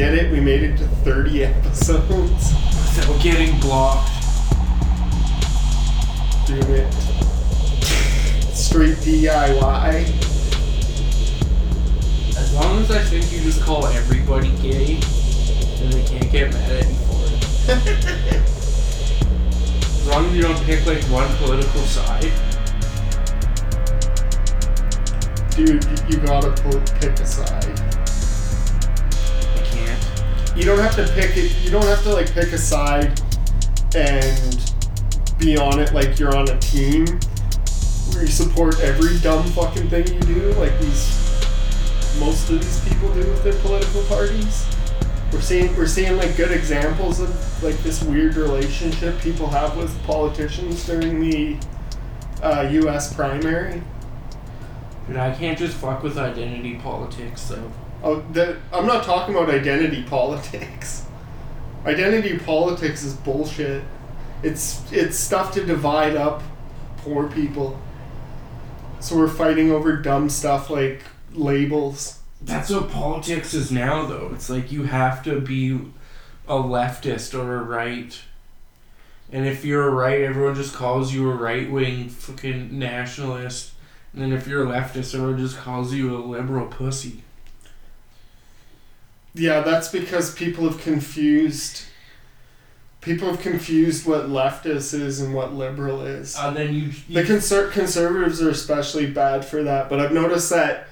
Did 0.00 0.14
it. 0.14 0.32
We 0.32 0.40
made 0.40 0.62
it 0.62 0.78
to 0.78 0.88
30 1.04 1.44
episodes. 1.44 2.54
Without 2.54 3.20
getting 3.22 3.60
blocked. 3.60 4.10
Doing 6.46 6.62
it 6.70 6.94
straight 8.54 8.96
DIY. 8.96 10.06
As 12.34 12.54
long 12.54 12.78
as 12.78 12.90
I 12.90 13.02
think 13.02 13.30
you 13.30 13.40
just 13.40 13.60
call 13.60 13.84
everybody 13.88 14.48
gay, 14.62 14.94
then 14.94 15.90
they 15.90 16.02
can't 16.04 16.32
get 16.32 16.50
mad 16.54 16.72
at 16.72 16.88
you 16.88 16.94
for 16.94 17.22
it. 17.26 17.76
as 19.84 20.06
long 20.08 20.24
as 20.28 20.34
you 20.34 20.40
don't 20.40 20.64
pick 20.64 20.86
like 20.86 21.02
one 21.10 21.28
political 21.36 21.82
side. 21.82 22.32
Dude, 25.54 25.84
you 26.08 26.16
gotta 26.26 26.52
pick 26.98 27.20
a 27.20 27.26
side. 27.26 27.89
You 30.60 30.66
don't 30.66 30.78
have 30.80 30.94
to 30.96 31.10
pick 31.14 31.38
it. 31.38 31.56
You 31.64 31.70
don't 31.70 31.86
have 31.86 32.02
to 32.02 32.12
like 32.12 32.30
pick 32.34 32.52
a 32.52 32.58
side 32.58 33.18
and 33.96 34.74
be 35.38 35.56
on 35.56 35.80
it 35.80 35.94
like 35.94 36.18
you're 36.18 36.36
on 36.36 36.50
a 36.50 36.58
team 36.58 37.06
where 38.12 38.24
you 38.24 38.30
support 38.30 38.78
every 38.80 39.18
dumb 39.20 39.42
fucking 39.52 39.88
thing 39.88 40.06
you 40.06 40.20
do, 40.20 40.52
like 40.58 40.78
these 40.78 41.16
most 42.20 42.50
of 42.50 42.60
these 42.60 42.86
people 42.86 43.08
do 43.14 43.20
with 43.20 43.42
their 43.42 43.54
political 43.62 44.02
parties. 44.02 44.66
We're 45.32 45.40
seeing 45.40 45.74
we're 45.78 45.86
seeing 45.86 46.18
like 46.18 46.36
good 46.36 46.52
examples 46.52 47.20
of 47.20 47.62
like 47.62 47.78
this 47.78 48.02
weird 48.02 48.36
relationship 48.36 49.18
people 49.22 49.46
have 49.46 49.78
with 49.78 49.90
politicians 50.04 50.84
during 50.84 51.20
the 51.20 51.56
uh, 52.42 52.68
U.S. 52.70 53.14
primary. 53.14 53.82
Dude, 55.06 55.16
I 55.16 55.34
can't 55.34 55.58
just 55.58 55.78
fuck 55.78 56.02
with 56.02 56.18
identity 56.18 56.74
politics 56.74 57.48
though. 57.48 57.72
Oh, 58.02 58.20
the, 58.32 58.56
I'm 58.72 58.86
not 58.86 59.04
talking 59.04 59.34
about 59.34 59.50
identity 59.50 60.02
politics. 60.02 61.04
Identity 61.86 62.38
politics 62.38 63.02
is 63.02 63.14
bullshit. 63.14 63.82
It's 64.42 64.90
it's 64.92 65.18
stuff 65.18 65.54
to 65.54 65.64
divide 65.64 66.14
up 66.14 66.42
poor 66.98 67.26
people. 67.28 67.80
So 69.00 69.16
we're 69.16 69.28
fighting 69.28 69.70
over 69.70 69.96
dumb 69.96 70.28
stuff 70.28 70.68
like 70.68 71.02
labels. 71.32 72.18
That's 72.42 72.70
what 72.70 72.90
politics 72.90 73.54
is 73.54 73.72
now 73.72 74.04
though. 74.04 74.30
It's 74.34 74.50
like 74.50 74.70
you 74.70 74.84
have 74.84 75.22
to 75.24 75.40
be 75.40 75.80
a 76.46 76.54
leftist 76.54 77.38
or 77.38 77.56
a 77.56 77.62
right. 77.62 78.18
And 79.32 79.46
if 79.46 79.64
you're 79.64 79.88
a 79.88 79.90
right, 79.90 80.20
everyone 80.22 80.54
just 80.56 80.74
calls 80.74 81.14
you 81.14 81.30
a 81.30 81.34
right 81.34 81.70
wing 81.70 82.08
fucking 82.08 82.78
nationalist. 82.78 83.72
And 84.12 84.20
then 84.20 84.32
if 84.32 84.46
you're 84.46 84.64
a 84.64 84.66
leftist, 84.66 85.14
everyone 85.14 85.38
just 85.38 85.56
calls 85.58 85.94
you 85.94 86.14
a 86.16 86.18
liberal 86.18 86.66
pussy. 86.66 87.22
Yeah, 89.34 89.60
that's 89.60 89.88
because 89.88 90.34
people 90.34 90.68
have 90.68 90.80
confused. 90.80 91.82
People 93.00 93.30
have 93.30 93.40
confused 93.40 94.06
what 94.06 94.28
leftist 94.28 94.92
is 94.92 95.20
and 95.20 95.34
what 95.34 95.54
liberal 95.54 96.02
is. 96.02 96.36
And 96.38 96.56
then 96.56 96.74
you, 96.74 96.92
The 97.08 97.22
conser- 97.22 97.70
conservatives 97.72 98.42
are 98.42 98.50
especially 98.50 99.06
bad 99.06 99.44
for 99.44 99.62
that, 99.62 99.88
but 99.88 100.00
I've 100.00 100.12
noticed 100.12 100.50
that 100.50 100.88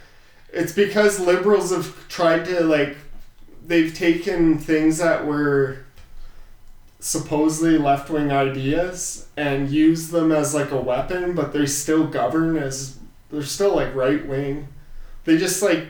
it's 0.50 0.72
because 0.72 1.20
liberals 1.20 1.70
have 1.70 2.08
tried 2.08 2.46
to 2.46 2.60
like 2.60 2.96
they've 3.66 3.92
taken 3.94 4.58
things 4.58 4.96
that 4.98 5.26
were 5.26 5.84
supposedly 7.00 7.76
left-wing 7.78 8.32
ideas 8.32 9.28
and 9.36 9.70
used 9.70 10.10
them 10.10 10.32
as 10.32 10.54
like 10.54 10.70
a 10.70 10.80
weapon, 10.80 11.34
but 11.34 11.52
they 11.52 11.66
still 11.66 12.06
govern 12.06 12.56
as 12.56 12.98
they're 13.30 13.42
still 13.42 13.76
like 13.76 13.94
right-wing. 13.94 14.68
They 15.24 15.36
just 15.36 15.62
like 15.62 15.86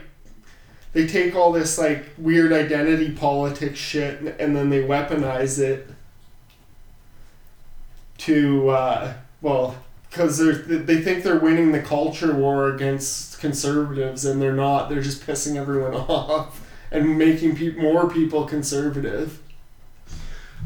they 0.93 1.07
take 1.07 1.35
all 1.35 1.51
this 1.51 1.77
like 1.77 2.05
weird 2.17 2.51
identity 2.51 3.11
politics 3.11 3.77
shit 3.77 4.19
and, 4.19 4.29
and 4.39 4.55
then 4.55 4.69
they 4.69 4.83
weaponize 4.83 5.59
it 5.59 5.87
to 8.17 8.69
uh, 8.69 9.13
well 9.41 9.75
because 10.09 10.39
they 10.39 11.01
think 11.01 11.23
they're 11.23 11.39
winning 11.39 11.71
the 11.71 11.81
culture 11.81 12.33
war 12.33 12.73
against 12.73 13.39
conservatives 13.39 14.25
and 14.25 14.41
they're 14.41 14.53
not. 14.53 14.89
They're 14.89 15.01
just 15.01 15.25
pissing 15.25 15.55
everyone 15.55 15.93
off 16.09 16.67
and 16.91 17.17
making 17.17 17.55
pe- 17.55 17.75
more 17.75 18.09
people 18.09 18.45
conservative. 18.45 19.39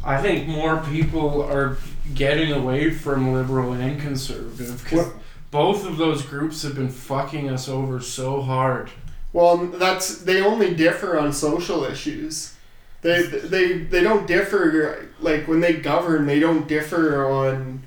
I 0.03 0.21
think 0.21 0.47
more 0.47 0.77
people 0.77 1.41
are 1.41 1.77
getting 2.13 2.51
away 2.51 2.89
from 2.89 3.33
liberal 3.33 3.73
and 3.73 3.99
conservative 4.01 4.83
because 4.83 5.11
both 5.51 5.85
of 5.85 5.97
those 5.97 6.23
groups 6.23 6.63
have 6.63 6.75
been 6.75 6.89
fucking 6.89 7.49
us 7.49 7.69
over 7.69 7.99
so 7.99 8.41
hard. 8.41 8.91
Well 9.33 9.57
that's 9.57 10.19
they 10.19 10.41
only 10.41 10.73
differ 10.73 11.19
on 11.19 11.33
social 11.33 11.83
issues 11.83 12.55
they 13.01 13.23
they 13.23 13.73
they 13.79 14.01
don't 14.01 14.25
differ 14.25 15.09
like 15.19 15.47
when 15.47 15.59
they 15.59 15.73
govern 15.73 16.25
they 16.25 16.39
don't 16.39 16.67
differ 16.67 17.25
on 17.25 17.83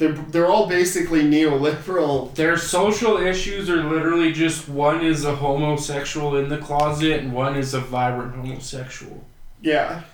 they're, 0.00 0.12
they're 0.12 0.46
all 0.46 0.66
basically 0.66 1.20
neoliberal 1.22 2.34
Their 2.34 2.56
social 2.56 3.18
issues 3.18 3.68
are 3.68 3.84
literally 3.84 4.32
just 4.32 4.66
one 4.66 5.04
is 5.04 5.26
a 5.26 5.36
homosexual 5.36 6.36
in 6.36 6.48
the 6.48 6.56
closet 6.56 7.20
and 7.20 7.34
one 7.34 7.54
is 7.54 7.74
a 7.74 7.80
vibrant 7.80 8.34
homosexual. 8.34 9.22
Yeah. 9.60 10.04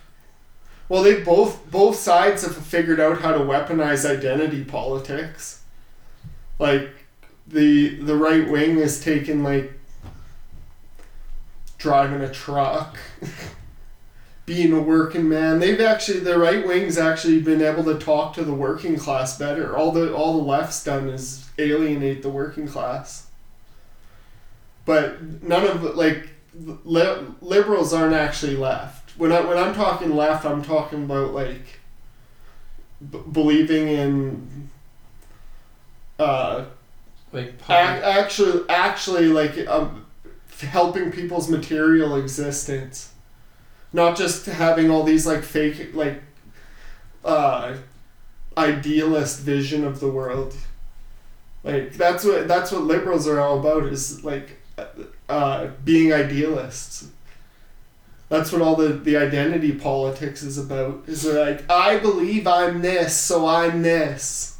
Well, 0.88 1.05
they 1.05 1.23
both 1.23 1.71
both 1.71 1.94
sides 1.94 2.43
have 2.43 2.56
figured 2.56 2.99
out 2.99 3.21
how 3.21 3.31
to 3.31 3.38
weaponize 3.38 4.05
identity 4.05 4.65
politics. 4.65 5.62
Like 6.59 6.91
the 7.47 7.94
the 8.00 8.17
right 8.17 8.49
wing 8.49 8.78
is 8.78 9.00
taking 9.00 9.44
like 9.44 9.75
driving 11.87 12.21
a 12.21 12.29
truck, 12.33 12.99
being 14.45 14.73
a 14.73 14.81
working 14.81 15.29
man. 15.29 15.61
They've 15.61 15.81
actually 15.81 16.19
the 16.21 16.37
right 16.37 16.67
wing's 16.67 16.99
actually 16.99 17.41
been 17.41 17.63
able 17.63 17.85
to 17.85 17.97
talk 17.97 18.35
to 18.35 18.43
the 18.43 18.53
working 18.53 18.97
class 18.97 19.39
better. 19.39 19.77
All 19.77 19.93
the 19.93 20.13
all 20.13 20.37
the 20.37 20.43
left's 20.45 20.83
done 20.83 21.09
is 21.09 21.49
alienate 21.59 22.23
the 22.23 22.29
working 22.29 22.67
class. 22.67 23.29
But 24.85 25.23
none 25.45 25.65
of 25.65 25.83
like 25.97 26.29
li- 26.85 27.25
liberals 27.41 27.93
aren't 27.93 28.15
actually 28.15 28.57
left. 28.57 29.17
When 29.17 29.31
I 29.31 29.41
when 29.43 29.59
I'm 29.59 29.75
talking 29.75 30.17
left, 30.17 30.45
I'm 30.45 30.63
talking 30.65 31.05
about 31.05 31.33
like 31.33 31.79
b- 33.11 33.23
believing 33.31 33.87
in 33.89 34.71
uh 36.19 36.65
Like 37.33 37.49
ac- 37.49 37.55
public, 37.59 38.03
actually 38.03 38.69
actually 38.69 39.27
like 39.27 39.67
um, 39.69 40.06
helping 40.61 41.12
people's 41.12 41.49
material 41.49 42.17
existence, 42.17 43.12
not 43.93 44.17
just 44.17 44.47
having 44.47 44.91
all 44.91 45.03
these 45.03 45.27
like 45.27 45.43
fake 45.43 45.94
like 45.94 46.22
uh 47.25 47.77
idealist 48.56 49.41
vision 49.41 49.84
of 49.84 50.00
the 50.00 50.09
world. 50.09 50.55
Like 51.62 51.94
that's 51.94 52.25
what 52.25 52.49
that's 52.49 52.72
what 52.72 52.83
liberals 52.83 53.27
are 53.27 53.41
all 53.41 53.59
about 53.59 53.84
is 53.84 54.25
like 54.25 54.59
uh, 55.28 55.69
being 55.84 56.12
idealists. 56.12 57.09
That's 58.28 58.50
what 58.50 58.61
all 58.61 58.75
the, 58.75 58.88
the 58.88 59.17
identity 59.17 59.73
politics 59.73 60.43
is 60.43 60.59
about. 60.59 61.05
Is 61.06 61.25
like 61.25 61.69
I 61.71 61.99
believe 61.99 62.47
I'm 62.47 62.83
this, 62.83 63.17
so 63.17 63.47
I'm 63.47 63.83
this. 63.83 64.56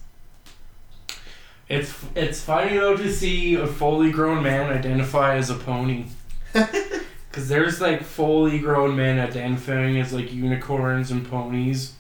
It's 1.69 1.95
it's 2.15 2.41
funny 2.41 2.77
though 2.77 2.97
to 2.97 3.13
see 3.13 3.55
a 3.55 3.67
fully 3.67 4.11
grown 4.11 4.43
man 4.43 4.73
identify 4.73 5.37
as 5.37 5.51
a 5.51 5.55
pony. 5.55 6.07
Cause 6.53 7.49
there's 7.49 7.81
like 7.81 8.03
fully 8.03 8.59
grown 8.59 8.97
men 8.97 9.19
identifying 9.19 10.01
as 10.01 10.13
like 10.13 10.33
unicorns 10.33 11.11
and 11.11 11.29
ponies. 11.29 11.95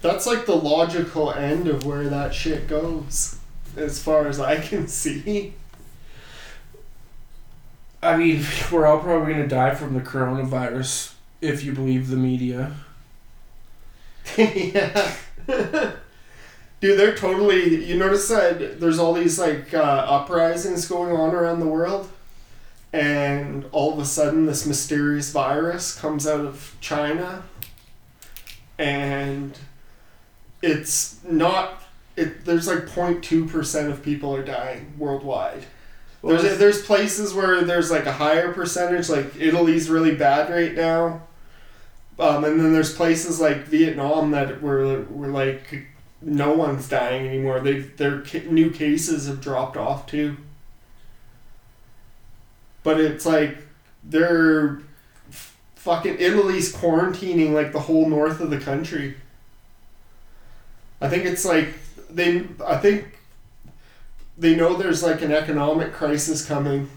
That's 0.00 0.26
like 0.26 0.46
the 0.46 0.56
logical 0.56 1.32
end 1.32 1.68
of 1.68 1.86
where 1.86 2.08
that 2.08 2.34
shit 2.34 2.66
goes, 2.66 3.38
as 3.76 4.02
far 4.02 4.26
as 4.26 4.40
I 4.40 4.60
can 4.60 4.88
see. 4.88 5.54
I 8.02 8.16
mean, 8.16 8.44
we're 8.72 8.86
all 8.86 8.98
probably 8.98 9.34
gonna 9.34 9.48
die 9.48 9.74
from 9.74 9.94
the 9.94 10.00
coronavirus 10.00 11.14
if 11.40 11.62
you 11.62 11.72
believe 11.72 12.08
the 12.08 12.16
media. 12.16 12.74
yeah. 14.36 15.16
Dude, 16.84 16.98
they're 16.98 17.14
totally. 17.14 17.82
You 17.82 17.96
notice 17.96 18.28
that 18.28 18.78
there's 18.78 18.98
all 18.98 19.14
these 19.14 19.38
like 19.38 19.72
uh, 19.72 19.78
uprisings 20.06 20.86
going 20.86 21.16
on 21.16 21.34
around 21.34 21.60
the 21.60 21.66
world, 21.66 22.10
and 22.92 23.64
all 23.72 23.94
of 23.94 23.98
a 23.98 24.04
sudden 24.04 24.44
this 24.44 24.66
mysterious 24.66 25.32
virus 25.32 25.98
comes 25.98 26.26
out 26.26 26.44
of 26.44 26.76
China, 26.82 27.44
and 28.78 29.58
it's 30.60 31.24
not. 31.24 31.84
It 32.16 32.44
there's 32.44 32.68
like 32.68 32.80
0.2 32.80 33.50
percent 33.50 33.90
of 33.90 34.02
people 34.02 34.36
are 34.36 34.44
dying 34.44 34.92
worldwide. 34.98 35.64
Well, 36.20 36.36
There's 36.36 36.58
there's 36.58 36.82
places 36.82 37.32
where 37.32 37.64
there's 37.64 37.90
like 37.90 38.04
a 38.04 38.12
higher 38.12 38.52
percentage, 38.52 39.08
like 39.08 39.34
Italy's 39.40 39.88
really 39.88 40.16
bad 40.16 40.50
right 40.50 40.74
now, 40.74 41.22
um, 42.18 42.44
and 42.44 42.60
then 42.60 42.74
there's 42.74 42.94
places 42.94 43.40
like 43.40 43.64
Vietnam 43.64 44.32
that 44.32 44.60
were 44.60 45.04
where 45.04 45.30
like 45.30 45.86
no 46.24 46.52
one's 46.52 46.88
dying 46.88 47.26
anymore. 47.26 47.60
They 47.60 47.80
their 47.80 48.22
ca- 48.22 48.48
new 48.50 48.70
cases 48.70 49.26
have 49.28 49.40
dropped 49.40 49.76
off 49.76 50.06
too. 50.06 50.36
But 52.82 53.00
it's 53.00 53.24
like 53.26 53.58
they're 54.02 54.80
f- 55.30 55.56
fucking 55.76 56.16
Italy's 56.18 56.74
quarantining 56.74 57.52
like 57.52 57.72
the 57.72 57.80
whole 57.80 58.08
north 58.08 58.40
of 58.40 58.50
the 58.50 58.58
country. 58.58 59.16
I 61.00 61.08
think 61.08 61.24
it's 61.24 61.44
like 61.44 61.68
they 62.10 62.46
I 62.66 62.76
think 62.76 63.18
they 64.38 64.54
know 64.56 64.74
there's 64.76 65.02
like 65.02 65.22
an 65.22 65.32
economic 65.32 65.92
crisis 65.92 66.44
coming 66.44 66.88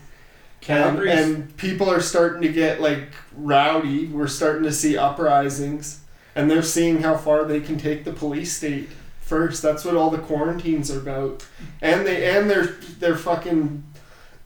and 1.10 1.56
people 1.58 1.90
are 1.90 2.02
starting 2.02 2.42
to 2.42 2.50
get 2.52 2.82
like 2.82 3.10
rowdy. 3.36 4.08
We're 4.08 4.28
starting 4.28 4.64
to 4.64 4.72
see 4.74 4.98
uprisings 4.98 6.02
and 6.36 6.50
they're 6.50 6.62
seeing 6.64 7.02
how 7.02 7.18
far 7.18 7.46
they 7.46 7.60
can 7.60 7.78
take 7.78 8.04
the 8.06 8.14
police 8.14 8.56
state 8.56 8.90
first. 9.28 9.62
That's 9.62 9.84
what 9.84 9.96
all 9.96 10.10
the 10.10 10.18
quarantines 10.18 10.90
are 10.90 11.00
about. 11.00 11.46
And 11.82 12.06
they 12.06 12.36
and 12.38 12.50
they're 12.50 12.78
they're 13.00 13.18
fucking 13.18 13.84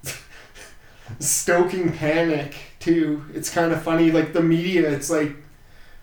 stoking 1.19 1.93
panic 1.93 2.55
too. 2.79 3.23
It's 3.33 3.49
kind 3.49 3.71
of 3.71 3.81
funny 3.81 4.11
like 4.11 4.33
the 4.33 4.41
media 4.41 4.89
it's 4.89 5.09
like 5.09 5.35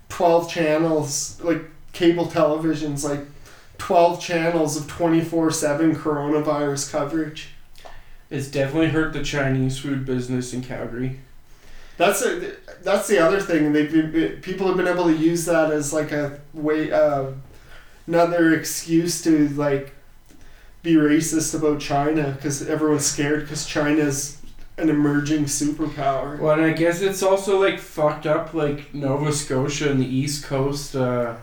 12 0.09 0.51
channels 0.51 1.41
like 1.43 1.63
cable 1.93 2.27
television's 2.27 3.05
like 3.05 3.21
12 3.79 4.21
channels 4.21 4.77
of 4.77 4.85
24/7 4.87 5.95
coronavirus 5.97 6.91
coverage. 6.91 7.51
it's 8.31 8.49
definitely 8.49 8.89
hurt 8.89 9.13
the 9.13 9.23
Chinese 9.23 9.79
food 9.79 10.05
business 10.05 10.53
in 10.53 10.63
Calgary. 10.63 11.19
That's 11.97 12.23
a, 12.23 12.53
that's 12.83 13.09
the 13.09 13.19
other 13.19 13.41
thing. 13.41 13.73
They've 13.73 13.91
been, 13.91 14.41
people 14.41 14.69
have 14.69 14.77
been 14.77 14.87
able 14.87 15.05
to 15.05 15.17
use 15.17 15.45
that 15.47 15.73
as 15.73 15.93
like 15.93 16.13
a 16.13 16.39
way, 16.55 16.93
uh, 16.93 17.33
another 18.09 18.55
excuse 18.55 19.23
to 19.23 19.49
like 19.51 19.95
be 20.83 20.95
racist 20.95 21.55
about 21.55 21.81
China 21.81 22.33
because 22.33 22.67
everyone's 22.69 23.05
scared 23.07 23.43
because 23.43 23.67
China's 23.67 24.41
an 24.79 24.89
emerging 24.89 25.45
superpower. 25.45 26.39
Well, 26.39 26.53
and 26.53 26.63
I 26.63 26.73
guess 26.73 27.03
it's 27.03 27.23
also 27.23 27.61
like 27.61 27.79
fucked 27.79 28.27
up, 28.27 28.55
like 28.55 28.95
Nova 28.95 29.33
Scotia 29.33 29.91
and 29.91 30.01
the 30.01 30.07
East 30.07 30.45
Coast. 30.45 30.97
Uh, 30.97 31.37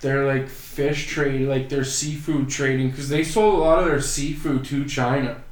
they're 0.00 0.26
like 0.26 0.48
fish 0.48 1.06
trade, 1.08 1.46
like 1.48 1.68
their 1.68 1.84
seafood 1.84 2.48
trading, 2.48 2.90
because 2.90 3.08
they 3.08 3.22
sold 3.22 3.54
a 3.54 3.58
lot 3.58 3.78
of 3.80 3.86
their 3.86 4.00
seafood 4.00 4.64
to 4.66 4.84
China, 4.84 5.42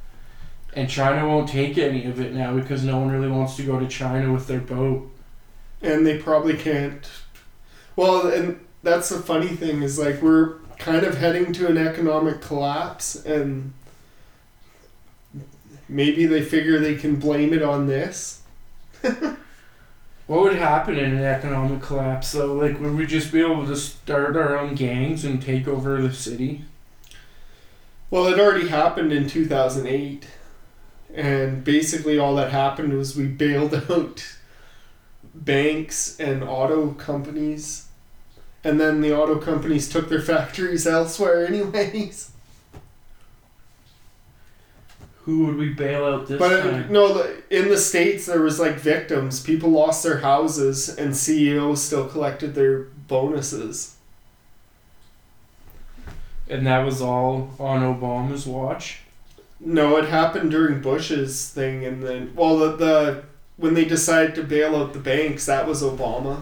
and 0.73 0.89
China 0.89 1.27
won't 1.27 1.49
take 1.49 1.77
any 1.77 2.05
of 2.05 2.19
it 2.19 2.33
now 2.33 2.53
because 2.55 2.83
no 2.83 2.99
one 2.99 3.11
really 3.11 3.29
wants 3.29 3.55
to 3.57 3.63
go 3.63 3.79
to 3.79 3.87
China 3.87 4.33
with 4.33 4.47
their 4.47 4.59
boat. 4.59 5.09
and 5.81 6.05
they 6.05 6.17
probably 6.17 6.55
can't. 6.55 7.09
Well, 7.95 8.27
and 8.27 8.59
that's 8.83 9.09
the 9.09 9.19
funny 9.19 9.47
thing 9.47 9.81
is 9.83 9.99
like 9.99 10.21
we're 10.21 10.55
kind 10.77 11.03
of 11.05 11.17
heading 11.17 11.53
to 11.53 11.67
an 11.67 11.77
economic 11.77 12.41
collapse, 12.41 13.15
and 13.25 13.73
maybe 15.87 16.25
they 16.25 16.41
figure 16.41 16.79
they 16.79 16.95
can 16.95 17.17
blame 17.17 17.53
it 17.53 17.61
on 17.61 17.87
this. 17.87 18.41
What 20.31 20.43
would 20.43 20.55
happen 20.55 20.97
in 20.97 21.11
an 21.17 21.25
economic 21.25 21.81
collapse 21.81 22.31
though? 22.31 22.53
Like, 22.53 22.79
would 22.79 22.95
we 22.95 23.05
just 23.05 23.33
be 23.33 23.41
able 23.41 23.65
to 23.65 23.75
start 23.75 24.37
our 24.37 24.57
own 24.57 24.75
gangs 24.75 25.25
and 25.25 25.41
take 25.41 25.67
over 25.67 26.01
the 26.01 26.13
city? 26.13 26.63
Well, 28.09 28.27
it 28.27 28.39
already 28.39 28.69
happened 28.69 29.11
in 29.11 29.27
two 29.27 29.45
thousand 29.45 29.87
eight, 29.87 30.27
and 31.13 31.65
basically 31.65 32.17
all 32.17 32.35
that 32.35 32.51
happened 32.51 32.93
was 32.93 33.17
we 33.17 33.25
bailed 33.27 33.73
out 33.91 34.37
banks 35.35 36.17
and 36.17 36.43
auto 36.45 36.91
companies, 36.93 37.87
and 38.63 38.79
then 38.79 39.01
the 39.01 39.15
auto 39.15 39.37
companies 39.39 39.89
took 39.89 40.09
their 40.09 40.21
factories 40.21 40.85
elsewhere, 40.87 41.45
anyways. 41.47 42.31
Who 45.25 45.45
would 45.45 45.55
we 45.57 45.69
bail 45.69 46.05
out 46.05 46.27
this 46.27 46.39
But 46.39 46.51
uh, 46.53 46.61
time? 46.71 46.91
no, 46.91 47.13
the- 47.13 47.41
in 47.49 47.69
the 47.69 47.77
states 47.77 48.25
there 48.25 48.41
was 48.41 48.59
like 48.59 48.75
victims. 48.75 49.39
People 49.41 49.69
lost 49.69 50.03
their 50.03 50.17
houses, 50.19 50.89
and 50.89 51.15
CEOs 51.15 51.81
still 51.83 52.07
collected 52.07 52.55
their 52.55 52.83
bonuses. 53.07 53.95
And 56.49 56.65
that 56.67 56.83
was 56.83 57.01
all 57.01 57.51
on 57.59 57.81
Obama's 57.81 58.45
watch. 58.47 58.99
No, 59.59 59.95
it 59.97 60.05
happened 60.09 60.49
during 60.51 60.81
Bush's 60.81 61.49
thing, 61.49 61.85
and 61.85 62.01
then 62.01 62.33
well, 62.35 62.57
the, 62.57 62.75
the 62.75 63.23
when 63.57 63.75
they 63.75 63.85
decided 63.85 64.33
to 64.35 64.43
bail 64.43 64.75
out 64.75 64.93
the 64.93 64.99
banks, 64.99 65.45
that 65.45 65.67
was 65.67 65.83
Obama, 65.83 66.41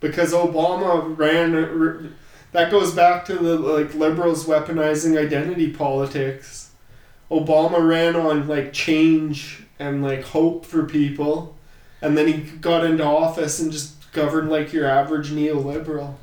because 0.00 0.32
Obama 0.32 1.16
ran. 1.16 2.16
That 2.52 2.70
goes 2.70 2.92
back 2.94 3.24
to 3.26 3.34
the 3.34 3.56
like 3.58 3.94
liberals 3.94 4.46
weaponizing 4.46 5.16
identity 5.16 5.70
politics. 5.70 6.70
Obama 7.30 7.86
ran 7.86 8.16
on 8.16 8.48
like 8.48 8.72
change 8.72 9.62
and 9.78 10.02
like 10.02 10.24
hope 10.24 10.66
for 10.66 10.84
people, 10.84 11.56
and 12.02 12.18
then 12.18 12.26
he 12.26 12.34
got 12.34 12.84
into 12.84 13.04
office 13.04 13.60
and 13.60 13.70
just 13.70 14.10
governed 14.12 14.50
like 14.50 14.72
your 14.72 14.86
average 14.86 15.30
neoliberal. 15.30 16.14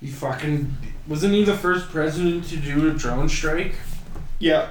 He 0.00 0.06
fucking 0.06 0.76
wasn't 1.06 1.34
he 1.34 1.44
the 1.44 1.56
first 1.56 1.90
president 1.90 2.44
to 2.48 2.56
do 2.56 2.88
a 2.88 2.92
drone 2.92 3.28
strike? 3.28 3.74
Yeah, 4.38 4.70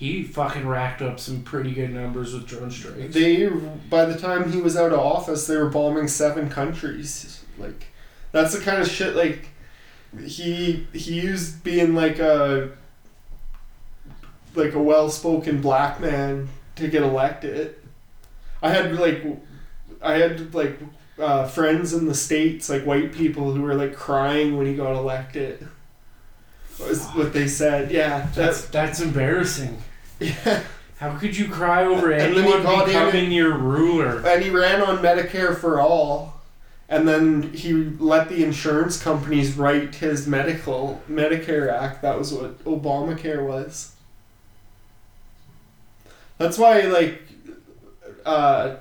He 0.00 0.22
fucking 0.22 0.66
racked 0.66 1.02
up 1.02 1.20
some 1.20 1.42
pretty 1.42 1.74
good 1.74 1.92
numbers 1.92 2.32
with 2.32 2.46
drone 2.46 2.70
strikes. 2.70 3.12
They 3.12 3.50
by 3.90 4.06
the 4.06 4.18
time 4.18 4.50
he 4.50 4.58
was 4.58 4.74
out 4.74 4.94
of 4.94 4.98
office, 4.98 5.46
they 5.46 5.58
were 5.58 5.68
bombing 5.68 6.08
seven 6.08 6.48
countries. 6.48 7.44
Like 7.58 7.88
that's 8.32 8.54
the 8.54 8.64
kind 8.64 8.80
of 8.80 8.88
shit 8.88 9.14
like 9.14 9.50
he 10.24 10.86
he 10.94 11.20
used 11.20 11.62
being 11.62 11.94
like 11.94 12.18
a 12.18 12.70
like 14.54 14.72
a 14.72 14.82
well-spoken 14.82 15.60
black 15.60 16.00
man 16.00 16.48
to 16.76 16.88
get 16.88 17.02
elected. 17.02 17.74
I 18.62 18.70
had 18.70 18.98
like 18.98 19.22
I 20.00 20.14
had 20.14 20.54
like 20.54 20.78
uh, 21.18 21.46
friends 21.46 21.92
in 21.92 22.06
the 22.06 22.14
states, 22.14 22.70
like 22.70 22.84
white 22.84 23.12
people, 23.12 23.52
who 23.52 23.60
were 23.60 23.74
like 23.74 23.94
crying 23.94 24.56
when 24.56 24.66
he 24.66 24.74
got 24.74 24.96
elected. 24.96 25.68
Was 26.78 27.04
what 27.08 27.34
they 27.34 27.46
said. 27.46 27.90
Yeah, 27.90 28.30
that's 28.34 28.62
that's 28.62 28.68
that's 28.68 29.00
embarrassing. 29.02 29.76
Yeah. 30.20 30.62
How 30.98 31.16
could 31.16 31.34
you 31.36 31.48
cry 31.48 31.84
over 31.84 32.10
And 32.12 32.36
then 32.36 32.44
he 32.44 32.52
anyone 32.52 32.62
got 32.62 32.82
in 32.82 32.94
becoming 32.94 33.32
your 33.32 33.56
ruler? 33.56 34.22
and 34.26 34.42
he 34.42 34.50
ran 34.50 34.82
on 34.82 34.98
Medicare 34.98 35.56
for 35.56 35.80
all, 35.80 36.40
and 36.90 37.08
then 37.08 37.54
he 37.54 37.72
let 37.72 38.28
the 38.28 38.44
insurance 38.44 39.02
companies 39.02 39.56
write 39.56 39.94
his 39.94 40.26
medical 40.26 41.00
Medicare 41.10 41.72
Act. 41.72 42.02
That 42.02 42.18
was 42.18 42.34
what 42.34 42.62
Obamacare 42.64 43.46
was. 43.46 43.94
That's 46.36 46.58
why, 46.58 46.82
like, 46.82 47.22
uh, 48.26 48.76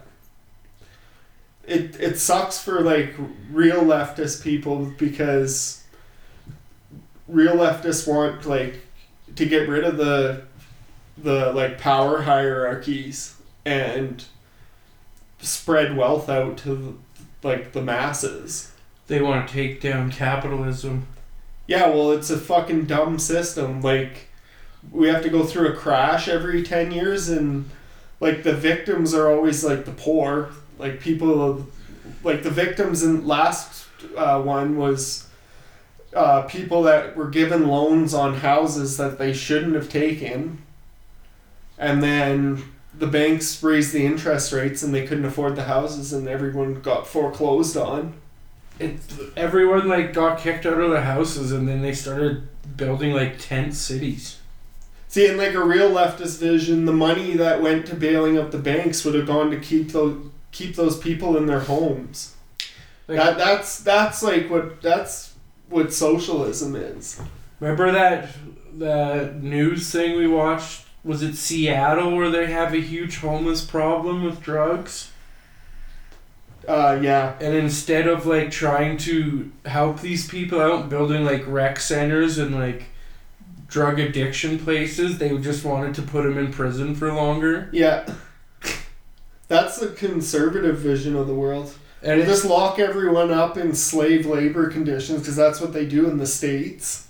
it 1.65 1.95
it 1.99 2.17
sucks 2.17 2.61
for 2.61 2.81
like 2.81 3.13
real 3.51 3.81
leftist 3.83 4.43
people 4.43 4.91
because 4.97 5.83
real 7.27 7.55
leftists 7.55 8.07
want 8.07 8.45
like 8.45 8.81
to 9.35 9.45
get 9.45 9.69
rid 9.69 9.83
of 9.83 9.97
the 9.97 10.41
the 11.21 11.51
like 11.53 11.77
power 11.77 12.23
hierarchies 12.23 13.35
and 13.65 14.23
spread 15.39 15.95
wealth 15.95 16.29
out 16.29 16.57
to 16.59 16.99
like 17.43 17.71
the 17.71 17.81
masses. 17.81 18.71
They 19.07 19.21
want 19.21 19.47
to 19.47 19.53
take 19.53 19.81
down 19.81 20.11
capitalism. 20.11 21.07
Yeah, 21.67 21.89
well, 21.89 22.11
it's 22.11 22.29
a 22.29 22.37
fucking 22.37 22.85
dumb 22.85 23.19
system. 23.19 23.81
Like 23.81 24.27
we 24.91 25.07
have 25.07 25.23
to 25.23 25.29
go 25.29 25.43
through 25.43 25.69
a 25.69 25.75
crash 25.75 26.27
every 26.27 26.63
10 26.63 26.91
years 26.91 27.29
and 27.29 27.69
like 28.19 28.43
the 28.43 28.53
victims 28.53 29.13
are 29.13 29.31
always 29.31 29.63
like 29.63 29.85
the 29.85 29.91
poor. 29.91 30.49
Like 30.77 30.99
people 30.99 31.67
like 32.23 32.43
the 32.43 32.49
victims 32.49 33.03
in 33.03 33.25
last 33.25 33.87
uh, 34.15 34.41
one 34.41 34.77
was 34.77 35.27
uh, 36.15 36.43
people 36.43 36.83
that 36.83 37.15
were 37.15 37.29
given 37.29 37.67
loans 37.67 38.13
on 38.13 38.35
houses 38.35 38.97
that 38.97 39.17
they 39.17 39.33
shouldn't 39.33 39.75
have 39.75 39.89
taken. 39.89 40.61
And 41.79 42.03
then 42.03 42.61
the 42.93 43.07
banks 43.07 43.63
raised 43.63 43.93
the 43.93 44.05
interest 44.05 44.51
rates 44.51 44.83
and 44.83 44.93
they 44.93 45.07
couldn't 45.07 45.25
afford 45.25 45.55
the 45.55 45.63
houses 45.63 46.11
and 46.13 46.27
everyone 46.27 46.81
got 46.81 47.07
foreclosed 47.07 47.77
on. 47.77 48.13
It 48.77 48.99
everyone 49.35 49.87
like 49.87 50.13
got 50.13 50.39
kicked 50.39 50.65
out 50.65 50.79
of 50.79 50.91
their 50.91 51.01
houses 51.01 51.51
and 51.51 51.67
then 51.67 51.81
they 51.81 51.93
started 51.93 52.47
building 52.77 53.13
like 53.13 53.39
tent 53.39 53.73
cities. 53.73 54.39
See, 55.07 55.27
in 55.27 55.37
like 55.37 55.53
a 55.53 55.63
real 55.63 55.89
leftist 55.89 56.39
vision, 56.39 56.85
the 56.85 56.93
money 56.93 57.35
that 57.37 57.61
went 57.61 57.87
to 57.87 57.95
bailing 57.95 58.37
out 58.37 58.51
the 58.51 58.59
banks 58.59 59.03
would 59.03 59.15
have 59.15 59.25
gone 59.25 59.49
to 59.51 59.59
keep 59.59 59.91
those 59.91 60.29
keep 60.51 60.75
those 60.75 60.97
people 60.97 61.37
in 61.37 61.45
their 61.45 61.61
homes. 61.61 62.35
Like, 63.07 63.17
that 63.17 63.37
that's 63.37 63.79
that's 63.79 64.21
like 64.21 64.49
what 64.49 64.81
that's 64.81 65.33
what 65.69 65.93
socialism 65.93 66.75
is. 66.75 67.19
remember 67.59 67.91
that 67.91 68.29
the 68.77 69.33
news 69.41 69.89
thing 69.91 70.15
we 70.15 70.27
watched? 70.27 70.85
Was 71.09 71.23
it 71.23 71.35
Seattle 71.35 72.15
where 72.15 72.29
they 72.29 72.51
have 72.51 72.71
a 72.71 72.79
huge 72.79 73.17
homeless 73.17 73.65
problem 73.65 74.23
with 74.23 74.43
drugs? 74.43 75.11
Uh, 76.67 76.99
yeah, 77.01 77.33
And 77.41 77.55
instead 77.55 78.07
of 78.07 78.27
like 78.27 78.51
trying 78.51 78.97
to 78.97 79.51
help 79.65 80.01
these 80.01 80.27
people 80.27 80.61
out, 80.61 80.87
building 80.87 81.25
like 81.25 81.43
rec 81.47 81.79
centers 81.79 82.37
and 82.37 82.53
like 82.53 82.83
drug 83.67 83.99
addiction 83.99 84.59
places, 84.59 85.17
they 85.17 85.35
just 85.39 85.65
wanted 85.65 85.95
to 85.95 86.03
put 86.03 86.25
them 86.25 86.37
in 86.37 86.51
prison 86.51 86.93
for 86.93 87.11
longer. 87.11 87.69
yeah. 87.73 88.05
That's 89.47 89.79
the 89.79 89.87
conservative 89.87 90.77
vision 90.77 91.15
of 91.15 91.25
the 91.25 91.33
world. 91.33 91.73
And 92.03 92.21
And 92.21 92.29
just 92.29 92.45
lock 92.45 92.77
everyone 92.77 93.31
up 93.31 93.57
in 93.57 93.73
slave 93.73 94.27
labor 94.27 94.69
conditions 94.69 95.21
because 95.21 95.35
that's 95.35 95.59
what 95.59 95.73
they 95.73 95.87
do 95.87 96.07
in 96.07 96.19
the 96.19 96.27
states. 96.27 97.07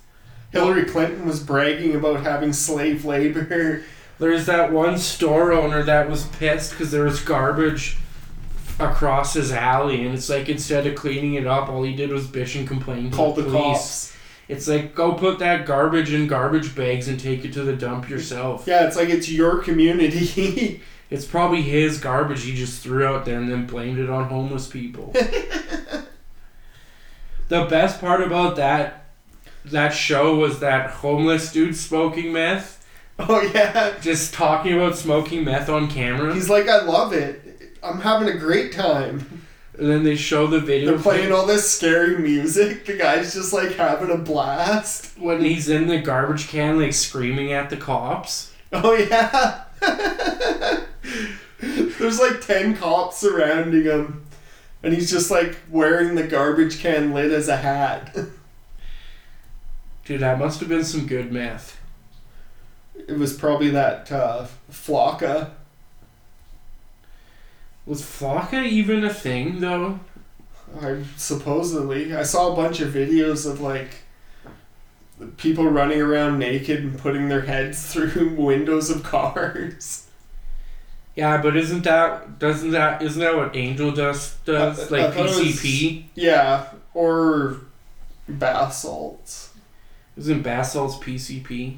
Hillary 0.52 0.86
Clinton 0.86 1.26
was 1.28 1.42
bragging 1.44 1.96
about 1.96 2.22
having 2.24 2.54
slave 2.54 3.06
labor. 3.06 3.84
There's 4.18 4.46
that 4.48 4.72
one 4.72 4.98
store 4.98 5.54
owner 5.54 5.84
that 5.84 6.10
was 6.10 6.26
pissed 6.28 6.72
because 6.72 6.92
there 6.92 7.04
was 7.04 7.22
garbage 7.22 7.98
across 8.80 9.34
his 9.34 9.52
alley, 9.52 10.06
and 10.06 10.14
it's 10.16 10.30
like 10.30 10.50
instead 10.50 10.88
of 10.88 10.96
cleaning 10.96 11.36
it 11.36 11.46
up, 11.48 11.70
all 11.70 11.84
he 11.84 11.94
did 11.96 12.10
was 12.12 12.26
bitch 12.28 12.58
and 12.58 12.68
complain 12.68 13.12
to 13.12 13.16
Called 13.16 13.36
the 13.36 13.44
the 13.44 13.50
police. 13.52 13.78
cops. 13.78 14.16
It's 14.48 14.68
like 14.68 14.96
go 14.96 15.14
put 15.14 15.38
that 15.40 15.66
garbage 15.68 16.12
in 16.12 16.26
garbage 16.28 16.76
bags 16.76 17.08
and 17.08 17.20
take 17.20 17.46
it 17.46 17.54
to 17.54 17.62
the 17.64 17.76
dump 17.76 18.10
yourself. 18.10 18.66
Yeah, 18.66 18.88
it's 18.88 18.96
like 18.96 19.10
it's 19.10 19.30
your 19.30 19.60
community. 19.60 20.82
It's 21.12 21.26
probably 21.26 21.64
his 21.64 21.98
garbage 22.00 22.44
he 22.44 22.54
just 22.54 22.84
threw 22.84 23.04
out 23.04 23.26
there 23.26 23.40
and 23.40 23.50
then 23.52 23.66
blamed 23.66 23.98
it 23.98 24.12
on 24.12 24.26
homeless 24.30 24.68
people. 24.68 25.12
the 27.48 27.66
best 27.66 28.00
part 28.00 28.22
about 28.22 28.58
that 28.58 29.06
that 29.66 29.90
show 29.90 30.36
was 30.36 30.60
that 30.60 30.90
homeless 30.90 31.52
dude 31.52 31.76
smoking 31.76 32.34
meth, 32.34 32.86
oh 33.20 33.42
yeah. 33.54 33.98
just 34.02 34.34
talking 34.34 34.74
about 34.74 34.98
smoking 34.98 35.44
meth 35.44 35.70
on 35.70 35.90
camera. 35.90 36.34
He's 36.34 36.50
like, 36.50 36.68
I 36.68 36.84
love 36.84 37.14
it. 37.14 37.78
I'm 37.82 38.02
having 38.02 38.28
a 38.28 38.38
great 38.38 38.74
time. 38.74 39.44
And 39.78 39.90
then 39.90 40.04
they 40.04 40.18
show 40.18 40.46
the 40.46 40.60
video 40.60 40.92
They're 40.92 41.02
playing 41.02 41.32
all 41.32 41.46
this 41.46 41.70
scary 41.70 42.18
music. 42.18 42.86
The 42.86 42.98
guy's 42.98 43.34
just 43.34 43.54
like 43.54 43.76
having 43.76 44.12
a 44.12 44.18
blast. 44.18 45.18
when 45.18 45.42
he's 45.42 45.70
in 45.70 45.88
the 45.88 46.02
garbage 46.02 46.50
can, 46.50 46.78
like 46.78 46.94
screaming 46.94 47.54
at 47.54 47.70
the 47.70 47.78
cops. 47.78 48.54
Oh 48.74 48.94
yeah. 48.94 49.64
There's 51.60 52.20
like 52.20 52.42
ten 52.42 52.76
cops 52.76 53.18
surrounding 53.18 53.84
him, 53.84 54.26
and 54.84 54.94
he's 54.94 55.10
just 55.10 55.32
like 55.32 55.58
wearing 55.70 56.16
the 56.16 56.28
garbage 56.28 56.80
can 56.80 57.14
lid 57.14 57.32
as 57.32 57.48
a 57.48 57.58
hat. 57.58 58.16
Dude, 60.10 60.22
that 60.22 60.40
must 60.40 60.60
have 60.60 60.68
been 60.70 60.84
some 60.84 61.06
good 61.06 61.32
math. 61.32 61.80
It 62.96 63.16
was 63.20 63.38
probably 63.38 63.70
that 63.70 64.12
uh, 64.12 64.48
Flakka. 64.72 65.52
Was 67.86 68.02
Flakka 68.02 68.66
even 68.66 69.04
a 69.04 69.14
thing 69.14 69.60
though? 69.60 70.00
I 70.82 71.04
supposedly 71.16 72.16
I 72.16 72.24
saw 72.24 72.52
a 72.52 72.56
bunch 72.56 72.80
of 72.80 72.92
videos 72.92 73.46
of 73.48 73.62
like 73.62 73.98
people 75.38 75.66
running 75.66 76.02
around 76.02 76.40
naked 76.40 76.80
and 76.80 76.98
putting 76.98 77.30
their 77.30 77.42
heads 77.42 77.86
through 77.94 78.34
windows 78.34 78.90
of 78.90 79.04
cars. 79.04 80.08
Yeah, 81.16 81.40
but 81.40 81.56
isn't 81.56 81.84
that 81.84 82.40
doesn't 82.40 82.72
that 82.72 83.04
isn't 83.04 83.22
that 83.22 83.36
what 83.36 83.56
Angel 83.56 83.92
Dust 83.92 84.44
does? 84.44 84.90
Like 84.90 85.16
it 85.16 85.22
was- 85.22 85.40
PCP? 85.40 86.06
Yeah, 86.16 86.66
or 86.96 87.58
bath 88.28 88.74
salts. 88.74 89.49
Isn't 90.20 90.42
bath 90.42 90.68
salts 90.68 90.98
PCP? 90.98 91.78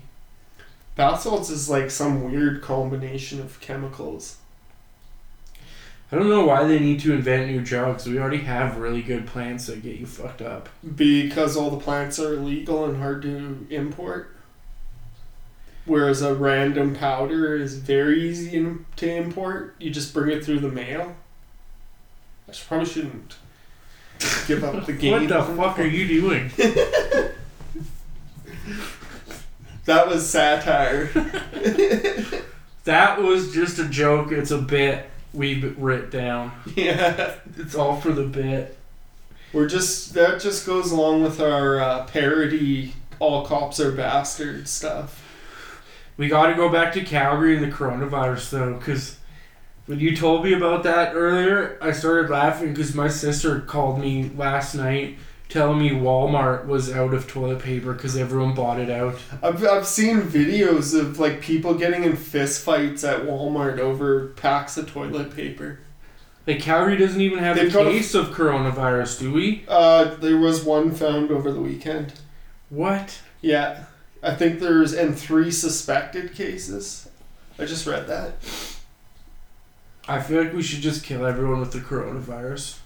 Bath 0.96 1.22
salts 1.22 1.52
is 1.52 1.70
like 1.70 1.92
some 1.92 2.24
weird 2.24 2.64
combination 2.64 3.40
of 3.40 3.60
chemicals. 3.62 4.38
I 6.12 6.16
don't 6.16 6.28
know 6.28 6.46
why 6.46 6.64
they 6.64 6.80
need 6.80 7.00
to 7.02 7.14
invent 7.14 7.52
new 7.52 7.62
drugs. 7.62 8.08
We 8.08 8.18
already 8.18 8.40
have 8.40 8.78
really 8.78 9.04
good 9.04 9.28
plants 9.28 9.68
that 9.68 9.84
get 9.84 9.98
you 9.98 10.08
fucked 10.08 10.42
up. 10.42 10.70
Because 10.96 11.56
all 11.56 11.70
the 11.70 11.80
plants 11.80 12.20
are 12.20 12.34
illegal 12.34 12.84
and 12.84 12.98
hard 12.98 13.22
to 13.22 13.68
import. 13.70 14.36
Whereas 15.86 16.24
a 16.24 16.34
random 16.34 16.96
powder 16.96 17.56
is 17.56 17.78
very 17.78 18.28
easy 18.28 18.76
to 18.96 19.16
import. 19.16 19.76
You 19.80 19.92
just 19.92 20.16
bring 20.16 20.36
it 20.36 20.44
through 20.44 20.62
the 20.62 20.72
mail. 20.72 21.16
I 22.50 22.54
probably 22.68 22.88
shouldn't 22.88 23.36
give 24.48 24.64
up 24.64 24.88
the 24.88 24.94
game. 24.94 25.12
What 25.12 25.30
the 25.30 25.44
fuck 25.56 25.78
are 25.78 25.86
you 25.86 26.08
doing? 26.08 26.52
That 29.86 30.08
was 30.08 30.30
satire. 30.30 31.10
That 32.84 33.22
was 33.22 33.54
just 33.54 33.78
a 33.80 33.88
joke. 33.88 34.32
It's 34.32 34.52
a 34.52 34.58
bit 34.58 35.08
we've 35.34 35.78
writ 35.78 36.10
down. 36.10 36.52
yeah. 36.76 37.36
It's 37.58 37.76
all 37.76 38.00
for 38.00 38.12
the 38.12 38.24
bit. 38.24 38.78
We're 39.54 39.68
just, 39.68 40.14
that 40.14 40.42
just 40.42 40.66
goes 40.66 40.92
along 40.92 41.24
with 41.24 41.40
our 41.40 41.80
uh, 41.80 42.06
parody 42.06 42.94
all 43.20 43.46
cops 43.46 43.80
are 43.80 43.92
bastards 43.92 44.72
stuff. 44.72 45.24
We 46.18 46.28
got 46.28 46.48
to 46.48 46.56
go 46.56 46.70
back 46.70 46.94
to 46.94 47.04
Calgary 47.04 47.56
and 47.56 47.64
the 47.64 47.76
coronavirus 47.76 48.50
though, 48.50 48.74
because 48.74 49.20
when 49.86 50.00
you 50.00 50.16
told 50.16 50.44
me 50.44 50.54
about 50.54 50.84
that 50.84 51.14
earlier, 51.14 51.78
I 51.82 51.92
started 51.92 52.32
laughing 52.32 52.74
because 52.74 52.96
my 52.96 53.10
sister 53.10 53.60
called 53.60 54.00
me 54.00 54.32
last 54.36 54.74
night 54.74 55.18
telling 55.52 55.80
me 55.80 55.90
Walmart 55.92 56.66
was 56.66 56.92
out 56.92 57.14
of 57.14 57.28
toilet 57.28 57.60
paper 57.60 57.94
because 57.94 58.16
everyone 58.16 58.56
bought 58.56 58.80
it 58.80 58.90
out. 58.90 59.20
I've, 59.44 59.64
I've 59.66 59.86
seen 59.86 60.22
videos 60.22 60.98
of 60.98 61.20
like 61.20 61.42
people 61.42 61.74
getting 61.76 62.04
in 62.04 62.16
fist 62.16 62.64
fights 62.64 63.04
at 63.04 63.22
Walmart 63.24 63.78
over 63.78 64.28
packs 64.30 64.78
of 64.78 64.90
toilet 64.92 65.36
paper. 65.36 65.80
Like 66.48 66.60
Calgary 66.62 66.98
doesn't 66.98 67.22
even 67.22 67.40
have 67.40 67.58
They've 67.58 67.70
a 67.70 67.74
got 67.74 67.88
a- 67.88 67.92
case 67.92 68.16
of 68.16 68.28
coronavirus, 68.30 69.20
do 69.20 69.34
we? 69.34 69.64
Uh, 69.68 70.16
there 70.16 70.38
was 70.38 70.64
one 70.64 70.92
found 70.92 71.30
over 71.32 71.52
the 71.52 71.62
weekend. 71.62 72.14
What? 72.70 73.20
Yeah, 73.42 73.84
I 74.24 74.34
think 74.36 74.60
there's 74.60 74.94
and 74.94 75.18
three 75.18 75.52
suspected 75.52 76.34
cases. 76.34 77.10
I 77.60 77.66
just 77.66 77.86
read 77.86 78.08
that. 78.08 78.34
I 80.08 80.20
feel 80.22 80.42
like 80.44 80.54
we 80.54 80.64
should 80.64 80.82
just 80.82 81.04
kill 81.04 81.26
everyone 81.26 81.60
with 81.60 81.74
the 81.74 81.80
coronavirus. 81.80 82.80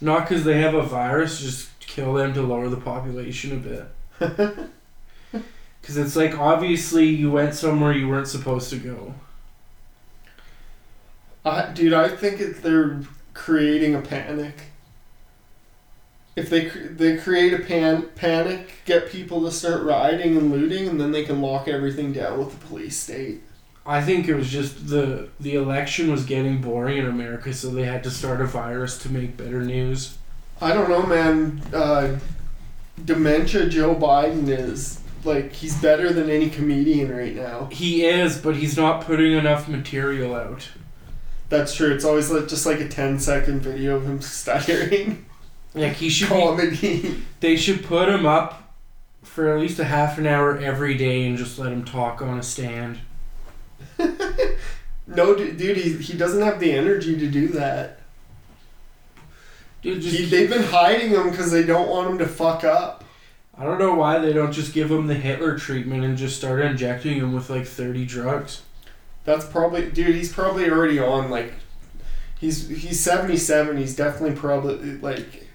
Not 0.00 0.26
because 0.28 0.44
they 0.44 0.60
have 0.60 0.74
a 0.74 0.82
virus, 0.82 1.40
just 1.40 1.71
kill 1.94 2.14
them 2.14 2.32
to 2.34 2.42
lower 2.42 2.68
the 2.68 2.76
population 2.76 3.52
a 3.52 4.20
bit. 4.20 4.68
Because 5.82 5.96
it's 5.96 6.14
like 6.14 6.38
obviously 6.38 7.06
you 7.06 7.32
went 7.32 7.54
somewhere 7.54 7.92
you 7.92 8.08
weren't 8.08 8.28
supposed 8.28 8.70
to 8.70 8.76
go. 8.76 9.14
I, 11.44 11.72
dude, 11.72 11.92
I 11.92 12.08
think 12.08 12.40
it, 12.40 12.62
they're 12.62 13.00
creating 13.34 13.96
a 13.96 14.00
panic. 14.00 14.54
If 16.36 16.48
they 16.48 16.70
cr- 16.70 16.86
they 16.88 17.16
create 17.16 17.52
a 17.52 17.58
pan 17.58 18.10
panic, 18.14 18.74
get 18.84 19.08
people 19.08 19.42
to 19.42 19.50
start 19.50 19.82
rioting 19.82 20.36
and 20.36 20.52
looting, 20.52 20.88
and 20.88 21.00
then 21.00 21.10
they 21.10 21.24
can 21.24 21.42
lock 21.42 21.66
everything 21.66 22.12
down 22.12 22.38
with 22.38 22.52
the 22.52 22.64
police 22.66 22.96
state. 22.96 23.42
I 23.84 24.02
think 24.02 24.28
it 24.28 24.34
was 24.34 24.50
just 24.50 24.86
the 24.86 25.30
the 25.40 25.56
election 25.56 26.12
was 26.12 26.24
getting 26.24 26.60
boring 26.60 26.98
in 26.98 27.06
America, 27.06 27.52
so 27.52 27.70
they 27.70 27.82
had 27.82 28.04
to 28.04 28.10
start 28.10 28.40
a 28.40 28.46
virus 28.46 28.96
to 28.98 29.10
make 29.10 29.36
better 29.36 29.62
news. 29.62 30.16
I 30.62 30.72
don't 30.72 30.88
know, 30.88 31.04
man. 31.04 31.60
Uh, 31.72 32.18
dementia 33.04 33.68
Joe 33.68 33.94
Biden 33.94 34.48
is 34.48 35.00
like 35.24 35.52
he's 35.52 35.80
better 35.80 36.12
than 36.12 36.30
any 36.30 36.50
comedian 36.50 37.14
right 37.14 37.34
now. 37.34 37.68
He 37.72 38.04
is, 38.04 38.38
but 38.38 38.56
he's 38.56 38.76
not 38.76 39.04
putting 39.04 39.32
enough 39.32 39.68
material 39.68 40.34
out. 40.34 40.68
That's 41.48 41.74
true. 41.74 41.92
It's 41.92 42.04
always 42.04 42.30
like 42.30 42.48
just 42.48 42.64
like 42.64 42.80
a 42.80 42.88
10 42.88 43.18
second 43.18 43.60
video 43.60 43.96
of 43.96 44.04
him 44.06 44.20
stuttering. 44.22 45.26
Like 45.74 45.94
he 45.94 46.08
should 46.08 46.28
be, 46.28 46.34
Comedy. 46.34 47.22
they 47.40 47.56
should 47.56 47.84
put 47.84 48.08
him 48.08 48.24
up 48.26 48.74
for 49.22 49.52
at 49.54 49.60
least 49.60 49.78
a 49.78 49.84
half 49.84 50.18
an 50.18 50.26
hour 50.26 50.58
every 50.58 50.96
day 50.96 51.26
and 51.26 51.36
just 51.36 51.58
let 51.58 51.72
him 51.72 51.84
talk 51.84 52.22
on 52.22 52.38
a 52.38 52.42
stand. 52.42 53.00
No, 55.06 55.34
du- 55.34 55.52
dude, 55.52 55.76
he, 55.76 55.96
he 55.96 56.16
doesn't 56.16 56.42
have 56.42 56.60
the 56.60 56.72
energy 56.72 57.18
to 57.18 57.28
do 57.28 57.48
that. 57.48 58.01
Dude, 59.82 60.00
just 60.00 60.16
He, 60.16 60.24
they've 60.26 60.48
been 60.48 60.62
hiding 60.62 61.10
him 61.10 61.30
because 61.30 61.50
they 61.50 61.64
don't 61.64 61.88
want 61.88 62.10
him 62.10 62.18
to 62.18 62.26
fuck 62.26 62.64
up. 62.64 63.04
I 63.56 63.64
don't 63.64 63.78
know 63.78 63.94
why 63.94 64.18
they 64.18 64.32
don't 64.32 64.52
just 64.52 64.72
give 64.72 64.90
him 64.90 65.08
the 65.08 65.14
Hitler 65.14 65.58
treatment 65.58 66.04
and 66.04 66.16
just 66.16 66.36
start 66.36 66.60
injecting 66.60 67.18
him 67.18 67.34
with 67.34 67.50
like 67.50 67.66
30 67.66 68.06
drugs. 68.06 68.62
That's 69.24 69.44
probably, 69.44 69.90
dude. 69.90 70.14
He's 70.14 70.32
probably 70.32 70.68
already 70.70 70.98
on 70.98 71.30
like, 71.30 71.52
he's 72.40 72.68
he's 72.68 72.98
seventy 72.98 73.36
seven. 73.36 73.76
He's 73.76 73.94
definitely 73.94 74.34
probably 74.36 74.98
like, 74.98 75.46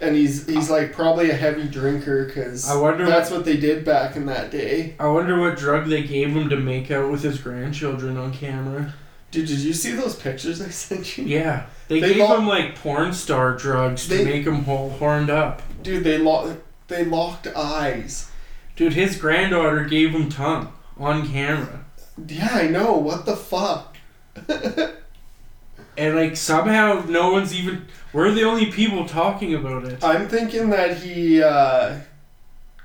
and 0.00 0.16
he's 0.16 0.46
he's 0.46 0.68
like 0.68 0.92
probably 0.92 1.30
a 1.30 1.36
heavy 1.36 1.68
drinker 1.68 2.24
because 2.24 2.68
I 2.68 2.76
wonder 2.76 3.06
that's 3.06 3.30
what, 3.30 3.38
what 3.38 3.46
they 3.46 3.56
did 3.56 3.84
back 3.84 4.16
in 4.16 4.26
that 4.26 4.50
day. 4.50 4.96
I 4.98 5.06
wonder 5.06 5.38
what 5.38 5.56
drug 5.56 5.88
they 5.88 6.02
gave 6.02 6.30
him 6.30 6.48
to 6.48 6.56
make 6.56 6.90
out 6.90 7.10
with 7.10 7.22
his 7.22 7.38
grandchildren 7.38 8.16
on 8.16 8.32
camera. 8.32 8.92
Dude, 9.30 9.46
did 9.46 9.58
you 9.60 9.72
see 9.72 9.92
those 9.92 10.16
pictures 10.16 10.60
I 10.60 10.68
sent 10.70 11.16
you? 11.18 11.24
Yeah, 11.24 11.66
they, 11.88 12.00
They 12.00 12.14
gave 12.14 12.28
lo- 12.28 12.38
him 12.38 12.46
like 12.48 12.74
porn 12.76 13.12
star 13.12 13.54
drugs 13.56 14.08
to 14.08 14.24
make 14.24 14.44
him 14.46 14.64
whole 14.64 14.90
horned 14.90 15.30
up. 15.30 15.62
Dude, 15.82 16.02
they 16.04 16.18
lo- 16.18 16.56
they 16.88 17.04
locked 17.04 17.46
eyes. 17.48 18.30
Dude, 18.76 18.94
his 18.94 19.16
granddaughter 19.16 19.84
gave 19.84 20.10
him 20.10 20.28
tongue 20.28 20.72
on 20.98 21.28
camera. 21.28 21.84
Yeah, 22.26 22.48
I 22.52 22.68
know. 22.68 22.92
What 22.94 23.24
the 23.26 23.36
fuck? 23.36 23.96
And 25.98 26.16
like 26.16 26.36
somehow 26.36 27.04
no 27.08 27.30
one's 27.32 27.52
even 27.54 27.86
we're 28.14 28.30
the 28.30 28.44
only 28.44 28.66
people 28.72 29.06
talking 29.06 29.54
about 29.54 29.84
it. 29.84 30.02
I'm 30.02 30.28
thinking 30.28 30.70
that 30.70 30.96
he 30.98 31.42
uh, 31.42 31.98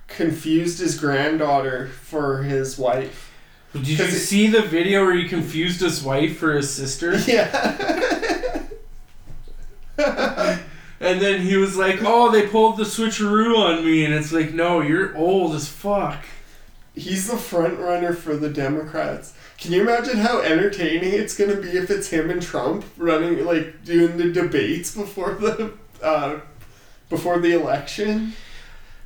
confused 0.08 0.80
his 0.80 1.00
granddaughter 1.00 1.88
for 1.88 2.44
his 2.44 2.78
wife. 2.78 3.25
Did 3.84 3.88
you 4.00 4.06
it- 4.06 4.12
see 4.12 4.48
the 4.48 4.62
video 4.62 5.04
where 5.06 5.16
he 5.16 5.28
confused 5.28 5.82
his 5.82 6.04
wife 6.04 6.38
for 6.38 6.54
his 6.54 6.74
sister? 6.74 7.16
Yeah. 7.28 8.64
And 11.02 11.22
then 11.22 11.42
he 11.42 11.58
was 11.58 11.76
like, 11.78 12.00
"Oh, 12.04 12.32
they 12.32 12.48
pulled 12.48 12.78
the 12.78 12.84
switcheroo 12.84 13.58
on 13.58 13.86
me," 13.86 14.06
and 14.06 14.14
it's 14.14 14.32
like, 14.32 14.54
"No, 14.54 14.80
you're 14.82 15.16
old 15.16 15.54
as 15.54 15.68
fuck." 15.68 16.24
He's 16.96 17.28
the 17.30 17.36
front 17.38 17.78
runner 17.80 18.14
for 18.14 18.38
the 18.38 18.50
Democrats. 18.50 19.34
Can 19.58 19.74
you 19.74 19.82
imagine 19.82 20.18
how 20.18 20.40
entertaining 20.40 21.14
it's 21.14 21.36
gonna 21.38 21.58
be 21.58 21.70
if 21.72 21.92
it's 21.92 22.08
him 22.10 22.30
and 22.30 22.42
Trump 22.42 22.86
running 22.98 23.44
like 23.46 23.84
doing 23.84 24.16
the 24.18 24.32
debates 24.32 24.96
before 24.96 25.34
the 25.34 25.74
uh, 26.02 26.40
before 27.10 27.40
the 27.40 27.52
election? 27.52 28.34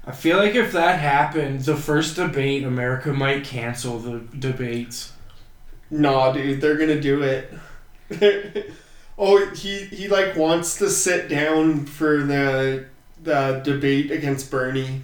I 0.06 0.12
feel 0.12 0.38
like 0.38 0.56
if 0.56 0.72
that 0.72 1.00
happened, 1.00 1.62
the 1.62 1.75
first 1.75 2.15
debate, 2.15 2.63
America 2.63 3.13
might 3.13 3.44
cancel 3.44 4.00
the 4.00 4.20
debates. 4.38 5.13
Nah, 5.91 6.32
dude, 6.32 6.62
they're 6.62 6.77
gonna 6.77 7.00
do 7.01 7.22
it. 7.22 7.53
oh, 9.18 9.46
he 9.51 9.86
he 9.86 10.08
like 10.08 10.36
wants 10.36 10.77
to 10.79 10.89
sit 10.89 11.29
down 11.29 11.86
for 11.86 12.24
the 12.24 12.86
the 13.22 13.62
debate 13.63 14.10
against 14.12 14.50
Bernie, 14.50 15.01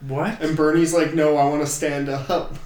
What? 0.00 0.40
and 0.40 0.56
Bernie's 0.56 0.94
like, 0.94 1.14
no, 1.14 1.36
I 1.36 1.44
want 1.48 1.60
to 1.62 1.66
stand 1.66 2.08
up. 2.08 2.54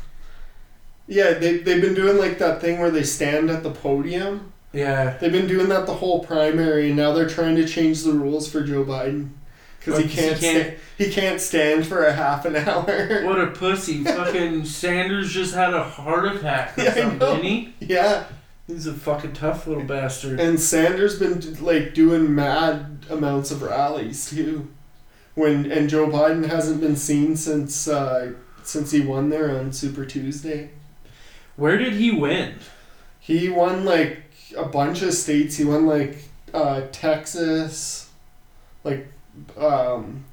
Yeah, 1.09 1.33
they 1.35 1.59
they've 1.59 1.83
been 1.83 1.95
doing 1.95 2.17
like 2.17 2.39
that 2.39 2.61
thing 2.61 2.79
where 2.79 2.91
they 2.91 3.03
stand 3.03 3.51
at 3.51 3.65
the 3.65 3.73
podium. 3.73 4.53
Yeah. 4.73 5.19
They've 5.19 5.33
been 5.33 5.49
doing 5.49 5.69
that 5.69 5.85
the 5.85 5.95
whole 5.95 6.25
primary, 6.25 6.87
and 6.89 6.97
now 6.97 7.13
they're 7.13 7.29
trying 7.29 7.57
to 7.57 7.67
change 7.67 8.03
the 8.05 8.13
rules 8.13 8.51
for 8.51 8.63
Joe 8.63 8.85
Biden 8.85 9.31
because 9.85 9.99
he 10.01 10.05
'cause 10.05 10.13
he 10.15 10.21
can't 10.21 10.41
can't- 10.41 10.67
sta- 10.67 10.79
he 11.05 11.11
can't 11.13 11.41
stand 11.41 11.87
for 11.87 12.05
a 12.05 12.13
half 12.13 12.45
an 12.45 12.57
hour. 12.57 13.23
What 13.25 13.41
a 13.41 13.47
pussy. 13.55 14.05
fucking 14.05 14.65
Sanders 14.65 15.33
just 15.33 15.55
had 15.55 15.75
a 15.75 15.83
heart 15.83 16.37
attack 16.37 16.79
or 16.79 16.83
Yeah, 16.85 16.95
something, 16.95 17.19
didn't 17.19 17.43
he? 17.45 17.75
yeah, 17.81 18.25
He's 18.69 18.87
a 18.87 18.93
fucking 18.95 19.33
tough 19.33 19.67
little 19.67 19.83
bastard. 19.85 20.39
and 20.41 20.59
Sanders 20.61 21.19
been 21.19 21.57
like 21.61 21.95
doing 21.95 22.33
mad 22.35 23.05
amounts 23.11 23.51
of 23.51 23.63
rallies 23.63 24.31
too. 24.31 24.69
When 25.35 25.71
and 25.73 25.89
Joe 25.89 26.09
Biden 26.09 26.47
hasn't 26.49 26.81
been 26.81 26.95
seen 26.97 27.37
since 27.37 27.89
uh, 27.89 28.33
since 28.63 28.91
he 28.93 29.01
won 29.01 29.31
there 29.31 29.51
on 29.59 29.73
Super 29.73 30.05
Tuesday. 30.05 30.71
Where 31.57 31.77
did 31.79 31.95
he 31.95 32.11
win? 32.13 32.55
He 33.19 33.49
won 33.49 33.85
like 33.85 34.23
a 34.57 34.65
bunch 34.67 35.03
of 35.03 35.15
states. 35.15 35.57
He 35.57 35.65
won 35.65 35.87
like 35.87 36.25
uh, 36.55 36.83
Texas, 36.93 38.11
like 38.85 39.11
um, 39.57 40.25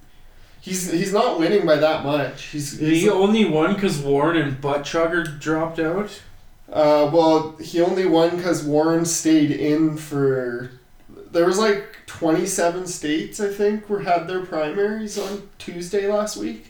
he's 0.61 0.91
he's 0.91 1.13
not 1.13 1.39
winning 1.39 1.65
by 1.65 1.75
that 1.77 2.03
much. 2.05 2.43
He's, 2.45 2.77
he's 2.79 3.03
He 3.03 3.09
only 3.09 3.45
won 3.45 3.73
because 3.75 3.99
Warren 3.99 4.37
and 4.37 4.59
Butt 4.61 4.81
Chugger 4.83 5.39
dropped 5.39 5.79
out? 5.79 6.21
uh, 6.71 7.09
well 7.11 7.55
he 7.57 7.81
only 7.81 8.05
won 8.05 8.35
because 8.37 8.63
Warren 8.63 9.05
stayed 9.05 9.51
in 9.51 9.97
for. 9.97 10.71
There 11.31 11.45
was 11.45 11.57
like 11.59 11.97
twenty 12.05 12.45
seven 12.45 12.87
states 12.87 13.39
I 13.39 13.49
think 13.49 13.89
were 13.89 14.01
had 14.01 14.27
their 14.27 14.45
primaries 14.45 15.17
on 15.17 15.49
Tuesday 15.57 16.11
last 16.11 16.37
week. 16.37 16.67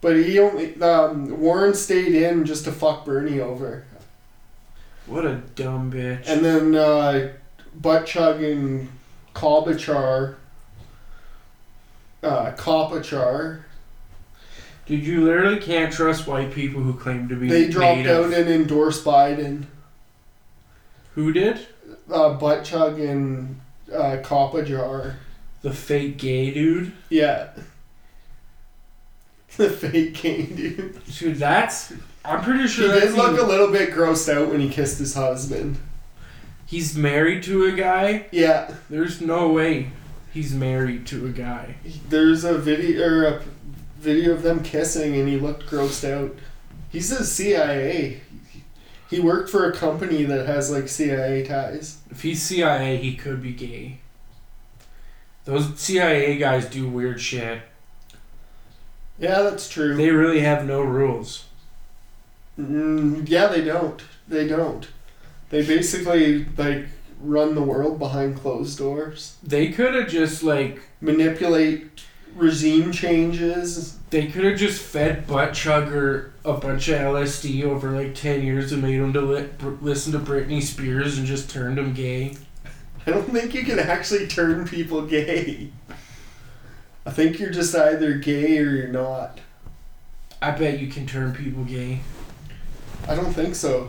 But 0.00 0.16
he 0.16 0.38
only 0.38 0.80
um, 0.82 1.40
Warren 1.40 1.74
stayed 1.74 2.14
in 2.14 2.44
just 2.44 2.64
to 2.64 2.72
fuck 2.72 3.04
Bernie 3.04 3.40
over. 3.40 3.84
What 5.06 5.24
a 5.24 5.36
dumb 5.54 5.90
bitch. 5.92 6.26
And 6.26 6.44
then 6.44 6.74
uh, 6.74 7.32
butt 7.74 8.06
chugging 8.06 8.88
Klobuchar, 9.36 10.36
uh, 12.22 12.52
Klobuchar, 12.52 13.62
Dude, 14.86 15.04
you 15.04 15.24
literally 15.24 15.58
can't 15.58 15.92
trust 15.92 16.28
white 16.28 16.52
people 16.52 16.80
who 16.80 16.94
claim 16.94 17.28
to 17.28 17.34
be 17.34 17.48
they 17.48 17.68
dropped 17.68 17.98
made 17.98 18.06
out 18.06 18.32
and 18.32 18.48
endorsed 18.48 19.04
Biden. 19.04 19.64
Who 21.16 21.32
did? 21.32 21.66
Uh, 22.10 22.34
butt 22.34 22.64
chugging 22.64 23.60
uh, 23.92 24.18
Klobuchar. 24.22 25.16
The 25.62 25.72
fake 25.72 26.18
gay 26.18 26.54
dude? 26.54 26.92
Yeah. 27.08 27.48
the 29.56 29.70
fake 29.70 30.14
gay 30.14 30.46
dude. 30.46 31.04
Dude, 31.18 31.36
that's. 31.36 31.92
I'm 32.24 32.42
pretty 32.42 32.62
He 32.62 32.68
sure 32.68 32.92
did 32.92 33.02
that's 33.02 33.16
look 33.16 33.40
a 33.40 33.44
little 33.44 33.72
bit 33.72 33.90
grossed 33.90 34.32
out 34.32 34.48
when 34.50 34.60
he 34.60 34.68
kissed 34.68 34.98
his 34.98 35.14
husband. 35.14 35.78
He's 36.66 36.96
married 36.96 37.44
to 37.44 37.64
a 37.64 37.72
guy. 37.72 38.26
Yeah. 38.32 38.74
There's 38.90 39.20
no 39.20 39.50
way 39.52 39.92
he's 40.32 40.52
married 40.52 41.06
to 41.06 41.26
a 41.26 41.30
guy. 41.30 41.76
There's 42.08 42.44
a 42.44 42.58
video 42.58 43.06
or 43.06 43.24
a 43.24 43.42
video 43.98 44.32
of 44.32 44.42
them 44.42 44.62
kissing, 44.62 45.14
and 45.16 45.28
he 45.28 45.36
looked 45.36 45.66
grossed 45.66 46.08
out. 46.08 46.36
He's 46.90 47.10
a 47.12 47.24
CIA. 47.24 48.20
He 49.08 49.20
worked 49.20 49.48
for 49.48 49.70
a 49.70 49.72
company 49.72 50.24
that 50.24 50.46
has 50.46 50.70
like 50.70 50.88
CIA 50.88 51.44
ties. 51.44 51.98
If 52.10 52.22
he's 52.22 52.42
CIA, 52.42 52.96
he 52.96 53.14
could 53.14 53.40
be 53.40 53.52
gay. 53.52 53.98
Those 55.44 55.78
CIA 55.78 56.36
guys 56.38 56.66
do 56.66 56.88
weird 56.88 57.20
shit. 57.20 57.62
Yeah, 59.18 59.42
that's 59.42 59.68
true. 59.68 59.96
They 59.96 60.10
really 60.10 60.40
have 60.40 60.66
no 60.66 60.82
rules. 60.82 61.44
Mm, 62.58 63.28
yeah, 63.28 63.46
they 63.46 63.62
don't. 63.62 64.02
They 64.26 64.48
don't. 64.48 64.88
They 65.50 65.64
basically 65.64 66.44
like 66.56 66.86
run 67.20 67.54
the 67.54 67.62
world 67.62 67.98
behind 67.98 68.36
closed 68.36 68.78
doors, 68.78 69.36
They 69.42 69.68
could 69.68 69.94
have 69.94 70.08
just 70.08 70.42
like 70.42 70.80
manipulate 71.00 71.86
regime 72.34 72.92
changes. 72.92 73.96
they 74.10 74.26
could 74.26 74.44
have 74.44 74.58
just 74.58 74.82
fed 74.82 75.26
butt 75.26 75.52
chugger 75.52 76.30
a 76.44 76.52
bunch 76.52 76.88
of 76.88 76.98
LSD 77.00 77.62
over 77.64 77.90
like 77.92 78.14
ten 78.14 78.42
years 78.42 78.70
and 78.72 78.82
made 78.82 78.96
him 78.96 79.12
to 79.14 79.20
li- 79.22 79.48
listen 79.80 80.12
to 80.12 80.18
Britney 80.18 80.62
Spears 80.62 81.16
and 81.18 81.26
just 81.26 81.48
turned 81.50 81.78
him 81.78 81.94
gay. 81.94 82.34
I 83.06 83.12
don't 83.12 83.30
think 83.30 83.54
you 83.54 83.62
can 83.64 83.78
actually 83.78 84.26
turn 84.26 84.66
people 84.68 85.02
gay. 85.06 85.70
I 87.06 87.10
think 87.12 87.38
you're 87.38 87.50
just 87.50 87.74
either 87.74 88.14
gay 88.14 88.58
or 88.58 88.70
you're 88.70 88.88
not. 88.88 89.40
I 90.42 90.50
bet 90.50 90.80
you 90.80 90.88
can 90.88 91.06
turn 91.06 91.32
people 91.32 91.64
gay. 91.64 92.00
I 93.08 93.14
don't 93.14 93.32
think 93.32 93.54
so. 93.54 93.88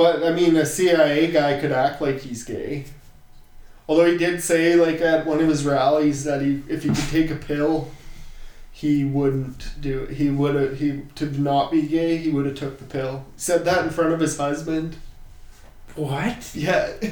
But 0.00 0.24
I 0.24 0.32
mean, 0.32 0.56
a 0.56 0.64
CIA 0.64 1.30
guy 1.30 1.60
could 1.60 1.72
act 1.72 2.00
like 2.00 2.20
he's 2.20 2.42
gay. 2.42 2.86
Although 3.86 4.10
he 4.10 4.16
did 4.16 4.42
say, 4.42 4.74
like 4.74 5.02
at 5.02 5.26
one 5.26 5.40
of 5.40 5.48
his 5.48 5.66
rallies, 5.66 6.24
that 6.24 6.40
he, 6.40 6.62
if 6.68 6.84
he 6.84 6.88
could 6.88 7.08
take 7.10 7.30
a 7.30 7.34
pill, 7.34 7.90
he 8.72 9.04
wouldn't 9.04 9.78
do. 9.78 10.04
it. 10.04 10.12
He 10.12 10.30
would 10.30 10.54
have. 10.54 10.78
He 10.78 11.02
to 11.16 11.26
not 11.38 11.70
be 11.70 11.82
gay, 11.82 12.16
he 12.16 12.30
would 12.30 12.46
have 12.46 12.54
took 12.54 12.78
the 12.78 12.86
pill. 12.86 13.26
He 13.34 13.40
said 13.42 13.66
that 13.66 13.84
in 13.84 13.90
front 13.90 14.14
of 14.14 14.20
his 14.20 14.38
husband. 14.38 14.96
What? 15.96 16.50
Yeah. 16.54 16.92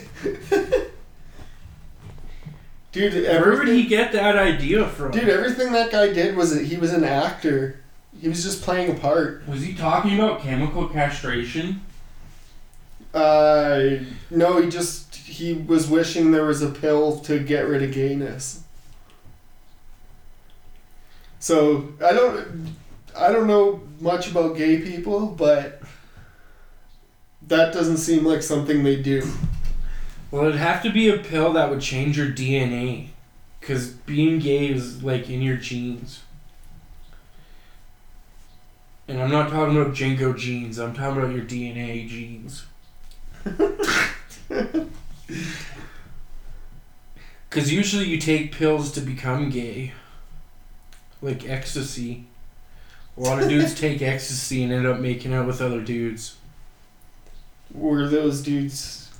Dude, 2.92 3.12
Where 3.22 3.54
would 3.58 3.68
he 3.68 3.84
get 3.84 4.12
that 4.12 4.36
idea 4.38 4.88
from? 4.88 5.10
dude, 5.10 5.28
everything 5.28 5.72
that 5.74 5.92
guy 5.92 6.10
did 6.10 6.34
was 6.34 6.54
that 6.54 6.64
he 6.64 6.78
was 6.78 6.94
an 6.94 7.04
actor. 7.04 7.80
He 8.18 8.30
was 8.30 8.42
just 8.42 8.62
playing 8.62 8.90
a 8.90 8.94
part. 8.98 9.46
Was 9.46 9.62
he 9.62 9.74
talking 9.74 10.18
about 10.18 10.40
chemical 10.40 10.88
castration? 10.88 11.82
Uh, 13.14 13.96
no, 14.30 14.60
he 14.60 14.68
just 14.68 15.14
he 15.14 15.54
was 15.54 15.88
wishing 15.88 16.30
there 16.30 16.44
was 16.44 16.62
a 16.62 16.70
pill 16.70 17.18
to 17.20 17.38
get 17.38 17.66
rid 17.66 17.82
of 17.82 17.92
gayness. 17.92 18.62
So 21.38 21.92
I 22.04 22.12
don't, 22.12 22.76
I 23.16 23.32
don't 23.32 23.46
know 23.46 23.80
much 24.00 24.30
about 24.30 24.56
gay 24.56 24.80
people, 24.80 25.26
but 25.26 25.80
that 27.46 27.72
doesn't 27.72 27.98
seem 27.98 28.24
like 28.24 28.42
something 28.42 28.82
they 28.82 28.96
do. 29.00 29.26
Well, 30.30 30.44
it'd 30.44 30.56
have 30.56 30.82
to 30.82 30.90
be 30.90 31.08
a 31.08 31.18
pill 31.18 31.52
that 31.54 31.70
would 31.70 31.80
change 31.80 32.18
your 32.18 32.28
DNA. 32.28 33.08
Because 33.60 33.88
being 33.90 34.38
gay 34.38 34.68
is 34.68 35.02
like 35.02 35.28
in 35.28 35.42
your 35.42 35.56
genes. 35.56 36.22
And 39.06 39.20
I'm 39.22 39.30
not 39.30 39.50
talking 39.50 39.76
about 39.76 39.94
JNCO 39.94 40.36
jeans, 40.36 40.78
I'm 40.78 40.94
talking 40.94 41.22
about 41.22 41.34
your 41.34 41.44
DNA 41.44 42.08
genes. 42.08 42.66
Because 47.48 47.72
usually 47.72 48.04
you 48.04 48.18
take 48.18 48.52
pills 48.52 48.92
to 48.92 49.00
become 49.00 49.50
gay. 49.50 49.92
Like 51.22 51.48
ecstasy. 51.48 52.26
A 53.16 53.20
lot 53.20 53.42
of 53.42 53.48
dudes 53.48 53.74
take 53.80 54.02
ecstasy 54.02 54.62
and 54.62 54.72
end 54.72 54.86
up 54.86 55.00
making 55.00 55.34
out 55.34 55.46
with 55.46 55.60
other 55.60 55.80
dudes. 55.80 56.36
Were 57.72 58.06
those 58.08 58.42
dudes? 58.42 59.10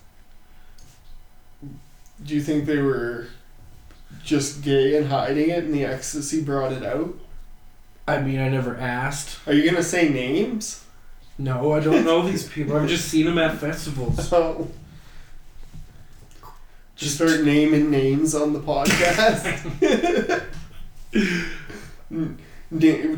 Do 2.22 2.34
you 2.34 2.40
think 2.40 2.66
they 2.66 2.78
were 2.78 3.28
just 4.24 4.62
gay 4.62 4.96
and 4.96 5.08
hiding 5.08 5.50
it, 5.50 5.64
and 5.64 5.74
the 5.74 5.84
ecstasy 5.84 6.42
brought 6.42 6.72
it 6.72 6.84
out? 6.84 7.18
I 8.06 8.20
mean, 8.20 8.40
I 8.40 8.48
never 8.48 8.76
asked. 8.76 9.38
Are 9.46 9.52
you 9.52 9.68
gonna 9.68 9.82
say 9.82 10.08
names? 10.08 10.84
No, 11.38 11.72
I 11.72 11.80
don't 11.80 12.04
know 12.04 12.26
these 12.26 12.48
people. 12.48 12.76
I've 12.76 12.88
just 12.88 13.08
seen 13.08 13.26
them 13.26 13.38
at 13.38 13.56
festivals. 13.58 14.32
Oh. 14.32 14.68
Just 16.96 17.14
start 17.14 17.42
naming 17.44 17.92
names 17.92 18.34
on 18.34 18.52
the 18.52 18.58
podcast. 18.58 19.62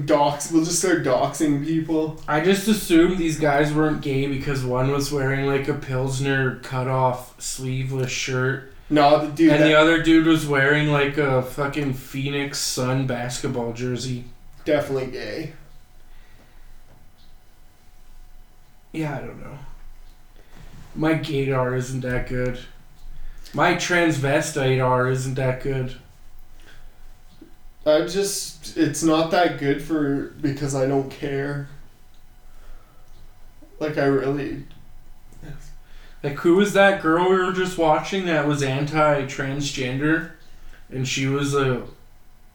Docs. 0.07 0.53
We'll 0.53 0.65
just 0.65 0.79
start 0.79 1.03
doxing 1.03 1.65
people. 1.65 2.21
I 2.29 2.41
just 2.41 2.69
assumed 2.69 3.19
these 3.19 3.39
guys 3.41 3.73
weren't 3.73 4.03
gay 4.03 4.27
because 4.27 4.65
one 4.65 4.91
was 4.91 5.11
wearing 5.11 5.47
like 5.47 5.67
a 5.69 5.75
Pilsner 5.75 6.57
cut 6.57 6.89
off 6.89 7.41
sleeveless 7.41 8.11
shirt. 8.13 8.73
No, 8.91 9.25
the 9.27 9.33
dude. 9.33 9.51
and 9.53 9.63
that- 9.63 9.67
the 9.67 9.75
other 9.75 10.03
dude 10.03 10.27
was 10.27 10.47
wearing 10.47 10.89
like 10.89 11.17
a 11.17 11.43
fucking 11.43 11.95
Phoenix 11.95 12.59
Sun 12.59 13.07
basketball 13.07 13.73
jersey. 13.73 14.25
definitely 14.65 15.11
gay. 15.11 15.53
Yeah, 18.93 19.17
I 19.17 19.21
don't 19.21 19.41
know. 19.41 19.59
My 20.95 21.15
gaydar 21.15 21.77
isn't 21.77 22.01
that 22.01 22.29
good. 22.29 22.59
My 23.53 23.75
transvestite 23.75 24.85
R 24.85 25.09
isn't 25.11 25.35
that 25.35 25.63
good. 25.63 25.97
I 27.87 28.07
just. 28.07 28.77
It's 28.77 29.03
not 29.03 29.31
that 29.31 29.59
good 29.59 29.83
for. 29.83 30.35
Because 30.41 30.75
I 30.75 30.87
don't 30.87 31.11
care. 31.11 31.69
Like, 33.79 33.97
I 33.99 34.05
really. 34.05 34.65
Like, 36.23 36.35
who 36.35 36.57
was 36.57 36.75
that 36.75 37.01
girl 37.01 37.31
we 37.31 37.37
were 37.37 37.53
just 37.53 37.79
watching 37.79 38.27
that 38.27 38.47
was 38.47 38.63
anti 38.63 39.23
transgender? 39.23 40.33
And 40.91 41.07
she 41.09 41.27
was 41.27 41.55
a, 41.55 41.85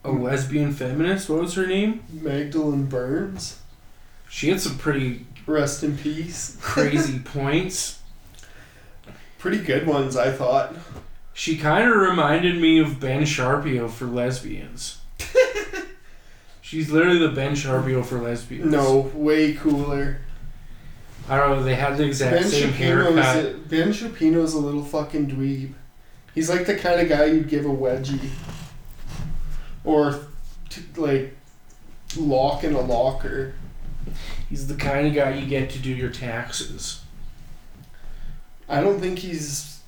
a 0.04 0.12
hmm. 0.12 0.22
lesbian 0.22 0.74
feminist? 0.74 1.30
What 1.30 1.42
was 1.42 1.56
her 1.56 1.66
name? 1.66 2.04
Magdalen 2.12 2.86
Berns. 2.86 3.60
She 4.30 4.50
had 4.50 4.60
some 4.60 4.78
pretty 4.78 5.26
Rest 5.46 5.84
in 5.84 5.98
peace. 5.98 6.58
crazy 6.62 7.20
points. 7.24 8.00
Pretty 9.38 9.60
good 9.60 9.86
ones, 9.86 10.18
I 10.18 10.32
thought. 10.32 10.76
She 11.34 11.58
kind 11.58 11.88
of 11.88 11.96
reminded 11.96 12.60
me 12.60 12.80
of 12.80 13.00
Ben 13.00 13.26
Shapiro 13.26 13.88
for 13.90 14.06
lesbians. 14.06 15.00
She's 16.62 16.90
literally 16.90 17.20
the 17.20 17.30
Ben 17.30 17.54
Shapiro 17.56 18.02
for 18.02 18.20
lesbians. 18.20 18.72
No, 18.72 19.12
way 19.14 19.54
cooler. 19.54 20.22
I 21.30 21.38
don't 21.38 21.50
know, 21.52 21.64
they 21.64 21.76
had 21.76 21.98
the 21.98 22.06
exact 22.06 22.36
Ben 22.36 22.44
same 22.50 22.70
haircut. 22.72 23.14
Shapino's 23.14 23.68
Ben 23.68 23.90
Shapino's 23.90 24.54
a 24.54 24.60
little 24.60 24.84
fucking 24.84 25.28
dweeb. 25.30 25.74
He's 26.34 26.50
like 26.50 26.66
the 26.66 26.76
kind 26.76 27.00
of 27.02 27.10
guy 27.10 27.26
you'd 27.26 27.50
give 27.50 27.66
a 27.66 27.70
wedgie, 27.70 28.30
or 29.84 30.20
t- 30.70 30.84
like 30.98 31.36
lock 32.18 32.64
in 32.64 32.74
a 32.74 32.82
locker. 32.82 33.54
He's 34.50 34.68
the 34.68 34.76
kind 34.76 35.08
of 35.08 35.14
guy 35.14 35.36
you 35.36 35.48
get 35.48 35.70
to 35.72 35.80
do 35.80 35.90
your 35.90 36.10
taxes. 36.10 37.02
I 38.70 38.82
don't 38.82 39.00
think 39.00 39.20
he's. 39.20 39.80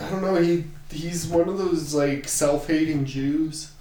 I 0.00 0.08
don't 0.10 0.22
know. 0.22 0.36
He 0.36 0.64
he's 0.90 1.26
one 1.26 1.48
of 1.48 1.58
those 1.58 1.94
like 1.94 2.28
self-hating 2.28 3.04
Jews. 3.04 3.72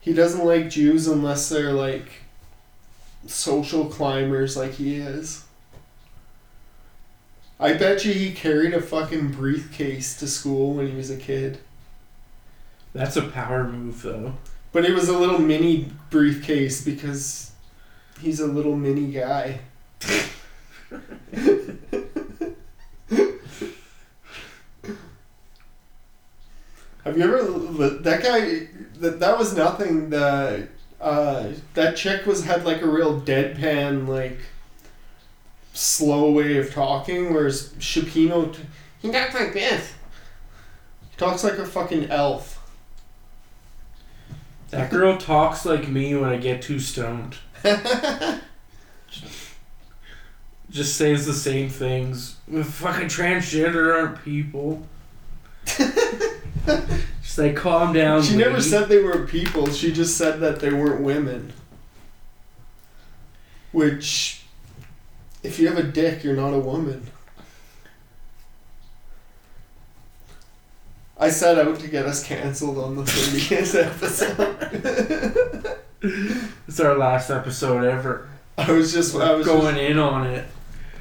He 0.00 0.12
doesn't 0.12 0.44
like 0.44 0.70
Jews 0.70 1.06
unless 1.06 1.48
they're 1.48 1.72
like 1.72 2.10
social 3.26 3.86
climbers 3.86 4.56
like 4.56 4.72
he 4.72 4.96
is. 4.96 5.44
I 7.58 7.74
bet 7.74 8.06
you 8.06 8.14
he 8.14 8.32
carried 8.32 8.72
a 8.72 8.80
fucking 8.80 9.32
briefcase 9.32 10.18
to 10.18 10.26
school 10.26 10.74
when 10.74 10.88
he 10.88 10.96
was 10.96 11.10
a 11.10 11.16
kid. 11.16 11.58
That's 12.94 13.16
a 13.16 13.22
power 13.22 13.64
move, 13.64 14.00
though. 14.00 14.32
But 14.72 14.84
it 14.84 14.94
was 14.94 15.08
a 15.08 15.18
little 15.18 15.38
mini 15.38 15.90
briefcase 16.10 16.84
because 16.84 17.50
he's 18.20 18.40
a 18.40 18.46
little 18.46 18.76
mini 18.76 19.10
guy. 19.10 19.60
Have 27.04 27.16
you 27.16 27.24
ever 27.24 27.42
that 28.02 28.22
guy 28.22 28.68
that 28.98 29.18
that 29.20 29.38
was 29.38 29.56
nothing 29.56 30.10
the 30.10 30.68
uh 31.00 31.48
that 31.74 31.96
chick 31.96 32.26
was 32.26 32.44
had 32.44 32.64
like 32.64 32.82
a 32.82 32.86
real 32.86 33.20
deadpan 33.20 34.06
like 34.06 34.38
slow 35.72 36.30
way 36.30 36.58
of 36.58 36.72
talking 36.72 37.32
whereas 37.32 37.70
Shapino 37.78 38.54
t- 38.54 38.62
he 39.00 39.10
talks 39.10 39.34
like 39.34 39.54
this. 39.54 39.92
He 41.10 41.16
talks 41.16 41.42
like 41.42 41.58
a 41.58 41.66
fucking 41.66 42.10
elf. 42.10 42.59
That 44.70 44.90
girl 44.90 45.16
talks 45.16 45.66
like 45.66 45.88
me 45.88 46.14
when 46.14 46.30
I 46.30 46.36
get 46.36 46.62
too 46.62 46.78
stoned. 46.78 47.36
Just 50.70 50.96
says 50.96 51.26
the 51.26 51.32
same 51.32 51.68
things. 51.68 52.36
Fucking 52.48 53.08
transgender 53.08 53.92
aren't 53.94 54.24
people. 54.24 54.86
She's 55.66 57.38
like, 57.38 57.56
calm 57.56 57.92
down. 57.92 58.22
She 58.22 58.36
never 58.36 58.54
lady." 58.58 58.62
said 58.62 58.88
they 58.88 59.02
were 59.02 59.26
people. 59.26 59.70
She 59.70 59.92
just 59.92 60.16
said 60.16 60.40
that 60.40 60.60
they 60.60 60.72
weren't 60.72 61.00
women. 61.00 61.52
Which, 63.72 64.42
if 65.42 65.58
you 65.58 65.68
have 65.68 65.78
a 65.78 65.82
dick, 65.82 66.24
you're 66.24 66.36
not 66.36 66.54
a 66.54 66.58
woman. 66.58 67.06
I 71.20 71.28
set 71.28 71.58
out 71.58 71.78
to 71.80 71.88
get 71.88 72.06
us 72.06 72.24
canceled 72.24 72.78
on 72.78 72.96
the 72.96 73.02
30th 73.02 73.86
episode. 73.86 75.76
It's 76.66 76.80
our 76.80 76.96
last 76.96 77.28
episode 77.28 77.84
ever. 77.84 78.26
I 78.56 78.72
was 78.72 78.92
just, 78.92 79.14
I 79.14 79.34
was 79.34 79.46
going 79.46 79.74
Just, 79.76 79.90
in 79.90 79.98
on 79.98 80.26
it. 80.26 80.46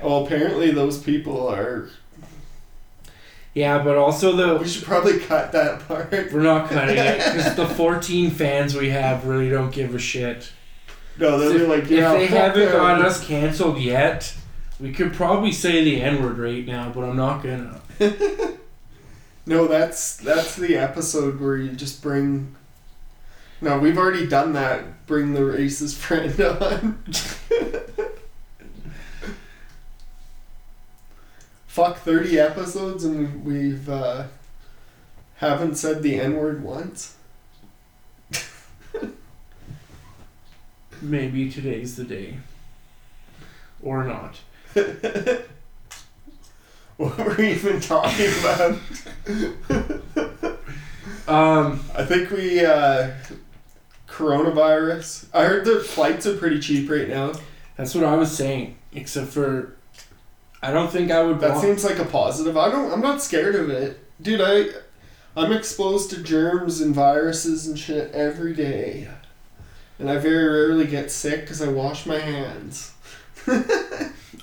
well, 0.03 0.25
apparently 0.25 0.71
those 0.71 1.01
people 1.01 1.47
are. 1.47 1.89
Yeah, 3.53 3.81
but 3.81 3.97
also 3.97 4.33
the 4.35 4.57
We 4.61 4.67
should 4.67 4.83
probably 4.83 5.19
cut 5.19 5.53
that 5.53 5.87
part. 5.87 6.11
we're 6.33 6.41
not 6.41 6.69
cutting 6.69 6.97
it 6.97 7.17
because 7.17 7.55
the 7.55 7.65
14 7.75 8.29
fans 8.31 8.75
we 8.75 8.89
have 8.89 9.25
really 9.25 9.49
don't 9.49 9.71
give 9.71 9.95
a 9.95 9.99
shit. 9.99 10.51
No, 11.17 11.37
they're 11.39 11.59
be 11.59 11.65
like, 11.65 11.89
yeah, 11.89 12.13
if 12.13 12.29
they 12.29 12.37
haven't 12.37 12.59
them. 12.65 12.71
got 12.73 13.01
us 13.01 13.25
canceled 13.25 13.77
yet, 13.79 14.33
we 14.79 14.91
could 14.93 15.13
probably 15.13 15.51
say 15.53 15.83
the 15.83 16.01
N 16.01 16.21
word 16.23 16.37
right 16.37 16.65
now, 16.65 16.89
but 16.93 17.03
I'm 17.03 17.15
not 17.17 17.41
gonna. 17.43 17.81
No, 19.49 19.65
that's 19.65 20.15
that's 20.15 20.55
the 20.55 20.77
episode 20.77 21.41
where 21.41 21.57
you 21.57 21.71
just 21.71 22.03
bring. 22.03 22.55
No, 23.61 23.79
we've 23.79 23.97
already 23.97 24.27
done 24.27 24.53
that. 24.53 25.07
Bring 25.07 25.33
the 25.33 25.39
racist 25.39 25.95
friend 25.95 26.39
on. 26.61 27.03
Fuck 31.65 31.97
thirty 31.97 32.37
episodes 32.37 33.03
and 33.03 33.43
we've 33.43 33.89
uh, 33.89 34.25
haven't 35.37 35.77
said 35.77 36.03
the 36.03 36.19
n 36.19 36.35
word 36.37 36.61
once. 36.63 37.15
Maybe 41.01 41.49
today's 41.49 41.95
the 41.95 42.03
day. 42.03 42.37
Or 43.81 44.03
not. 44.03 44.35
What 46.99 47.17
were 47.17 47.33
we 47.37 47.51
even 47.51 47.79
talking 47.79 48.27
about? 48.41 48.77
Um, 51.29 51.79
I 51.95 52.03
think 52.03 52.29
we 52.29 52.65
uh, 52.65 53.11
coronavirus. 54.07 55.27
I 55.33 55.45
heard 55.45 55.63
the 55.63 55.79
flights 55.79 56.25
are 56.25 56.35
pretty 56.35 56.59
cheap 56.59 56.89
right 56.89 57.07
now. 57.07 57.31
that's 57.77 57.95
what 57.95 58.03
I 58.03 58.15
was 58.15 58.35
saying. 58.35 58.77
Except 58.91 59.27
for, 59.27 59.77
I 60.61 60.71
don't 60.71 60.91
think 60.91 61.09
I 61.09 61.21
would. 61.23 61.39
That 61.39 61.51
want- 61.51 61.61
seems 61.61 61.85
like 61.85 61.99
a 61.99 62.05
positive. 62.05 62.57
I 62.57 62.69
don't. 62.69 62.91
I'm 62.91 62.99
not 63.01 63.21
scared 63.21 63.55
of 63.55 63.69
it, 63.69 63.97
dude. 64.21 64.41
I, 64.43 64.65
I'm 65.41 65.53
exposed 65.53 66.09
to 66.09 66.21
germs 66.21 66.81
and 66.81 66.93
viruses 66.93 67.65
and 67.65 67.79
shit 67.79 68.11
every 68.11 68.53
day, 68.53 69.07
and 69.99 70.09
I 70.09 70.17
very 70.17 70.49
rarely 70.49 70.85
get 70.85 71.11
sick 71.11 71.41
because 71.41 71.61
I 71.61 71.69
wash 71.69 72.05
my 72.05 72.19
hands. 72.19 72.91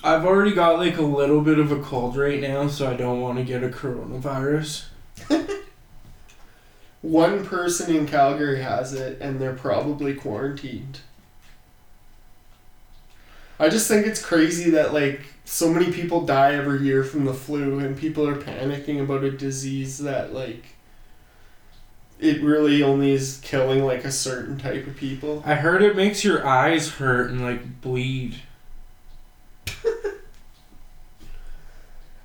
I've 0.03 0.25
already 0.25 0.53
got 0.53 0.77
like 0.77 0.97
a 0.97 1.03
little 1.03 1.41
bit 1.41 1.59
of 1.59 1.71
a 1.71 1.81
cold 1.81 2.15
right 2.15 2.39
now, 2.39 2.67
so 2.67 2.89
I 2.89 2.95
don't 2.95 3.21
want 3.21 3.37
to 3.37 3.43
get 3.43 3.63
a 3.63 3.69
coronavirus. 3.69 4.85
One 7.01 7.45
person 7.45 7.95
in 7.95 8.07
Calgary 8.07 8.61
has 8.61 8.93
it, 8.93 9.19
and 9.21 9.39
they're 9.39 9.53
probably 9.53 10.13
quarantined. 10.13 10.99
I 13.59 13.69
just 13.69 13.87
think 13.87 14.05
it's 14.05 14.23
crazy 14.23 14.69
that 14.71 14.93
like 14.93 15.21
so 15.45 15.73
many 15.73 15.91
people 15.91 16.25
die 16.25 16.53
every 16.53 16.81
year 16.81 17.03
from 17.03 17.25
the 17.25 17.33
flu, 17.33 17.79
and 17.79 17.97
people 17.97 18.27
are 18.27 18.35
panicking 18.35 19.01
about 19.01 19.23
a 19.23 19.31
disease 19.31 19.97
that 19.99 20.33
like. 20.33 20.75
It 22.19 22.41
really 22.41 22.81
only 22.81 23.11
is 23.11 23.39
killing 23.43 23.85
like 23.85 24.03
a 24.03 24.11
certain 24.11 24.57
type 24.57 24.87
of 24.87 24.95
people. 24.95 25.43
I 25.45 25.53
heard 25.53 25.83
it 25.83 25.95
makes 25.95 26.23
your 26.23 26.45
eyes 26.47 26.93
hurt 26.93 27.29
and 27.29 27.41
like 27.41 27.79
bleed. 27.81 28.41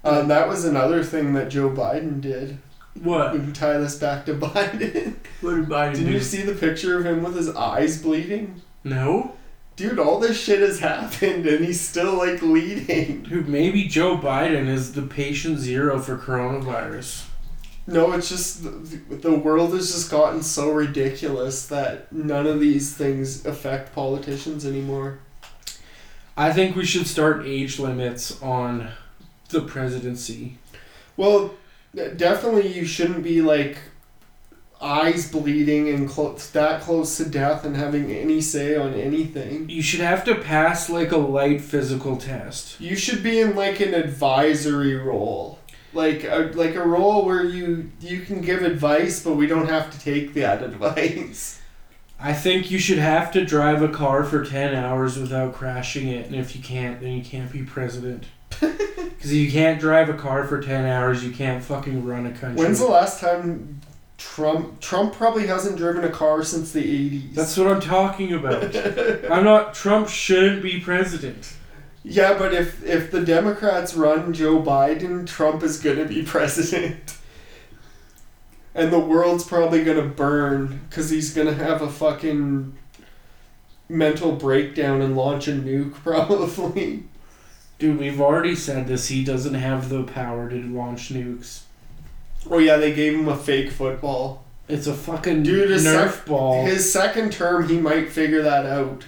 Um, 0.05 0.29
that 0.29 0.49
was 0.49 0.65
another 0.65 1.05
thing 1.05 1.33
that 1.35 1.49
Joe 1.49 1.71
Biden 1.71 2.21
did. 2.21 2.59
What? 3.01 3.33
We 3.33 3.39
can 3.39 3.53
tie 3.53 3.79
this 3.79 3.99
back 3.99 4.27
to 4.27 4.35
Biden. 4.39 5.15
What 5.41 5.55
did 5.55 5.67
Biden 5.67 5.93
do? 5.95 5.99
Did 6.01 6.07
do? 6.07 6.13
you 6.13 6.21
see 6.21 6.43
the 6.43 6.55
picture 6.55 6.99
of 6.99 7.07
him 7.07 7.23
with 7.23 7.37
his 7.37 7.55
eyes 7.55 8.03
bleeding? 8.03 8.61
No. 8.85 9.37
Dude, 9.77 9.99
all 9.99 10.19
this 10.19 10.43
shit 10.43 10.61
has 10.61 10.81
happened 10.81 11.47
and 11.47 11.65
he's 11.65 11.81
still 11.81 12.15
like 12.15 12.41
bleeding. 12.41 13.23
Dude, 13.23 13.49
maybe 13.49 13.85
Joe 13.85 14.17
Biden 14.19 14.69
is 14.69 14.93
the 14.93 15.03
patient 15.03 15.59
zero 15.59 16.01
for 16.01 16.19
coronavirus. 16.19 17.27
No, 17.87 18.13
it's 18.13 18.29
just 18.29 18.63
the, 18.63 18.71
the 19.17 19.35
world 19.35 19.73
has 19.73 19.91
just 19.91 20.11
gotten 20.11 20.43
so 20.43 20.71
ridiculous 20.71 21.67
that 21.67 22.13
none 22.13 22.47
of 22.47 22.61
these 22.61 22.95
things 22.95 23.45
affect 23.45 23.93
politicians 23.93 24.65
anymore. 24.65 25.19
I 26.37 26.53
think 26.53 26.77
we 26.77 26.85
should 26.85 27.07
start 27.07 27.45
age 27.47 27.79
limits 27.79 28.41
on 28.43 28.89
the 29.51 29.61
presidency. 29.61 30.59
Well, 31.17 31.55
definitely 31.95 32.69
you 32.73 32.87
shouldn't 32.87 33.23
be 33.23 33.43
like 33.43 33.79
eyes 34.81 35.31
bleeding 35.31 35.89
and 35.89 36.09
close 36.09 36.51
that 36.51 36.81
close 36.81 37.17
to 37.17 37.29
death 37.29 37.65
and 37.65 37.77
having 37.77 38.11
any 38.11 38.41
say 38.41 38.77
on 38.77 38.95
anything. 38.95 39.69
You 39.69 39.83
should 39.83 40.01
have 40.01 40.25
to 40.25 40.35
pass 40.35 40.91
like 40.91 41.13
a 41.13 41.17
light 41.17 41.61
physical 41.61 42.17
test. 42.17 42.81
You 42.81 42.97
should 42.97 43.23
be 43.23 43.41
in 43.41 43.55
like 43.55 43.81
an 43.81 43.95
advisory 43.95 44.97
role. 44.97 45.59
Like 45.93 46.25
a 46.25 46.51
like 46.55 46.75
a 46.75 46.87
role 46.87 47.25
where 47.25 47.45
you 47.45 47.93
you 48.01 48.23
can 48.23 48.41
give 48.41 48.63
advice 48.63 49.23
but 49.23 49.35
we 49.35 49.47
don't 49.47 49.69
have 49.69 49.91
to 49.93 50.01
take 50.01 50.35
that 50.35 50.63
advice. 50.65 51.61
I 52.23 52.33
think 52.33 52.71
you 52.71 52.79
should 52.79 52.99
have 52.99 53.33
to 53.33 53.45
drive 53.45 53.83
a 53.83 53.89
car 53.89 54.23
for 54.23 54.45
10 54.45 54.75
hours 54.75 55.19
without 55.19 55.55
crashing 55.55 56.09
it, 56.09 56.27
and 56.27 56.37
if 56.37 56.55
you 56.55 56.63
can't, 56.63 57.01
then 57.01 57.13
you 57.13 57.23
can't 57.23 57.51
be 57.51 57.63
president. 57.63 58.27
Because 59.23 59.37
if 59.37 59.39
you 59.39 59.53
can't 59.53 59.79
drive 59.79 60.09
a 60.09 60.15
car 60.15 60.45
for 60.49 60.61
10 60.61 60.85
hours, 60.85 61.25
you 61.25 61.31
can't 61.31 61.63
fucking 61.63 62.05
run 62.05 62.27
a 62.27 62.33
country. 62.33 62.61
When's 62.61 62.81
the 62.81 62.87
last 62.87 63.21
time 63.21 63.81
Trump 64.19 64.81
Trump 64.81 65.13
probably 65.13 65.47
hasn't 65.47 65.77
driven 65.77 66.03
a 66.03 66.09
car 66.09 66.43
since 66.43 66.73
the 66.73 66.83
80s. 66.83 67.35
That's 67.35 67.57
what 67.57 67.69
I'm 67.69 67.81
talking 67.81 68.33
about. 68.33 68.75
I'm 69.31 69.45
not. 69.45 69.75
Trump 69.75 70.09
shouldn't 70.09 70.61
be 70.61 70.81
president. 70.81 71.55
Yeah, 72.03 72.37
but 72.37 72.53
if 72.53 72.85
if 72.85 73.11
the 73.11 73.25
Democrats 73.25 73.95
run 73.95 74.33
Joe 74.33 74.61
Biden, 74.61 75.27
Trump 75.27 75.63
is 75.63 75.81
gonna 75.81 76.05
be 76.05 76.23
president. 76.25 77.17
And 78.75 78.93
the 78.93 78.99
world's 78.99 79.45
probably 79.45 79.85
gonna 79.85 80.07
burn 80.07 80.81
because 80.89 81.11
he's 81.11 81.35
gonna 81.35 81.55
have 81.55 81.83
a 81.83 81.91
fucking 81.91 82.75
mental 83.89 84.33
breakdown 84.33 85.03
and 85.03 85.17
launch 85.17 85.49
a 85.49 85.53
nuke, 85.53 85.93
probably. 86.03 87.05
Dude, 87.79 87.99
we've 87.99 88.21
already 88.21 88.55
said 88.55 88.87
this. 88.87 89.09
He 89.09 89.25
doesn't 89.25 89.55
have 89.55 89.89
the 89.89 90.05
power 90.05 90.49
to 90.49 90.57
launch 90.57 91.13
nukes. 91.13 91.63
Oh 92.51 92.59
yeah, 92.59 92.77
they 92.77 92.95
gave 92.95 93.15
him 93.15 93.29
a 93.29 93.37
fake 93.37 93.71
football. 93.71 94.45
It's 94.69 94.87
a 94.87 94.95
fucking 94.95 95.43
Dude, 95.43 95.71
his 95.71 95.85
Nerf 95.85 96.13
sec- 96.13 96.27
ball. 96.27 96.65
His 96.65 96.91
second 96.91 97.33
term, 97.33 97.69
he 97.69 97.79
might 97.79 98.09
figure 98.11 98.43
that 98.43 98.65
out. 98.65 99.05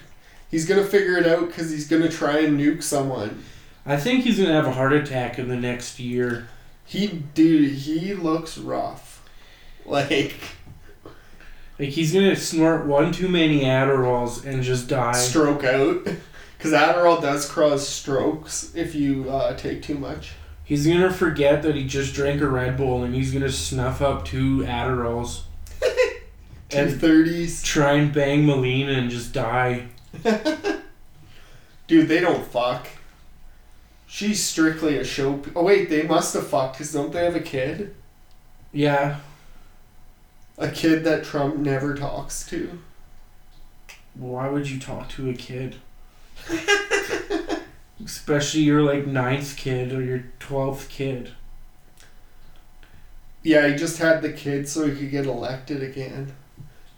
He's 0.51 0.67
gonna 0.67 0.83
figure 0.85 1.17
it 1.17 1.25
out 1.25 1.47
because 1.47 1.71
he's 1.71 1.87
gonna 1.87 2.09
try 2.09 2.39
and 2.39 2.59
nuke 2.59 2.83
someone. 2.83 3.43
I 3.85 3.97
think 3.97 4.23
he's 4.23 4.37
gonna 4.37 4.53
have 4.53 4.67
a 4.67 4.71
heart 4.73 4.93
attack 4.93 5.39
in 5.39 5.47
the 5.47 5.55
next 5.55 5.99
year. 5.99 6.47
He, 6.85 7.07
dude, 7.33 7.71
he 7.71 8.13
looks 8.13 8.57
rough. 8.57 9.14
Like 9.89 10.33
Like 11.77 11.89
he's 11.89 12.13
gonna 12.13 12.35
snort 12.35 12.85
one 12.85 13.11
too 13.11 13.27
many 13.29 13.61
Adderalls 13.61 14.45
and 14.45 14.63
just 14.63 14.87
die. 14.87 15.11
stroke 15.13 15.63
out. 15.63 16.07
Because 16.57 16.71
Adderall 16.71 17.21
does 17.21 17.47
cause 17.51 17.87
strokes 17.87 18.73
if 18.75 18.95
you 18.95 19.29
uh, 19.29 19.55
take 19.55 19.83
too 19.83 19.99
much. 19.99 20.31
He's 20.63 20.87
gonna 20.87 21.11
forget 21.13 21.61
that 21.61 21.75
he 21.75 21.85
just 21.85 22.15
drank 22.15 22.41
a 22.41 22.47
Red 22.47 22.75
Bull 22.77 23.03
and 23.03 23.13
he's 23.13 23.31
gonna 23.31 23.51
snuff 23.51 24.01
up 24.01 24.25
two 24.25 24.61
Adderalls 24.63 25.41
Two 26.69 26.77
and 26.79 26.99
thirties, 26.99 27.61
try 27.61 27.91
and 27.93 28.11
bang 28.11 28.47
Melania 28.47 28.97
and 28.97 29.11
just 29.11 29.31
die. 29.33 29.87
dude. 31.87 32.07
They 32.07 32.19
don't 32.19 32.43
fuck. 32.47 32.87
She's 34.07 34.41
strictly 34.43 34.97
a 34.97 35.03
show. 35.03 35.41
Oh 35.55 35.63
wait, 35.63 35.89
they 35.89 36.03
must 36.03 36.33
have 36.33 36.47
fucked 36.47 36.77
because 36.77 36.91
don't 36.93 37.11
they 37.11 37.25
have 37.25 37.35
a 37.35 37.41
kid? 37.41 37.93
Yeah. 38.71 39.17
A 40.57 40.69
kid 40.69 41.03
that 41.03 41.23
Trump 41.23 41.57
never 41.57 41.93
talks 41.95 42.45
to. 42.47 42.79
Why 44.13 44.47
would 44.47 44.69
you 44.69 44.79
talk 44.79 45.09
to 45.09 45.29
a 45.29 45.33
kid? 45.33 45.75
Especially 48.03 48.61
your 48.61 48.81
like 48.81 49.05
ninth 49.07 49.57
kid 49.57 49.91
or 49.93 50.01
your 50.01 50.23
twelfth 50.39 50.89
kid. 50.89 51.31
Yeah, 53.43 53.67
he 53.67 53.75
just 53.75 53.99
had 53.99 54.21
the 54.21 54.31
kid 54.31 54.67
so 54.67 54.87
he 54.87 54.95
could 54.95 55.11
get 55.11 55.25
elected 55.25 55.83
again. 55.83 56.33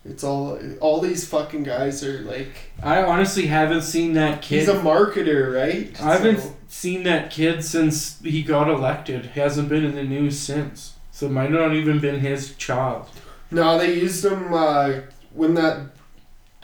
It's 0.05 0.23
all 0.23 0.59
all 0.79 1.01
these 1.01 1.27
fucking 1.27 1.63
guys 1.63 2.03
are 2.03 2.19
like. 2.21 2.71
I 2.81 3.01
honestly 3.03 3.47
haven't 3.47 3.81
seen 3.81 4.13
that 4.13 4.41
kid. 4.41 4.59
He's 4.59 4.69
a 4.69 4.75
marketer, 4.79 5.53
right? 5.53 5.99
I 6.01 6.13
haven't 6.13 6.39
So- 6.39 6.55
seen 6.67 7.03
that 7.03 7.31
kid 7.31 7.63
since 7.63 8.19
he 8.21 8.43
got 8.43 8.69
elected. 8.69 9.31
He 9.33 9.39
hasn't 9.39 9.69
been 9.69 9.83
in 9.83 9.95
the 9.95 10.03
news 10.03 10.39
since. 10.39 10.93
So 11.11 11.25
it 11.25 11.31
might 11.31 11.51
not 11.51 11.73
even 11.73 11.99
been 11.99 12.19
his 12.19 12.53
child. 12.55 13.07
No, 13.51 13.77
they 13.77 13.93
used 13.95 14.23
him 14.25 14.53
uh, 14.53 14.93
when 15.33 15.53
that 15.53 15.91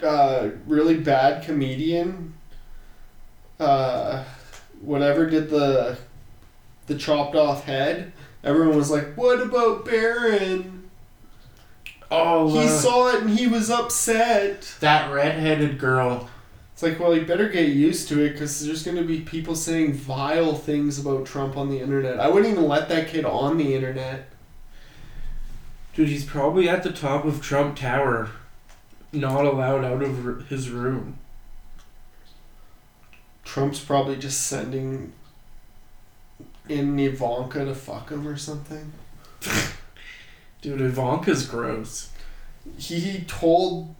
uh, 0.02 0.50
really 0.66 0.98
bad 0.98 1.44
comedian, 1.44 2.34
uh, 3.58 4.24
whatever, 4.80 5.28
did 5.28 5.48
the 5.50 5.96
the 6.86 6.96
chopped 6.96 7.34
off 7.34 7.64
head. 7.64 8.12
Everyone 8.42 8.76
was 8.76 8.90
like, 8.90 9.14
"What 9.14 9.40
about 9.40 9.84
Barron?" 9.84 10.90
Oh, 12.10 12.48
He 12.48 12.66
uh, 12.66 12.68
saw 12.68 13.08
it 13.08 13.22
and 13.22 13.30
he 13.30 13.46
was 13.46 13.70
upset. 13.70 14.74
that 14.80 15.10
redheaded 15.12 15.78
girl. 15.78 16.28
It's 16.72 16.82
like, 16.82 16.98
well, 16.98 17.16
you 17.16 17.24
better 17.24 17.48
get 17.48 17.68
used 17.68 18.08
to 18.08 18.20
it 18.20 18.32
because 18.32 18.64
there's 18.66 18.82
going 18.82 18.96
to 18.96 19.04
be 19.04 19.20
people 19.20 19.54
saying 19.54 19.92
vile 19.94 20.54
things 20.54 20.98
about 20.98 21.24
Trump 21.24 21.56
on 21.56 21.70
the 21.70 21.78
internet. 21.80 22.18
I 22.18 22.28
wouldn't 22.28 22.50
even 22.52 22.68
let 22.68 22.88
that 22.88 23.08
kid 23.08 23.24
on 23.24 23.58
the 23.58 23.74
internet. 23.74 24.28
Dude, 25.94 26.08
he's 26.08 26.24
probably 26.24 26.68
at 26.68 26.82
the 26.82 26.92
top 26.92 27.24
of 27.24 27.40
Trump 27.40 27.76
Tower, 27.76 28.30
not 29.12 29.44
allowed 29.44 29.84
out 29.84 30.02
of 30.02 30.48
his 30.48 30.68
room. 30.68 31.18
Trump's 33.44 33.78
probably 33.78 34.16
just 34.16 34.46
sending 34.46 35.12
in 36.68 36.98
Ivanka 36.98 37.64
to 37.64 37.74
fuck 37.74 38.10
him 38.10 38.26
or 38.26 38.36
something. 38.36 38.92
Dude, 40.62 40.80
Ivanka's 40.80 41.46
gross. 41.46 42.10
He 42.78 43.24
told 43.28 43.94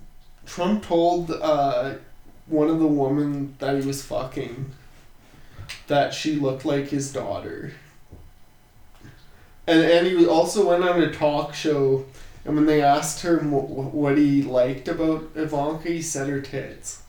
Trump 0.47 0.85
told 0.85 1.31
uh, 1.31 1.95
one 2.47 2.69
of 2.69 2.79
the 2.79 2.87
women 2.87 3.55
that 3.59 3.81
he 3.81 3.87
was 3.87 4.03
fucking 4.03 4.73
that 5.87 6.13
she 6.15 6.35
looked 6.37 6.65
like 6.65 6.89
his 6.89 7.13
daughter. 7.13 7.75
And 9.67 9.81
and 9.81 10.07
he 10.07 10.27
also 10.27 10.69
went 10.69 10.85
on 10.85 11.03
a 11.03 11.11
talk 11.11 11.55
show, 11.55 12.05
and 12.45 12.55
when 12.55 12.67
they 12.67 12.83
asked 12.83 13.23
her 13.23 13.39
wh- 13.39 13.95
what 13.95 14.19
he 14.19 14.43
liked 14.43 14.89
about 14.89 15.31
Ivanka, 15.35 15.89
he 15.89 16.03
said 16.03 16.29
her 16.29 16.41
tits. 16.41 17.03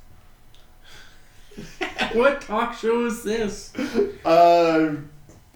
what 2.13 2.41
talk 2.41 2.77
show 2.77 3.05
is 3.05 3.23
this? 3.23 3.73
Uh, 4.23 4.95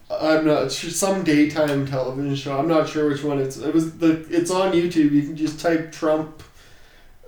I'm 0.09 0.45
not 0.45 0.71
sure. 0.71 0.89
Some 0.89 1.23
daytime 1.23 1.85
television 1.85 2.35
show. 2.35 2.57
I'm 2.57 2.67
not 2.67 2.89
sure 2.89 3.09
which 3.09 3.23
one 3.23 3.39
it's. 3.39 3.57
It 3.57 3.73
was 3.73 3.97
the. 3.97 4.25
It's 4.29 4.51
on 4.51 4.73
YouTube. 4.73 5.11
You 5.11 5.21
can 5.21 5.35
just 5.37 5.59
type 5.59 5.91
Trump, 5.91 6.43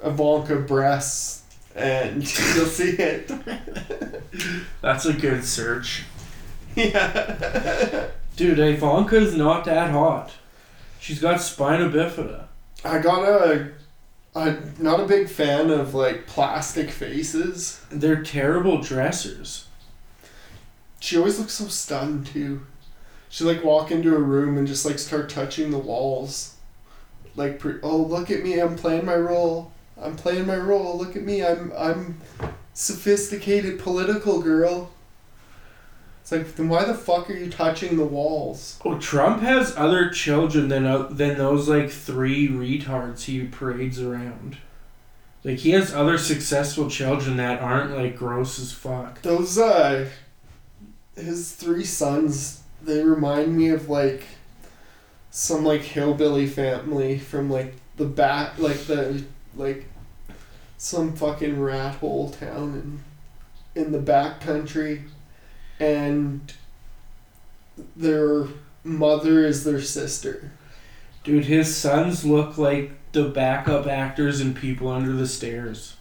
Ivanka 0.03 0.57
breasts, 0.57 1.43
and 1.75 2.15
you'll 2.55 2.65
see 2.65 2.91
it. 2.91 3.31
That's 4.81 5.05
a 5.05 5.13
good 5.13 5.45
search. 5.45 6.03
yeah. 6.75 8.07
Dude, 8.35 8.59
Ivanka's 8.59 9.35
not 9.35 9.65
that 9.65 9.91
hot. 9.91 10.31
She's 10.99 11.19
got 11.19 11.41
spina 11.41 11.89
bifida. 11.89 12.45
I 12.83 12.99
got 12.99 13.27
a. 13.27 13.71
I'm 14.33 14.75
not 14.79 15.01
a 15.01 15.05
big 15.05 15.27
fan 15.27 15.69
of 15.69 15.93
like 15.93 16.25
plastic 16.25 16.89
faces. 16.89 17.81
They're 17.89 18.23
terrible 18.23 18.81
dressers. 18.81 19.67
She 20.99 21.17
always 21.17 21.39
looks 21.39 21.53
so 21.53 21.67
stunned 21.67 22.27
too. 22.27 22.65
She 23.29 23.43
like 23.43 23.63
walk 23.63 23.91
into 23.91 24.15
a 24.15 24.19
room 24.19 24.57
and 24.57 24.67
just 24.67 24.85
like 24.85 24.99
start 24.99 25.29
touching 25.29 25.71
the 25.71 25.77
walls. 25.77 26.55
Like 27.35 27.59
pre- 27.59 27.79
oh 27.83 27.97
look 27.97 28.29
at 28.29 28.43
me 28.43 28.59
I'm 28.59 28.75
playing 28.75 29.05
my 29.05 29.15
role. 29.15 29.71
I'm 30.01 30.15
playing 30.15 30.45
my 30.45 30.57
role. 30.57 30.97
Look 30.97 31.15
at 31.15 31.23
me. 31.23 31.43
I'm 31.43 31.73
I'm 31.77 32.21
sophisticated 32.73 33.79
political 33.79 34.41
girl. 34.41 34.91
It's 36.31 36.47
like 36.47 36.55
then 36.55 36.69
why 36.69 36.85
the 36.85 36.93
fuck 36.93 37.29
are 37.29 37.33
you 37.33 37.49
touching 37.49 37.97
the 37.97 38.05
walls? 38.05 38.79
Oh, 38.85 38.97
Trump 38.97 39.41
has 39.41 39.75
other 39.75 40.09
children 40.09 40.69
than 40.69 40.85
uh, 40.85 41.03
than 41.03 41.37
those 41.37 41.67
like 41.67 41.89
three 41.89 42.47
retards 42.47 43.23
he 43.23 43.45
parades 43.47 43.99
around. 43.99 44.57
Like 45.43 45.57
he 45.57 45.71
has 45.71 45.93
other 45.93 46.17
successful 46.17 46.89
children 46.89 47.35
that 47.37 47.61
aren't 47.61 47.97
like 47.97 48.15
gross 48.15 48.59
as 48.59 48.71
fuck. 48.71 49.21
Those 49.23 49.57
uh 49.57 50.07
his 51.15 51.51
three 51.51 51.83
sons, 51.83 52.61
they 52.81 53.03
remind 53.03 53.57
me 53.57 53.69
of 53.69 53.89
like 53.89 54.23
some 55.31 55.65
like 55.65 55.81
hillbilly 55.81 56.47
family 56.47 57.19
from 57.19 57.49
like 57.49 57.73
the 57.97 58.05
back 58.05 58.57
like 58.57 58.85
the 58.85 59.21
like 59.55 59.85
some 60.77 61.13
fucking 61.13 61.59
rat 61.59 61.95
hole 61.95 62.29
town 62.29 63.01
in 63.75 63.83
in 63.83 63.91
the 63.91 63.99
back 63.99 64.39
country 64.39 65.03
and 65.81 66.53
their 67.95 68.45
mother 68.83 69.45
is 69.45 69.63
their 69.63 69.81
sister. 69.81 70.51
Dude, 71.23 71.45
his 71.45 71.75
sons 71.75 72.23
look 72.23 72.57
like 72.57 72.91
the 73.13 73.25
backup 73.25 73.87
actors 73.87 74.39
and 74.39 74.55
People 74.55 74.89
Under 74.89 75.11
the 75.11 75.27
Stairs. 75.27 75.95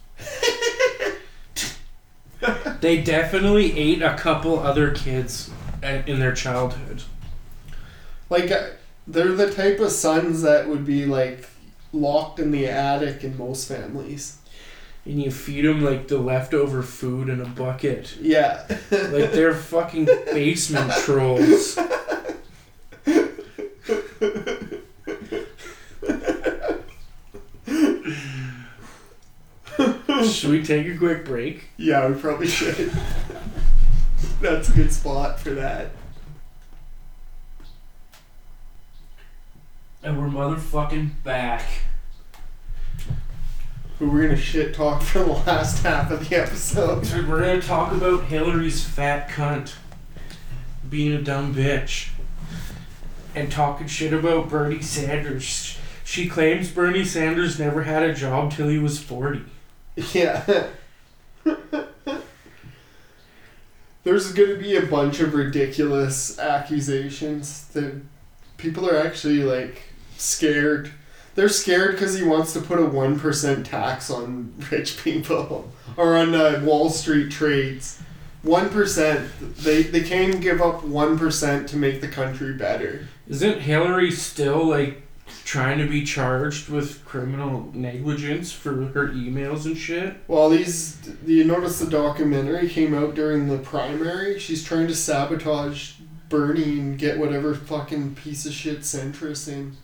they 2.79 3.01
definitely 3.01 3.77
ate 3.77 4.03
a 4.03 4.15
couple 4.15 4.59
other 4.59 4.91
kids 4.91 5.49
in 5.81 6.19
their 6.19 6.33
childhood. 6.33 7.01
Like, 8.29 8.51
uh, 8.51 8.69
they're 9.07 9.33
the 9.33 9.51
type 9.51 9.79
of 9.79 9.91
sons 9.91 10.43
that 10.43 10.69
would 10.69 10.85
be 10.85 11.05
like 11.05 11.49
locked 11.91 12.39
in 12.39 12.51
the 12.51 12.67
attic 12.67 13.23
in 13.23 13.35
most 13.35 13.67
families. 13.67 14.37
And 15.05 15.21
you 15.21 15.31
feed 15.31 15.65
them 15.65 15.83
like 15.83 16.07
the 16.07 16.17
leftover 16.19 16.83
food 16.83 17.27
in 17.27 17.41
a 17.41 17.45
bucket. 17.45 18.15
Yeah. 18.21 18.65
Like 18.91 19.31
they're 19.31 19.53
fucking 19.55 20.05
basement 20.05 20.91
trolls. 21.03 21.77
Should 30.23 30.51
we 30.51 30.63
take 30.63 30.87
a 30.87 30.97
quick 30.97 31.25
break? 31.25 31.69
yeah, 31.77 32.07
we 32.07 32.19
probably 32.19 32.47
should. 32.47 32.91
That's 34.41 34.69
a 34.69 34.71
good 34.71 34.91
spot 34.91 35.39
for 35.39 35.51
that. 35.51 35.91
And 40.03 40.19
we're 40.19 40.29
motherfucking 40.29 41.23
back. 41.23 41.63
But 44.01 44.09
we're 44.09 44.23
gonna 44.23 44.35
shit 44.35 44.73
talk 44.73 45.03
for 45.03 45.19
the 45.19 45.25
last 45.25 45.83
half 45.83 46.09
of 46.09 46.27
the 46.27 46.35
episode. 46.35 47.03
Dude, 47.03 47.29
we're 47.29 47.41
gonna 47.41 47.61
talk 47.61 47.93
about 47.93 48.23
Hillary's 48.23 48.83
fat 48.83 49.29
cunt 49.29 49.75
being 50.89 51.13
a 51.13 51.21
dumb 51.21 51.53
bitch 51.53 52.09
and 53.35 53.51
talking 53.51 53.85
shit 53.85 54.11
about 54.11 54.49
Bernie 54.49 54.81
Sanders. 54.81 55.77
She 56.03 56.27
claims 56.27 56.71
Bernie 56.71 57.05
Sanders 57.05 57.59
never 57.59 57.83
had 57.83 58.01
a 58.01 58.11
job 58.11 58.51
till 58.51 58.69
he 58.69 58.79
was 58.79 58.97
40. 58.97 59.43
Yeah. 59.95 60.69
There's 64.03 64.33
gonna 64.33 64.55
be 64.55 64.77
a 64.77 64.87
bunch 64.87 65.19
of 65.19 65.35
ridiculous 65.35 66.39
accusations 66.39 67.67
that 67.73 68.01
people 68.57 68.89
are 68.89 68.97
actually 68.97 69.43
like 69.43 69.83
scared. 70.17 70.91
They're 71.35 71.49
scared 71.49 71.91
because 71.91 72.17
he 72.17 72.23
wants 72.23 72.53
to 72.53 72.61
put 72.61 72.79
a 72.79 72.85
one 72.85 73.19
percent 73.19 73.65
tax 73.65 74.09
on 74.09 74.53
rich 74.71 75.01
people 75.03 75.71
or 75.97 76.17
on 76.17 76.35
uh, 76.35 76.61
Wall 76.63 76.89
Street 76.89 77.31
trades. 77.31 78.01
One 78.43 78.69
percent. 78.69 79.29
They 79.57 79.83
they 79.83 80.01
can't 80.01 80.41
give 80.41 80.61
up 80.61 80.83
one 80.83 81.17
percent 81.17 81.69
to 81.69 81.77
make 81.77 82.01
the 82.01 82.07
country 82.07 82.53
better. 82.53 83.07
Isn't 83.27 83.61
Hillary 83.61 84.11
still 84.11 84.65
like 84.65 85.03
trying 85.45 85.77
to 85.77 85.87
be 85.87 86.03
charged 86.03 86.69
with 86.69 87.03
criminal 87.05 87.71
negligence 87.73 88.51
for 88.51 88.87
her 88.87 89.09
emails 89.09 89.65
and 89.65 89.77
shit? 89.77 90.15
Well, 90.27 90.49
these. 90.49 90.97
You 91.25 91.43
notice 91.43 91.79
the 91.79 91.89
documentary 91.89 92.67
came 92.67 92.93
out 92.93 93.15
during 93.15 93.47
the 93.47 93.57
primary? 93.57 94.39
She's 94.39 94.63
trying 94.63 94.87
to 94.87 94.95
sabotage 94.95 95.93
Bernie 96.29 96.79
and 96.79 96.97
get 96.97 97.19
whatever 97.19 97.53
fucking 97.53 98.15
piece 98.15 98.45
of 98.45 98.53
shit 98.53 98.79
centrist 98.79 99.47
in. 99.47 99.77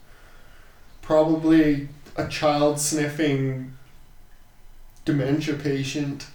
Probably 1.08 1.88
a 2.17 2.28
child 2.28 2.82
sniffing 2.82 3.72
dementia 5.06 5.56
patient. 5.56 6.28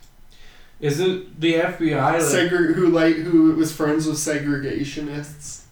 Isn't 0.80 1.38
the 1.38 1.56
FBI 1.56 2.00
like 2.00 2.22
Segre- 2.22 2.72
who 2.72 2.88
like 2.88 3.16
who 3.16 3.54
was 3.54 3.70
friends 3.70 4.06
with 4.06 4.16
segregationists. 4.16 5.64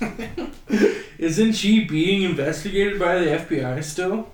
Isn't 1.18 1.52
she 1.52 1.84
being 1.84 2.22
investigated 2.22 2.98
by 2.98 3.18
the 3.18 3.26
FBI 3.26 3.84
still? 3.84 4.30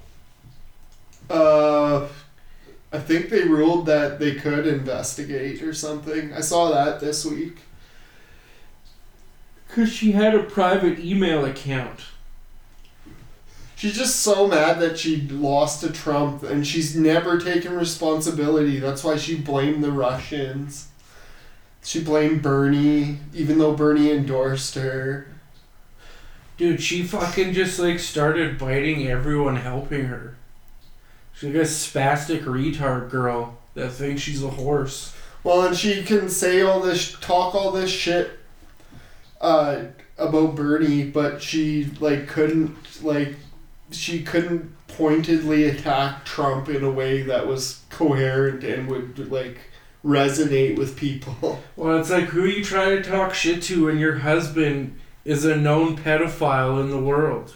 Uh, 1.29 2.07
I 2.93 3.01
think 3.01 3.29
they 3.29 3.43
ruled 3.43 3.87
that 3.87 4.21
they 4.21 4.37
could 4.37 4.69
investigate 4.69 5.63
or 5.63 5.75
something. 5.75 6.33
I 6.33 6.43
saw 6.43 6.71
that 6.71 7.01
this 7.01 7.25
week. 7.25 7.57
Cause 9.69 9.93
she 9.93 10.13
had 10.13 10.33
a 10.33 10.45
private 10.45 11.01
email 11.01 11.45
account. 11.45 12.03
She's 13.77 13.95
just 13.95 14.21
so 14.21 14.49
mad 14.49 14.81
that 14.81 14.99
she 14.99 15.21
lost 15.29 15.83
to 15.83 15.93
Trump 15.93 16.43
and 16.43 16.67
she's 16.67 16.97
never 16.97 17.39
taken 17.39 17.77
responsibility. 17.77 18.79
That's 18.79 19.05
why 19.05 19.19
she 19.19 19.37
blamed 19.37 19.85
the 19.85 19.93
Russians. 19.93 20.89
She 21.85 22.03
blamed 22.03 22.43
Bernie, 22.43 23.19
even 23.35 23.59
though 23.59 23.75
Bernie 23.75 24.11
endorsed 24.11 24.77
her. 24.77 25.29
Dude, 26.57 26.83
she 26.83 27.03
fucking 27.03 27.53
just 27.53 27.79
like 27.79 27.99
started 27.99 28.59
biting 28.59 29.07
everyone 29.07 29.57
helping 29.57 30.07
her. 30.07 30.37
She's 31.35 31.53
like 31.53 31.63
a 31.63 31.67
spastic 31.67 32.45
retard 32.45 33.11
girl 33.11 33.59
that 33.75 33.91
thinks 33.91 34.23
she's 34.23 34.43
a 34.43 34.49
horse. 34.49 35.15
Well, 35.45 35.67
and 35.67 35.77
she 35.77 36.03
can 36.03 36.31
say 36.31 36.63
all 36.63 36.81
this, 36.81 37.13
talk 37.21 37.55
all 37.55 37.73
this 37.73 37.91
shit 37.91 38.31
uh, 39.39 39.83
about 40.17 40.55
Bernie, 40.57 41.05
but 41.05 41.43
she, 41.43 41.91
like, 42.01 42.27
couldn't, 42.27 42.75
like, 43.05 43.37
she 43.91 44.23
couldn't 44.23 44.73
pointedly 44.89 45.65
attack 45.65 46.25
Trump 46.25 46.69
in 46.69 46.83
a 46.85 46.91
way 46.91 47.23
that 47.23 47.47
was 47.47 47.83
coherent 47.91 48.65
and 48.65 48.89
would, 48.89 49.31
like, 49.31 49.59
resonate 50.05 50.77
with 50.77 50.97
people. 50.97 51.63
Well, 51.77 51.99
it's 51.99 52.11
like 52.11 52.25
who 52.27 52.45
are 52.45 52.47
you 52.47 52.65
try 52.65 52.91
to 52.97 53.03
talk 53.03 53.35
shit 53.35 53.63
to 53.65 53.85
when 53.87 53.99
your 53.99 54.17
husband 54.19 54.99
is 55.27 55.45
a 55.45 55.55
known 55.57 55.97
pedophile 55.97 56.81
in 56.81 56.91
the 56.91 56.99
world. 57.01 57.55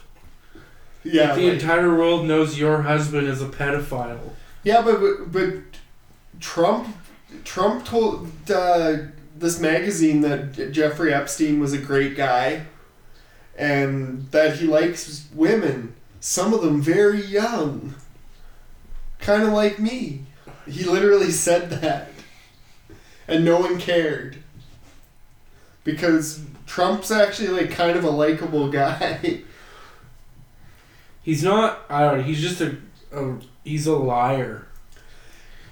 Yeah, 1.02 1.28
Like, 1.28 1.36
the 1.36 1.44
like- 1.44 1.52
entire 1.54 1.94
world 1.96 2.26
knows 2.26 2.58
your 2.58 2.82
husband 2.82 3.26
is 3.28 3.40
a 3.40 3.46
pedophile. 3.48 4.20
Yeah, 4.62 4.82
but 4.82 5.00
but, 5.00 5.32
but 5.32 5.54
Trump 6.38 6.94
Trump 7.44 7.84
told 7.86 8.28
uh, 8.52 8.96
this 9.38 9.58
magazine 9.58 10.20
that 10.20 10.70
Jeffrey 10.72 11.14
Epstein 11.14 11.60
was 11.60 11.72
a 11.72 11.78
great 11.78 12.14
guy, 12.16 12.66
and 13.56 14.30
that 14.32 14.56
he 14.56 14.66
likes 14.66 15.26
women, 15.34 15.94
some 16.20 16.52
of 16.52 16.62
them 16.62 16.80
very 16.80 17.24
young, 17.24 17.94
kind 19.18 19.42
of 19.42 19.52
like 19.52 19.78
me. 19.78 20.26
He 20.66 20.84
literally 20.84 21.30
said 21.30 21.70
that, 21.70 22.10
and 23.26 23.44
no 23.44 23.58
one 23.58 23.78
cared. 23.78 24.36
Because 25.82 26.42
Trump's 26.66 27.10
actually 27.10 27.48
like 27.48 27.70
kind 27.70 27.96
of 27.96 28.04
a 28.04 28.10
likable 28.10 28.70
guy. 28.70 29.42
He's 31.22 31.42
not. 31.42 31.80
I 31.88 32.02
don't. 32.02 32.18
know, 32.18 32.22
He's 32.24 32.40
just 32.40 32.60
a. 32.60 32.76
a 33.12 33.36
he's 33.64 33.86
a 33.86 33.96
liar. 33.96 34.66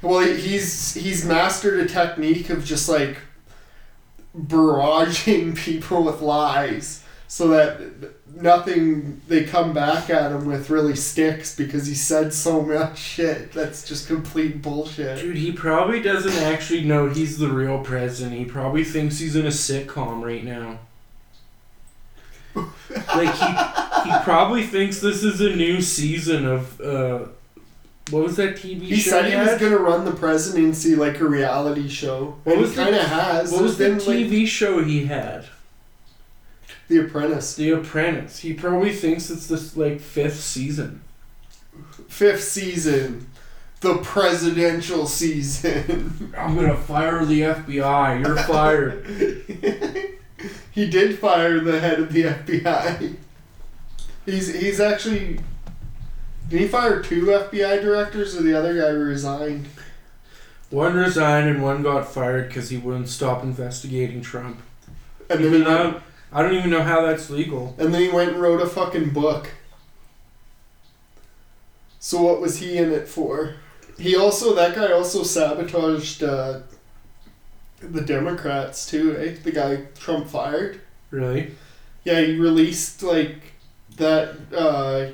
Well, 0.03 0.21
he's 0.21 0.95
he's 0.95 1.25
mastered 1.25 1.81
a 1.81 1.87
technique 1.87 2.51
of 2.51 2.65
just 2.65 2.89
like 2.89 3.19
barraging 4.37 5.57
people 5.65 6.05
with 6.05 6.21
lies 6.21 7.03
so 7.27 7.49
that 7.49 8.18
nothing 8.35 9.21
they 9.29 9.45
come 9.45 9.73
back 9.73 10.11
at 10.11 10.31
him 10.33 10.47
with 10.47 10.71
really 10.71 10.95
sticks 10.97 11.55
because 11.57 11.87
he 11.87 11.95
said 11.95 12.33
so 12.33 12.61
much 12.63 12.99
shit 12.99 13.53
that's 13.53 13.87
just 13.87 14.07
complete 14.07 14.63
bullshit. 14.63 15.19
Dude, 15.21 15.37
he 15.37 15.53
probably 15.53 16.01
doesn't 16.03 16.41
actually 16.45 16.85
know 16.85 17.09
he's 17.09 17.39
the 17.39 17.49
real 17.49 17.81
president. 17.83 18.37
He 18.39 18.45
probably 18.45 18.85
thinks 18.85 19.19
he's 19.19 19.37
in 19.37 19.45
a 19.47 19.51
sitcom 19.51 20.23
right 20.25 20.45
now. 20.45 20.79
like 23.15 23.35
he, 23.35 24.11
he 24.11 24.19
probably 24.25 24.63
thinks 24.65 25.01
this 25.01 25.23
is 25.23 25.41
a 25.41 25.55
new 25.55 25.81
season 25.81 26.47
of 26.47 26.81
uh, 26.81 27.27
what 28.11 28.25
was 28.25 28.37
that 28.37 28.57
TV 28.57 28.83
He 28.83 28.89
show? 28.89 28.95
He 28.95 29.01
said 29.01 29.25
he 29.31 29.37
was 29.37 29.61
gonna 29.61 29.79
run 29.79 30.05
the 30.05 30.13
presidency 30.13 30.97
like 30.97 31.21
a 31.21 31.27
reality 31.27 31.89
show. 31.89 32.37
What 32.45 32.53
and 32.55 32.61
was 32.63 32.71
he 32.71 32.77
the- 32.77 32.83
kind 32.85 32.95
of 32.97 33.03
has. 33.03 33.53
What 33.53 33.63
was 33.63 33.77
the 33.79 33.85
been, 33.91 33.99
like, 33.99 34.07
TV 34.07 34.47
show 34.47 34.83
he 34.83 35.05
had? 35.07 35.45
The 36.89 37.05
Apprentice. 37.05 37.55
The 37.55 37.71
Apprentice. 37.71 38.39
He 38.41 38.55
probably 38.55 38.93
thinks 38.93 39.31
it's 39.31 39.47
this 39.47 39.77
like 39.77 40.01
fifth 40.01 40.41
season. 40.41 41.03
Fifth 42.09 42.43
season. 42.43 43.29
The 43.81 43.99
presidential 43.99 45.07
season. 45.07 46.35
I'm 46.39 46.57
gonna 46.57 46.77
fire 46.77 47.25
the 47.25 47.43
FBI. 47.43 48.25
You're 48.25 48.37
fired. 48.37 49.07
he 50.73 50.89
did 50.89 51.19
fire 51.19 51.61
the 51.61 51.79
head 51.79 52.01
of 52.01 52.13
the 52.13 52.25
FBI. 52.25 53.17
He's 54.27 54.53
he's 54.55 54.81
actually. 54.81 55.41
Did 56.49 56.61
he 56.61 56.69
fire 56.69 57.03
two 57.03 57.27
FBI 57.27 57.83
directors, 57.83 58.35
or 58.35 58.43
the 58.43 58.59
other 58.59 58.75
guy 58.81 58.89
resigned? 58.89 59.69
one 60.71 60.95
resigned 60.95 61.49
and 61.49 61.63
one 61.63 61.83
got 61.83 62.13
fired 62.13 62.49
because 62.49 62.71
he 62.71 62.77
wouldn't 62.77 63.09
stop 63.09 63.43
investigating 63.43 64.21
Trump. 64.21 64.61
And 65.31 65.41
Even 65.41 65.65
though 65.65 66.01
I 66.33 66.43
don't 66.43 66.55
even 66.55 66.71
know 66.71 66.83
how 66.83 67.07
that's 67.07 67.31
legal. 67.31 67.75
and 67.79 67.93
then 67.93 68.03
he 68.03 68.09
went 68.09 68.33
and 68.33 68.41
wrote 68.41 68.61
a 68.61 68.67
fucking 68.67 69.11
book. 69.11 69.51
So 71.99 72.23
what 72.23 72.41
was 72.41 72.59
he 72.59 72.77
in 72.77 72.93
it 72.93 73.09
for? 73.09 73.55
He 73.99 74.15
also 74.17 74.55
that 74.55 74.75
guy 74.75 74.93
also 74.93 75.23
sabotaged 75.23 76.23
uh, 76.23 76.61
the 77.81 78.01
Democrats 78.03 78.89
too, 78.89 79.17
eh? 79.19 79.37
The 79.43 79.53
guy 79.53 79.83
Trump 79.99 80.29
fired. 80.29 80.81
Really? 81.11 81.53
Yeah, 82.05 82.21
he 82.21 82.39
released 82.39 83.03
like 83.03 83.55
that 83.97 84.37
uh, 84.55 85.13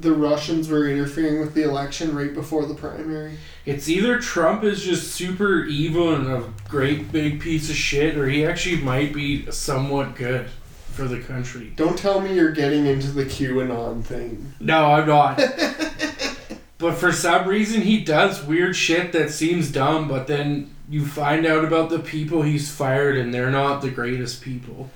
the 0.00 0.12
Russians 0.12 0.68
were 0.68 0.88
interfering 0.88 1.40
with 1.40 1.54
the 1.54 1.62
election 1.62 2.14
right 2.14 2.32
before 2.32 2.66
the 2.66 2.74
primary. 2.74 3.38
It's 3.64 3.88
either 3.88 4.20
Trump 4.20 4.64
is 4.64 4.82
just 4.82 5.12
super 5.12 5.64
evil 5.64 6.14
and 6.14 6.26
a 6.26 6.52
great 6.68 7.10
big 7.12 7.40
piece 7.40 7.68
of 7.70 7.76
shit, 7.76 8.16
or 8.16 8.28
he 8.28 8.44
actually 8.46 8.78
might 8.82 9.12
be 9.12 9.50
somewhat 9.50 10.16
good 10.16 10.48
for 10.92 11.04
the 11.06 11.20
country. 11.20 11.72
Don't 11.76 11.98
tell 11.98 12.20
me 12.20 12.34
you're 12.34 12.52
getting 12.52 12.86
into 12.86 13.10
the 13.10 13.24
QAnon 13.24 14.02
thing. 14.02 14.54
No, 14.60 14.92
I'm 14.92 15.06
not. 15.06 15.36
but 16.78 16.94
for 16.94 17.12
some 17.12 17.46
reason, 17.46 17.82
he 17.82 18.02
does 18.02 18.42
weird 18.42 18.74
shit 18.74 19.12
that 19.12 19.30
seems 19.30 19.70
dumb, 19.70 20.08
but 20.08 20.26
then 20.26 20.74
you 20.88 21.04
find 21.04 21.44
out 21.44 21.64
about 21.64 21.90
the 21.90 21.98
people 21.98 22.42
he's 22.42 22.70
fired, 22.70 23.16
and 23.16 23.34
they're 23.34 23.50
not 23.50 23.82
the 23.82 23.90
greatest 23.90 24.42
people. 24.42 24.90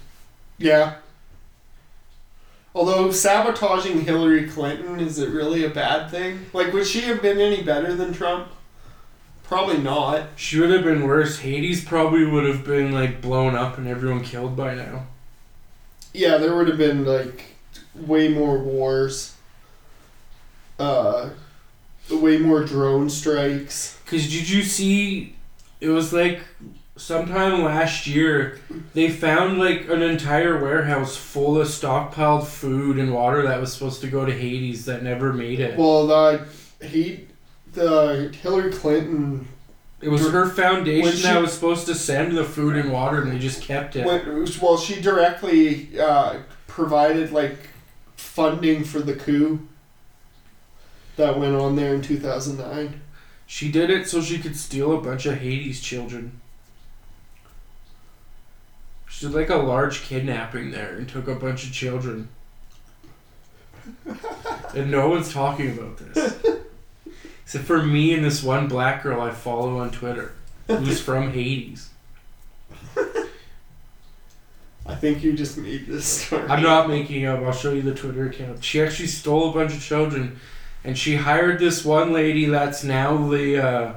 Yeah. 0.59 0.97
Although 2.75 3.11
sabotaging 3.11 4.03
Hillary 4.03 4.49
Clinton, 4.49 5.01
is 5.01 5.19
it 5.19 5.31
really 5.31 5.65
a 5.65 5.71
bad 5.71 6.11
thing? 6.11 6.47
Like, 6.53 6.73
would 6.73 6.87
she 6.87 7.01
have 7.03 7.21
been 7.21 7.41
any 7.41 7.63
better 7.63 7.95
than 7.95 8.13
Trump? 8.13 8.49
Probably 9.43 9.79
not. 9.79 10.29
She 10.37 10.61
would 10.61 10.71
have 10.71 10.85
been 10.85 11.03
worse. 11.03 11.41
Haiti 11.41 11.81
probably 11.85 12.25
would 12.25 12.45
have 12.45 12.65
been 12.65 12.93
like 12.93 13.21
blown 13.21 13.57
up 13.57 13.79
and 13.79 13.89
everyone 13.89 14.23
killed 14.23 14.57
by 14.57 14.75
now. 14.77 15.07
Yeah, 16.13 16.39
there 16.39 16.55
would 16.55 16.69
have 16.69 16.79
been 16.79 17.05
like 17.05 17.57
way 17.97 18.29
more 18.29 18.59
wars. 18.59 19.35
Uh, 20.79 21.31
way 22.09 22.39
more 22.39 22.65
drone 22.65 23.11
strikes. 23.11 23.99
Cause 24.07 24.23
did 24.23 24.49
you 24.49 24.63
see? 24.63 25.35
It 25.81 25.89
was 25.89 26.13
like 26.13 26.41
sometime 27.01 27.65
last 27.65 28.07
year 28.07 28.59
they 28.93 29.09
found 29.09 29.59
like 29.59 29.89
an 29.89 30.03
entire 30.03 30.63
warehouse 30.63 31.17
full 31.17 31.61
of 31.61 31.67
stockpiled 31.67 32.47
food 32.47 32.99
and 32.99 33.13
water 33.13 33.43
that 33.43 33.59
was 33.59 33.73
supposed 33.73 34.03
to 34.03 34.07
go 34.07 34.27
to 34.27 34.33
Haiti 34.33 34.77
that 34.77 35.03
never 35.03 35.33
made 35.33 35.61
it. 35.61 35.79
Well, 35.79 36.07
the 36.07 36.47
he, 36.83 37.27
the 37.73 38.35
Hillary 38.43 38.71
Clinton 38.71 39.49
It 40.01 40.11
was 40.11 40.31
her 40.31 40.49
foundation 40.49 41.13
she- 41.13 41.23
that 41.23 41.41
was 41.41 41.53
supposed 41.53 41.87
to 41.87 41.95
send 41.95 42.37
the 42.37 42.45
food 42.45 42.77
and 42.77 42.93
water, 42.93 43.23
and 43.23 43.33
they 43.33 43.39
just 43.39 43.63
kept 43.63 43.97
it. 43.97 44.05
When, 44.05 44.47
well, 44.61 44.77
she 44.77 45.01
directly 45.01 45.99
uh, 45.99 46.41
provided 46.67 47.33
like 47.33 47.71
funding 48.17 48.85
for 48.85 49.01
the 49.01 49.15
coup 49.15 49.67
that 51.17 51.39
went 51.39 51.57
on 51.57 51.77
there 51.77 51.95
in 51.95 52.03
two 52.03 52.19
thousand 52.19 52.59
nine. 52.59 53.01
She 53.47 53.73
did 53.73 53.91
it 53.91 54.07
so 54.07 54.21
she 54.21 54.39
could 54.39 54.57
steal 54.57 54.97
a 54.97 55.01
bunch 55.01 55.27
of 55.27 55.39
Haiti's 55.39 55.81
children. 55.81 56.41
She 59.21 59.27
did 59.27 59.35
like 59.35 59.51
a 59.51 59.57
large 59.57 60.05
kidnapping 60.05 60.71
there 60.71 60.95
and 60.95 61.07
took 61.07 61.29
a 61.29 61.35
bunch 61.35 61.67
of 61.67 61.73
children. 61.75 62.31
and 64.75 64.91
no 64.91 65.11
one's 65.11 65.31
talking 65.31 65.77
about 65.77 65.99
this. 65.99 66.39
Except 67.45 67.67
for 67.67 67.83
me 67.83 68.15
and 68.15 68.25
this 68.25 68.43
one 68.43 68.67
black 68.67 69.03
girl 69.03 69.21
I 69.21 69.31
follow 69.31 69.77
on 69.81 69.91
Twitter 69.91 70.33
who's 70.69 71.03
from 71.03 71.33
Haiti. 71.33 71.77
I 74.87 74.95
think 74.95 75.23
you 75.23 75.35
just 75.35 75.59
made 75.59 75.87
this 75.87 76.07
story. 76.07 76.49
I'm 76.49 76.63
not 76.63 76.89
making 76.89 77.27
up. 77.27 77.41
I'll 77.41 77.53
show 77.53 77.75
you 77.75 77.83
the 77.83 77.95
Twitter 77.95 78.27
account. 78.31 78.65
She 78.65 78.81
actually 78.81 79.09
stole 79.09 79.51
a 79.51 79.53
bunch 79.53 79.75
of 79.75 79.83
children, 79.83 80.41
and 80.83 80.97
she 80.97 81.17
hired 81.17 81.59
this 81.59 81.85
one 81.85 82.15
lady 82.15 82.47
that's 82.47 82.83
now 82.85 83.29
the 83.29 83.59
uh, 83.59 83.93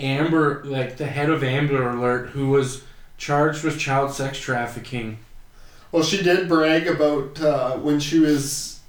Amber, 0.00 0.64
like 0.64 0.96
the 0.96 1.06
head 1.06 1.30
of 1.30 1.44
Amber 1.44 1.88
Alert, 1.88 2.30
who 2.30 2.48
was 2.48 2.82
charged 3.16 3.64
with 3.64 3.78
child 3.78 4.12
sex 4.12 4.38
trafficking. 4.38 5.18
Well, 5.92 6.02
she 6.02 6.22
did 6.22 6.48
brag 6.48 6.86
about 6.86 7.40
uh, 7.40 7.76
when 7.76 8.00
she 8.00 8.18
was 8.18 8.80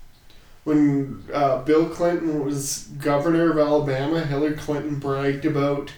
when 0.63 1.23
uh, 1.32 1.59
Bill 1.63 1.88
Clinton 1.89 2.43
was 2.43 2.88
governor 2.99 3.51
of 3.51 3.57
Alabama. 3.59 4.21
Hillary 4.21 4.55
Clinton 4.55 4.97
bragged 4.99 5.45
about 5.45 5.93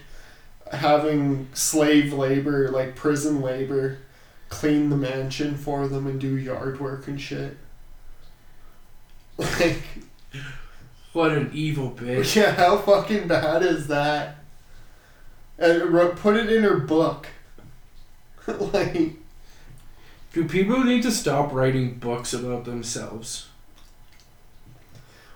having 0.70 1.48
slave 1.54 2.12
labor, 2.12 2.68
like 2.70 2.94
prison 2.94 3.40
labor, 3.40 3.98
clean 4.50 4.90
the 4.90 4.96
mansion 4.96 5.56
for 5.56 5.88
them 5.88 6.06
and 6.06 6.20
do 6.20 6.36
yard 6.36 6.78
work 6.80 7.08
and 7.08 7.20
shit. 7.20 7.56
Like, 9.38 9.80
What 11.12 11.30
an 11.32 11.50
evil 11.54 11.90
bitch. 11.92 12.36
yeah, 12.36 12.52
how 12.54 12.76
fucking 12.78 13.28
bad 13.28 13.62
is 13.62 13.86
that? 13.86 14.36
And 15.58 15.82
wrote- 15.90 16.16
put 16.16 16.36
it 16.36 16.52
in 16.52 16.62
her 16.64 16.76
book. 16.78 17.28
like, 18.72 19.12
Do 20.32 20.48
people 20.48 20.82
need 20.82 21.02
to 21.02 21.10
stop 21.10 21.52
writing 21.52 21.94
books 21.94 22.32
about 22.32 22.64
themselves? 22.64 23.48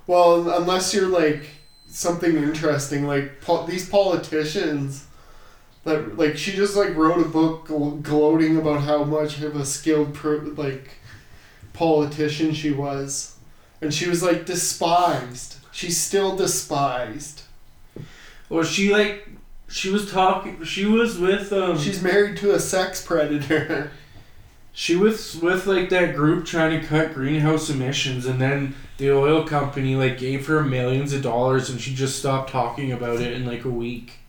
Well, 0.07 0.51
unless 0.51 0.95
you're 0.95 1.09
like 1.09 1.45
something 1.89 2.37
interesting, 2.37 3.07
like 3.07 3.41
po- 3.43 3.67
these 3.67 3.89
politicians 3.89 5.07
that 5.85 6.17
like 6.17 6.37
she 6.37 6.53
just 6.53 6.75
like 6.75 6.97
wrote 6.97 7.25
a 7.25 7.29
book 7.29 7.69
gl- 7.69 8.03
gloating 8.03 8.57
about 8.57 8.83
how 8.83 9.05
much 9.05 9.41
of 9.43 9.57
a 9.57 9.65
skilled 9.65 10.15
pro- 10.15 10.39
like 10.57 10.93
politician 11.75 12.55
she 12.55 12.73
was, 12.73 13.37
and 13.83 13.93
she 13.93 14.09
was 14.09 14.23
like 14.23 14.47
despised. 14.47 15.57
She's 15.71 15.99
still 15.99 16.35
despised. 16.37 17.43
Well, 18.49 18.65
she 18.65 18.93
like 18.93 19.29
she 19.73 19.91
was 19.91 20.11
talking. 20.11 20.63
She 20.65 20.85
was 20.85 21.19
with 21.19 21.53
um. 21.53 21.79
She's 21.79 22.03
married 22.03 22.37
to 22.39 22.55
a 22.55 22.61
sex 22.61 23.05
predator. 23.05 23.91
She 24.75 24.97
was 24.97 25.37
with 25.37 25.67
like 25.67 25.91
that 25.91 26.17
group 26.17 26.47
trying 26.47 26.81
to 26.81 26.87
cut 26.87 27.13
greenhouse 27.13 27.69
emissions, 27.69 28.25
and 28.25 28.41
then 28.41 28.75
the 28.97 29.11
oil 29.11 29.47
company 29.47 29.97
like 29.97 30.17
gave 30.17 30.47
her 30.47 30.63
millions 30.63 31.13
of 31.13 31.21
dollars, 31.21 31.69
and 31.69 31.79
she 31.79 31.95
just 31.95 32.19
stopped 32.19 32.49
talking 32.51 32.91
about 32.91 33.21
it 33.21 33.35
in 33.35 33.45
like 33.45 33.67
a 33.67 33.69
week. 33.69 34.21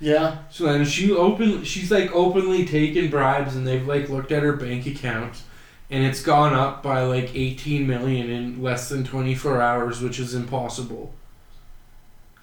yeah, 0.00 0.38
So 0.50 0.64
then 0.64 0.84
she 0.84 1.12
open, 1.12 1.62
she's 1.62 1.92
like 1.92 2.10
openly 2.12 2.66
taken 2.66 3.08
bribes, 3.08 3.54
and 3.54 3.64
they've 3.64 3.86
like 3.86 4.08
looked 4.08 4.32
at 4.32 4.42
her 4.42 4.54
bank 4.54 4.86
account, 4.86 5.40
and 5.88 6.04
it's 6.04 6.20
gone 6.20 6.52
up 6.52 6.82
by 6.82 7.02
like 7.04 7.30
eighteen 7.32 7.86
million 7.86 8.28
in 8.28 8.60
less 8.60 8.88
than 8.88 9.04
twenty 9.04 9.36
four 9.36 9.62
hours, 9.62 10.00
which 10.02 10.18
is 10.18 10.34
impossible 10.34 11.14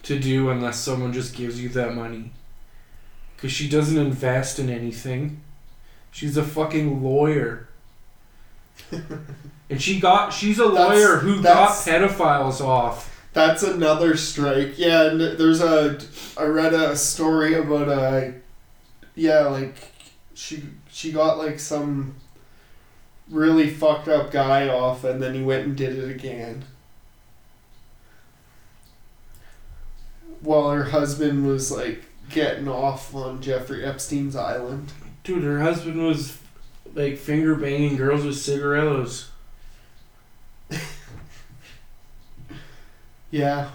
to 0.03 0.19
do 0.19 0.49
unless 0.49 0.79
someone 0.79 1.13
just 1.13 1.35
gives 1.35 1.61
you 1.61 1.69
that 1.69 1.95
money. 1.95 2.31
Cause 3.37 3.51
she 3.51 3.67
doesn't 3.67 3.97
invest 3.97 4.57
in 4.59 4.69
anything. 4.69 5.41
She's 6.11 6.37
a 6.37 6.43
fucking 6.43 7.03
lawyer. 7.03 7.67
and 9.69 9.81
she 9.81 9.99
got 9.99 10.31
she's 10.31 10.59
a 10.59 10.63
That's- 10.69 10.77
lawyer 10.97 11.17
who 11.17 11.41
got 11.41 11.69
pedophiles 11.71 12.61
off. 12.61 13.09
That's 13.33 13.63
another 13.63 14.15
strike. 14.15 14.77
Yeah, 14.77 15.07
and 15.07 15.19
there's 15.19 15.59
a. 15.59 15.99
I 16.37 16.43
read 16.43 16.73
a 16.73 16.95
story 16.95 17.55
about 17.55 17.89
a. 17.89 18.35
Yeah, 19.15 19.47
like 19.47 19.75
she 20.35 20.63
she 20.91 21.11
got 21.11 21.39
like 21.39 21.59
some 21.59 22.15
really 23.29 23.69
fucked 23.71 24.07
up 24.07 24.31
guy 24.31 24.67
off, 24.69 25.03
and 25.03 25.21
then 25.21 25.33
he 25.33 25.41
went 25.41 25.65
and 25.65 25.75
did 25.75 25.97
it 25.97 26.11
again. 26.11 26.63
While 30.43 30.69
her 30.71 30.83
husband 30.85 31.47
was 31.47 31.71
like 31.71 32.03
getting 32.29 32.67
off 32.67 33.15
on 33.15 33.41
Jeffrey 33.41 33.83
Epstein's 33.83 34.35
island. 34.35 34.91
Dude, 35.23 35.43
her 35.43 35.59
husband 35.61 36.05
was 36.05 36.37
like 36.93 37.17
finger 37.17 37.55
banging 37.55 37.95
girls 37.95 38.23
with 38.25 38.37
cigarillos. 38.37 39.29
Yeah, 43.31 43.69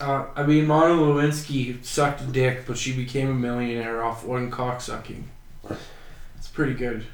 Uh, 0.00 0.26
I 0.36 0.44
mean, 0.46 0.66
Monica 0.68 1.00
Lewinsky 1.02 1.84
sucked 1.84 2.20
a 2.20 2.24
dick, 2.26 2.64
but 2.64 2.78
she 2.78 2.92
became 2.94 3.28
a 3.28 3.34
millionaire 3.34 4.04
off 4.04 4.24
one 4.24 4.52
cock 4.52 4.80
sucking. 4.80 5.28
It's 6.38 6.46
pretty 6.52 6.74
good. 6.74 7.04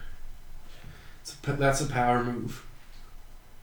It's 1.23 1.35
a, 1.47 1.53
that's 1.55 1.81
a 1.81 1.87
power 1.87 2.23
move. 2.23 2.67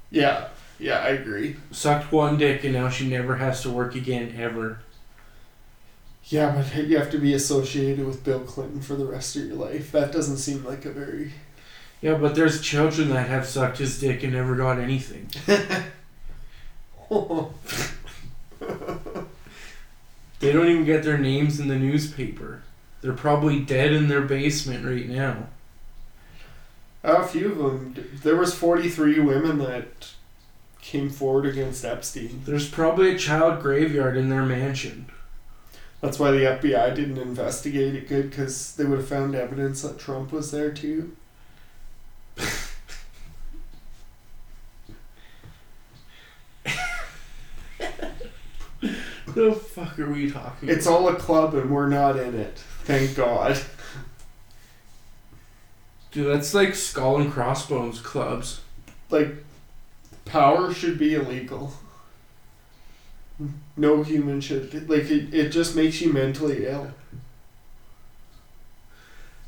yeah, 0.09 0.47
yeah. 0.79 0.99
I 0.99 1.09
agree. 1.09 1.57
Sucked 1.71 2.11
one 2.11 2.37
dick, 2.37 2.63
and 2.63 2.73
now 2.73 2.89
she 2.89 3.07
never 3.07 3.35
has 3.37 3.61
to 3.63 3.69
work 3.69 3.95
again 3.95 4.35
ever. 4.37 4.79
Yeah, 6.25 6.55
but 6.55 6.75
you 6.85 6.97
have 6.97 7.11
to 7.11 7.19
be 7.19 7.33
associated 7.33 8.05
with 8.05 8.23
Bill 8.23 8.39
Clinton 8.39 8.81
for 8.81 8.95
the 8.95 9.05
rest 9.05 9.35
of 9.35 9.45
your 9.45 9.55
life. 9.55 9.91
That 9.91 10.11
doesn't 10.11 10.37
seem 10.37 10.63
like 10.63 10.85
a 10.85 10.91
very 10.91 11.33
Yeah, 12.01 12.15
but 12.15 12.33
there's 12.35 12.61
children 12.61 13.09
that 13.09 13.29
have 13.29 13.45
sucked 13.45 13.77
his 13.77 13.99
dick 13.99 14.23
and 14.23 14.33
never 14.33 14.55
got 14.55 14.79
anything. 14.79 15.29
They 20.39 20.51
don't 20.51 20.67
even 20.67 20.85
get 20.85 21.03
their 21.03 21.17
names 21.17 21.59
in 21.59 21.69
the 21.69 21.75
newspaper. 21.75 22.61
They're 23.01 23.13
probably 23.13 23.59
dead 23.61 23.91
in 23.93 24.07
their 24.07 24.21
basement 24.21 24.85
right 24.85 25.07
now. 25.07 25.47
A 27.03 27.25
few 27.25 27.51
of 27.51 27.57
them. 27.57 28.09
There 28.21 28.35
was 28.35 28.53
forty 28.53 28.89
three 28.89 29.19
women 29.19 29.59
that 29.59 30.09
came 30.85 31.09
forward 31.09 31.47
against 31.47 31.83
Epstein. 31.83 32.43
There's 32.45 32.69
probably 32.69 33.15
a 33.15 33.17
child 33.17 33.59
graveyard 33.61 34.15
in 34.15 34.29
their 34.29 34.43
mansion. 34.43 35.07
That's 35.99 36.19
why 36.19 36.29
the 36.29 36.41
FBI 36.41 36.93
didn't 36.93 37.17
investigate 37.17 37.95
it 37.95 38.07
good 38.07 38.29
because 38.29 38.75
they 38.75 38.85
would 38.85 38.99
have 38.99 39.07
found 39.07 39.33
evidence 39.33 39.81
that 39.81 39.97
Trump 39.97 40.31
was 40.31 40.51
there 40.51 40.71
too. 40.71 41.15
the 49.33 49.53
fuck 49.53 49.97
are 49.97 50.11
we 50.11 50.29
talking? 50.29 50.69
It's 50.69 50.85
about? 50.85 51.01
all 51.01 51.07
a 51.09 51.15
club 51.15 51.55
and 51.55 51.71
we're 51.71 51.89
not 51.89 52.17
in 52.17 52.35
it. 52.35 52.59
Thank 52.83 53.15
God. 53.15 53.59
Dude, 56.11 56.27
that's 56.27 56.53
like 56.53 56.75
skull 56.75 57.17
and 57.19 57.31
crossbones 57.31 57.99
clubs. 57.99 58.61
Like 59.09 59.43
power 60.25 60.73
should 60.73 60.97
be 60.97 61.15
illegal. 61.15 61.73
No 63.77 64.03
human 64.03 64.41
should. 64.41 64.89
Like, 64.89 65.03
it, 65.03 65.33
it 65.33 65.49
just 65.49 65.75
makes 65.75 66.01
you 66.01 66.11
mentally 66.11 66.65
ill. 66.65 66.91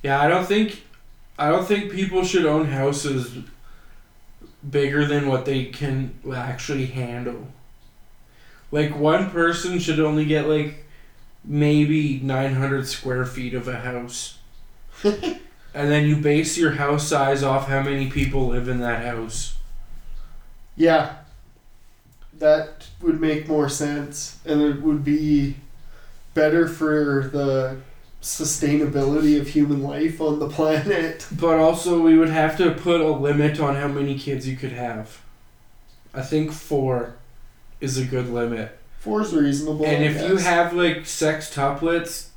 Yeah, 0.04 0.22
I 0.22 0.28
don't 0.28 0.46
think, 0.46 0.84
I 1.40 1.50
don't 1.50 1.66
think 1.66 1.92
people 1.92 2.24
should 2.24 2.46
own 2.46 2.68
houses 2.68 3.38
bigger 4.70 5.06
than 5.06 5.28
what 5.28 5.46
they 5.46 5.66
can 5.66 6.20
actually 6.34 6.88
handle. 6.88 7.48
Like 8.72 8.96
one 8.96 9.30
person 9.30 9.80
should 9.80 10.00
only 10.00 10.26
get 10.26 10.48
like 10.48 10.86
maybe 11.44 12.20
900 12.20 12.88
square 12.88 13.26
feet 13.26 13.54
of 13.54 13.68
a 13.68 13.78
house. 13.78 14.38
and 15.04 15.40
then 15.74 16.08
you 16.08 16.18
base 16.18 16.58
your 16.58 16.72
house 16.72 17.08
size 17.08 17.44
off 17.44 17.68
how 17.68 17.82
many 17.82 18.10
people 18.10 18.48
live 18.48 18.68
in 18.68 18.80
that 18.80 19.06
house. 19.06 19.57
Yeah. 20.78 21.16
That 22.38 22.88
would 23.02 23.20
make 23.20 23.48
more 23.48 23.68
sense. 23.68 24.38
And 24.46 24.62
it 24.62 24.82
would 24.82 25.04
be 25.04 25.58
better 26.34 26.68
for 26.68 27.30
the 27.34 27.78
sustainability 28.22 29.40
of 29.40 29.48
human 29.50 29.82
life 29.82 30.22
on 30.22 30.40
the 30.40 30.48
planet. 30.58 31.28
But 31.32 31.58
also, 31.58 32.00
we 32.00 32.18
would 32.18 32.30
have 32.30 32.58
to 32.58 32.72
put 32.72 33.02
a 33.02 33.10
limit 33.10 33.60
on 33.60 33.76
how 33.76 33.88
many 33.88 34.18
kids 34.18 34.48
you 34.48 34.56
could 34.56 34.72
have. 34.72 35.22
I 36.14 36.22
think 36.22 36.52
four 36.52 37.16
is 37.82 37.98
a 37.98 38.06
good 38.06 38.30
limit. 38.30 38.78
Four 39.00 39.22
is 39.22 39.34
reasonable. 39.34 39.86
and 39.86 40.04
I 40.04 40.08
if 40.08 40.22
you 40.30 40.38
have 40.38 40.74
like 40.74 41.00
sextuplets, 41.00 42.30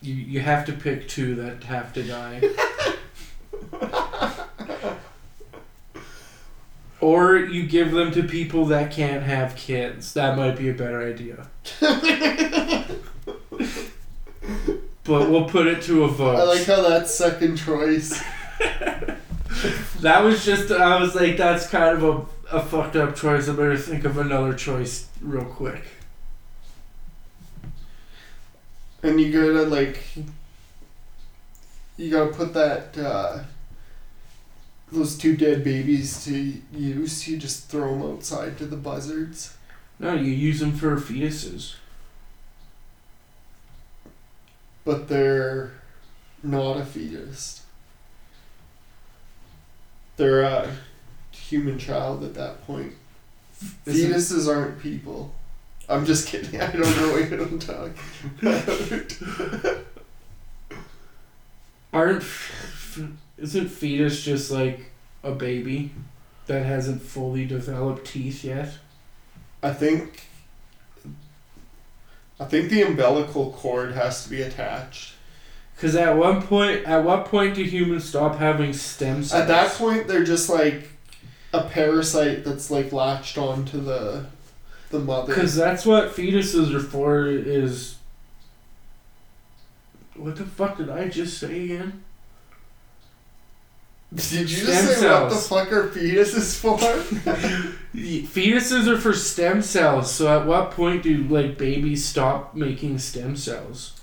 you 0.00 0.14
you 0.14 0.40
have 0.40 0.64
to 0.66 0.72
pick 0.72 1.08
two 1.08 1.34
that 1.36 1.64
have 1.64 1.92
to 1.94 2.02
die. 2.02 2.40
or 7.00 7.36
you 7.36 7.66
give 7.66 7.92
them 7.92 8.10
to 8.12 8.22
people 8.22 8.66
that 8.66 8.92
can't 8.92 9.22
have 9.22 9.56
kids. 9.56 10.14
That 10.14 10.36
might 10.36 10.56
be 10.56 10.68
a 10.68 10.74
better 10.74 11.00
idea. 11.02 11.48
but 15.04 15.30
we'll 15.30 15.48
put 15.48 15.66
it 15.66 15.82
to 15.82 16.04
a 16.04 16.08
vote. 16.08 16.36
I 16.36 16.44
like 16.44 16.64
how 16.64 16.82
that's 16.82 17.14
second 17.14 17.56
choice. 17.56 18.22
that 20.00 20.22
was 20.24 20.44
just 20.44 20.70
I 20.70 21.00
was 21.00 21.14
like 21.14 21.36
that's 21.36 21.68
kind 21.68 21.96
of 21.96 22.02
a, 22.52 22.56
a 22.56 22.62
fucked 22.62 22.96
up 22.96 23.14
choice. 23.14 23.48
I 23.48 23.52
better 23.52 23.76
think 23.76 24.04
of 24.04 24.18
another 24.18 24.54
choice 24.54 25.08
real 25.20 25.44
quick. 25.44 25.82
And 29.02 29.20
you 29.20 29.32
gotta 29.32 29.68
like 29.68 30.02
you 31.96 32.10
gotta 32.10 32.32
put 32.32 32.54
that 32.54 32.98
uh, 32.98 33.40
those 34.92 35.16
two 35.18 35.36
dead 35.36 35.62
babies 35.64 36.24
to 36.24 36.60
use. 36.72 37.26
You 37.28 37.36
just 37.38 37.68
throw 37.68 37.98
them 37.98 38.10
outside 38.12 38.56
to 38.58 38.66
the 38.66 38.76
buzzards. 38.76 39.56
No, 39.98 40.14
you 40.14 40.30
use 40.32 40.60
them 40.60 40.72
for 40.72 40.96
fetuses. 40.96 41.74
but 44.84 45.06
they're 45.08 45.72
not 46.42 46.78
a 46.78 46.84
fetus. 46.84 47.62
They're 50.16 50.40
a 50.42 50.70
human 51.30 51.78
child 51.78 52.24
at 52.24 52.32
that 52.34 52.66
point. 52.66 52.94
Isn't- 53.84 54.10
Fetuses 54.12 54.48
aren't 54.48 54.80
people. 54.80 55.34
I'm 55.90 56.06
just 56.06 56.26
kidding. 56.26 56.58
I 56.60 56.70
don't 56.72 56.96
know 56.96 57.12
what 57.12 57.32
I'm 57.32 57.58
talking 57.58 57.94
about. 58.40 59.84
Aren't 61.92 62.22
isn't 63.38 63.68
fetus 63.68 64.22
just 64.22 64.50
like 64.50 64.90
a 65.22 65.32
baby 65.32 65.92
that 66.46 66.64
hasn't 66.64 67.02
fully 67.02 67.44
developed 67.44 68.06
teeth 68.06 68.44
yet? 68.44 68.74
I 69.62 69.72
think. 69.72 70.24
I 72.40 72.44
think 72.44 72.70
the 72.70 72.82
umbilical 72.82 73.52
cord 73.52 73.92
has 73.92 74.24
to 74.24 74.30
be 74.30 74.42
attached. 74.42 75.14
Because 75.74 75.94
at 75.94 76.16
one 76.16 76.42
point, 76.42 76.84
at 76.86 77.04
what 77.04 77.26
point 77.26 77.54
do 77.54 77.62
humans 77.62 78.04
stop 78.04 78.36
having 78.36 78.72
stem 78.72 79.22
cells? 79.22 79.42
At 79.42 79.48
that 79.48 79.72
point, 79.72 80.08
they're 80.08 80.24
just 80.24 80.48
like 80.48 80.90
a 81.52 81.64
parasite 81.64 82.44
that's 82.44 82.70
like 82.70 82.92
latched 82.92 83.38
onto 83.38 83.80
the 83.80 84.26
the 84.90 84.98
mother. 84.98 85.34
Because 85.34 85.54
that's 85.54 85.84
what 85.84 86.10
fetuses 86.10 86.74
are 86.74 86.80
for. 86.80 87.28
Is 87.28 87.96
what 90.14 90.36
the 90.36 90.44
fuck 90.44 90.78
did 90.78 90.90
I 90.90 91.08
just 91.08 91.38
say 91.38 91.64
again? 91.64 92.04
Did 94.14 94.50
you 94.50 94.64
just 94.64 94.98
say 95.00 95.10
what 95.10 95.28
the 95.28 95.36
cells. 95.36 95.48
fuck 95.48 95.70
are 95.70 95.88
fetuses 95.88 96.58
for? 96.58 96.78
Fetuses 97.94 98.86
are 98.86 98.96
for 98.98 99.12
stem 99.12 99.60
cells. 99.60 100.10
So 100.10 100.28
at 100.28 100.46
what 100.46 100.70
point 100.70 101.02
do 101.02 101.24
like 101.24 101.58
babies 101.58 102.06
stop 102.06 102.54
making 102.54 102.98
stem 102.98 103.36
cells? 103.36 103.94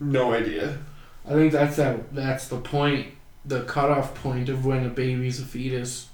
no 0.00 0.32
idea. 0.32 0.78
I 1.26 1.32
think 1.32 1.52
that's 1.52 1.76
that. 1.76 2.14
That's 2.14 2.48
the 2.48 2.58
point. 2.58 3.08
The 3.44 3.62
cutoff 3.64 4.14
point 4.14 4.48
of 4.48 4.64
when 4.64 4.84
a 4.86 4.90
baby's 4.90 5.40
a 5.40 5.44
fetus 5.44 6.08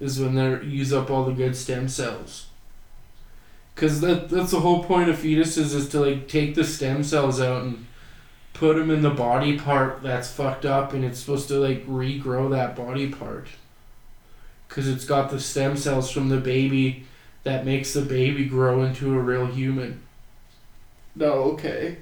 is 0.00 0.20
when 0.20 0.34
they 0.34 0.64
use 0.64 0.92
up 0.92 1.10
all 1.10 1.24
the 1.24 1.32
good 1.32 1.56
stem 1.56 1.88
cells. 1.88 2.46
Cause 3.74 4.00
that 4.00 4.28
that's 4.28 4.50
the 4.50 4.60
whole 4.60 4.84
point 4.84 5.08
of 5.08 5.16
fetuses 5.16 5.74
is 5.74 5.88
to 5.90 6.00
like 6.00 6.28
take 6.28 6.54
the 6.54 6.64
stem 6.64 7.02
cells 7.02 7.40
out 7.40 7.62
and 7.62 7.86
put 8.54 8.76
them 8.76 8.90
in 8.90 9.02
the 9.02 9.10
body 9.10 9.58
part 9.58 10.02
that's 10.02 10.30
fucked 10.32 10.64
up, 10.64 10.92
and 10.92 11.04
it's 11.04 11.18
supposed 11.18 11.48
to 11.48 11.54
like 11.58 11.86
regrow 11.86 12.50
that 12.50 12.76
body 12.76 13.08
part. 13.08 13.48
Cause 14.68 14.88
it's 14.88 15.04
got 15.04 15.30
the 15.30 15.38
stem 15.38 15.76
cells 15.76 16.10
from 16.10 16.30
the 16.30 16.38
baby 16.38 17.04
that 17.44 17.66
makes 17.66 17.92
the 17.92 18.00
baby 18.00 18.46
grow 18.46 18.82
into 18.82 19.14
a 19.14 19.20
real 19.20 19.46
human. 19.46 20.00
No, 21.14 21.32
okay. 21.52 21.98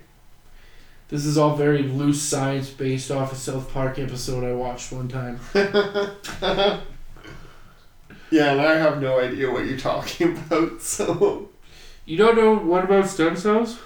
This 1.08 1.24
is 1.24 1.36
all 1.36 1.56
very 1.56 1.82
loose 1.82 2.22
science 2.22 2.70
based 2.70 3.10
off 3.10 3.32
a 3.32 3.36
South 3.36 3.72
Park 3.72 3.98
episode 3.98 4.44
I 4.44 4.52
watched 4.52 4.92
one 4.92 5.08
time. 5.08 5.40
Yeah, 8.30 8.52
and 8.52 8.60
I 8.60 8.76
have 8.76 9.00
no 9.02 9.18
idea 9.18 9.50
what 9.50 9.66
you're 9.66 9.76
talking 9.78 10.36
about, 10.46 10.80
so 10.80 11.48
You 12.04 12.16
don't 12.16 12.36
know 12.36 12.54
what 12.54 12.84
about 12.84 13.08
stem 13.08 13.36
cells? 13.36 13.78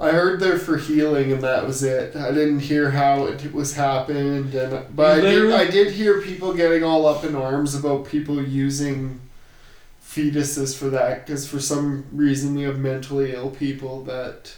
I 0.00 0.10
heard 0.10 0.38
they're 0.38 0.58
for 0.58 0.76
healing 0.76 1.32
and 1.32 1.42
that 1.42 1.66
was 1.66 1.82
it. 1.82 2.14
I 2.14 2.30
didn't 2.30 2.60
hear 2.60 2.90
how 2.90 3.26
it 3.26 3.52
was 3.52 3.74
happened 3.74 4.54
and 4.54 4.94
but 4.94 5.18
I 5.18 5.20
did, 5.20 5.52
I 5.52 5.68
did 5.68 5.92
hear 5.92 6.20
people 6.20 6.54
getting 6.54 6.84
all 6.84 7.06
up 7.06 7.24
in 7.24 7.34
arms 7.34 7.74
about 7.74 8.06
people 8.06 8.40
using 8.40 9.20
fetuses 10.04 10.76
for 10.76 10.88
that 10.90 11.26
because 11.26 11.48
for 11.48 11.58
some 11.58 12.04
reason 12.12 12.54
we 12.54 12.62
have 12.62 12.78
mentally 12.78 13.34
ill 13.34 13.50
people 13.50 14.02
that 14.04 14.56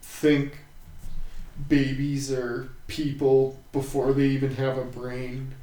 think 0.00 0.58
babies 1.68 2.32
are 2.32 2.70
people 2.86 3.58
before 3.72 4.12
they 4.12 4.26
even 4.26 4.54
have 4.56 4.78
a 4.78 4.84
brain. 4.84 5.54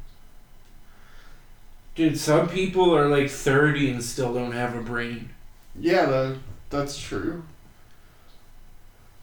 Dude, 1.95 2.19
some 2.19 2.49
people 2.49 2.95
are 2.95 3.07
like 3.07 3.29
30 3.29 3.91
and 3.91 4.03
still 4.03 4.33
don't 4.33 4.51
have 4.51 4.75
a 4.75 4.81
brain. 4.81 5.29
Yeah, 5.79 6.05
that, 6.05 6.37
that's 6.69 6.99
true. 6.99 7.43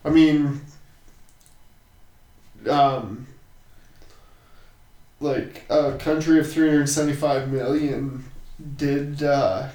I 0.04 0.10
mean, 0.10 0.60
um, 2.68 3.26
like 5.20 5.64
a 5.70 5.96
country 5.98 6.38
of 6.38 6.50
375 6.50 7.50
million 7.50 8.24
did 8.76 9.22
uh, 9.22 9.68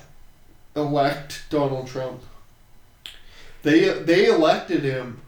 elect 0.75 1.43
Donald 1.49 1.88
Trump. 1.88 2.21
They 3.63 3.89
they 4.03 4.28
elected 4.28 4.84
him. 4.84 5.21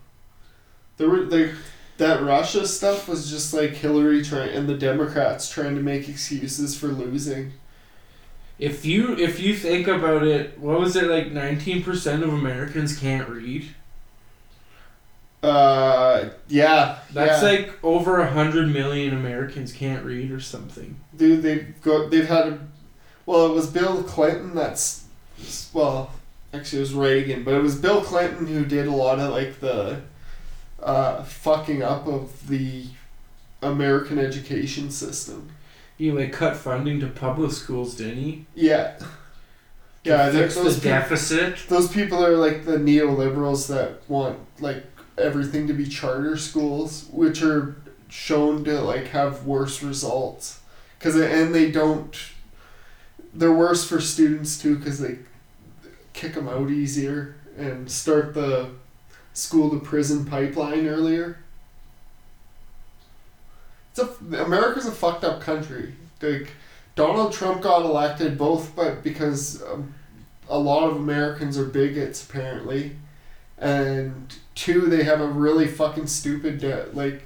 There 0.98 1.10
were 1.10 1.26
they 1.26 1.54
that 1.98 2.24
Russia 2.24 2.66
stuff 2.66 3.08
was 3.08 3.30
just 3.30 3.54
like 3.54 3.72
Hillary 3.72 4.24
trying 4.24 4.56
and 4.56 4.70
the 4.70 4.78
Democrats 4.78 5.50
trying 5.50 5.76
to 5.76 5.82
make 5.82 6.08
excuses 6.08 6.78
for 6.78 6.88
losing. 6.88 7.54
If 8.58 8.86
you 8.86 9.18
if 9.18 9.40
you 9.40 9.56
think 9.56 9.88
about 9.88 10.24
it, 10.24 10.60
what 10.60 10.80
was 10.80 10.96
it 10.96 11.10
like 11.10 11.28
19% 11.28 12.24
of 12.24 12.34
Americans 12.34 12.98
can't 12.98 13.30
read? 13.30 13.70
Uh, 15.42 16.30
yeah, 16.50 17.00
That's 17.14 17.42
yeah. 17.42 17.50
like 17.50 17.84
over 17.84 18.18
a 18.20 18.26
100 18.26 18.74
million 18.74 19.14
Americans 19.16 19.72
can't 19.72 20.04
read 20.06 20.32
or 20.32 20.40
something. 20.42 21.00
Dude, 21.16 21.42
they've 21.42 21.82
got 21.82 22.12
they've 22.12 22.28
had 22.28 22.48
a 22.48 22.60
well, 23.26 23.46
it 23.46 23.54
was 23.54 23.68
Bill 23.68 24.04
Clinton 24.04 24.54
that's 24.56 25.06
well, 25.74 26.12
actually 26.54 26.80
it 26.80 26.82
was 26.82 26.94
Reagan, 26.94 27.44
but 27.44 27.54
it 27.54 27.62
was 27.62 27.76
Bill 27.76 28.02
Clinton 28.02 28.48
who 28.48 28.66
did 28.66 28.88
a 28.88 28.92
lot 28.92 29.20
of 29.20 29.32
like 29.32 29.60
the 29.62 30.02
uh, 30.84 31.24
fucking 31.24 31.84
up 31.84 32.06
of 32.08 32.48
the 32.50 32.86
American 33.62 34.20
education 34.20 34.90
system. 34.92 35.52
He 35.98 36.12
like 36.12 36.34
cut 36.34 36.58
funding 36.58 37.00
to 37.02 37.08
public 37.08 37.52
schools, 37.52 37.96
didn't 37.96 38.18
he? 38.24 38.46
Yeah, 38.56 38.98
Yeah, 40.04 40.32
fix 40.32 40.56
those 40.56 40.76
the 40.76 40.82
peop- 40.82 40.90
deficit. 40.92 41.60
Those 41.70 41.90
people 41.90 42.26
are 42.26 42.36
like 42.38 42.66
the 42.66 42.78
neoliberals 42.78 43.68
that 43.68 44.02
want 44.10 44.40
like 44.60 44.84
everything 45.20 45.68
to 45.68 45.74
be 45.74 45.86
charter 45.86 46.38
schools, 46.38 47.08
which 47.12 47.42
are 47.42 47.76
shown 48.10 48.64
to 48.64 48.82
like 48.82 49.08
have 49.08 49.46
worse 49.46 49.84
results, 49.84 50.60
cause 51.00 51.16
and 51.16 51.54
they 51.54 51.72
don't. 51.72 52.18
They're 53.34 53.54
worse 53.54 53.88
for 53.88 54.02
students 54.02 54.60
too, 54.60 54.80
cause 54.80 55.00
they 55.00 55.20
kick 56.14 56.34
them 56.34 56.50
out 56.50 56.70
easier 56.70 57.36
and 57.58 57.90
start 57.90 58.34
the 58.34 58.72
school 59.34 59.70
to 59.70 59.80
prison 59.80 60.26
pipeline 60.26 60.88
earlier. 60.88 61.38
It's 63.92 64.00
a 64.00 64.44
America's 64.44 64.86
a 64.86 64.92
fucked 64.92 65.24
up 65.24 65.42
country. 65.42 65.94
Like 66.22 66.52
Donald 66.96 67.34
Trump 67.34 67.62
got 67.62 67.84
elected 67.84 68.38
both, 68.38 68.76
but 68.76 69.04
because 69.04 69.64
um, 69.64 69.94
a 70.50 70.58
lot 70.58 70.90
of 70.90 70.98
Americans 70.98 71.58
are 71.58 71.66
bigots 71.66 72.28
apparently, 72.28 72.96
and 73.58 74.36
two, 74.60 74.82
they 74.82 75.04
have 75.04 75.22
a 75.22 75.28
really 75.28 75.68
fucking 75.68 76.08
stupid 76.08 76.60
de- 76.60 76.88
like 76.94 77.24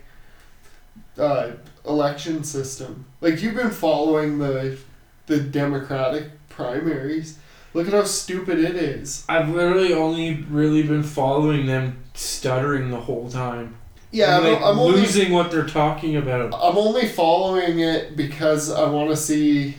uh, 1.17 1.51
election 1.85 2.43
system. 2.43 3.05
Like 3.21 3.41
you've 3.41 3.55
been 3.55 3.71
following 3.71 4.37
the 4.37 4.77
the 5.25 5.39
Democratic 5.39 6.25
primaries. 6.49 7.39
Look 7.73 7.87
at 7.87 7.93
how 7.93 8.03
stupid 8.03 8.59
it 8.59 8.75
is. 8.75 9.25
I've 9.27 9.49
literally 9.49 9.93
only 9.93 10.43
really 10.43 10.83
been 10.83 11.01
following 11.01 11.65
them 11.65 12.03
stuttering 12.13 12.91
the 12.91 12.99
whole 12.99 13.29
time. 13.29 13.77
Yeah, 14.11 14.37
I'm, 14.37 14.45
I'm, 14.45 14.53
like, 14.53 14.61
I'm 14.61 14.79
only 14.79 15.01
losing 15.01 15.31
what 15.31 15.49
they're 15.49 15.65
talking 15.65 16.15
about. 16.17 16.53
I'm 16.53 16.77
only 16.77 17.07
following 17.07 17.79
it 17.79 18.15
because 18.15 18.69
I 18.69 18.87
want 18.87 19.09
to 19.09 19.17
see. 19.17 19.75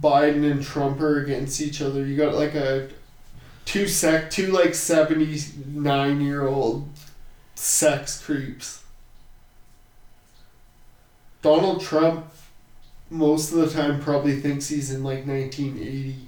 Biden 0.00 0.50
and 0.50 0.62
Trump 0.62 1.00
are 1.00 1.22
against 1.22 1.60
each 1.60 1.80
other. 1.80 2.04
You 2.04 2.16
got 2.16 2.34
like 2.34 2.54
a 2.54 2.88
two 3.64 3.86
sec 3.86 4.30
two 4.30 4.48
like 4.48 4.74
seventy 4.74 5.40
nine 5.66 6.20
year 6.20 6.46
old 6.46 6.88
sex 7.54 8.22
creeps. 8.22 8.82
Donald 11.42 11.80
Trump 11.80 12.26
most 13.08 13.52
of 13.52 13.58
the 13.58 13.70
time 13.70 14.00
probably 14.00 14.40
thinks 14.40 14.68
he's 14.68 14.90
in 14.90 15.04
like 15.04 15.26
nineteen 15.26 15.78
eighty. 15.78 16.25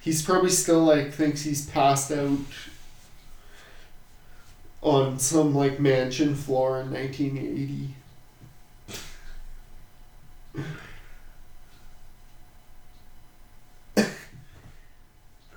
He's 0.00 0.22
probably 0.22 0.50
still 0.50 0.84
like 0.84 1.12
thinks 1.12 1.42
he's 1.42 1.66
passed 1.66 2.10
out 2.10 2.38
on 4.82 5.18
some 5.18 5.54
like 5.54 5.78
mansion 5.78 6.34
floor 6.34 6.80
in 6.80 6.90
1980. 6.90 7.94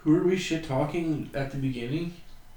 Who 0.04 0.18
are 0.18 0.24
we 0.24 0.36
shit 0.36 0.66
talking 0.66 1.30
at 1.34 1.52
the 1.52 1.58
beginning? 1.58 2.14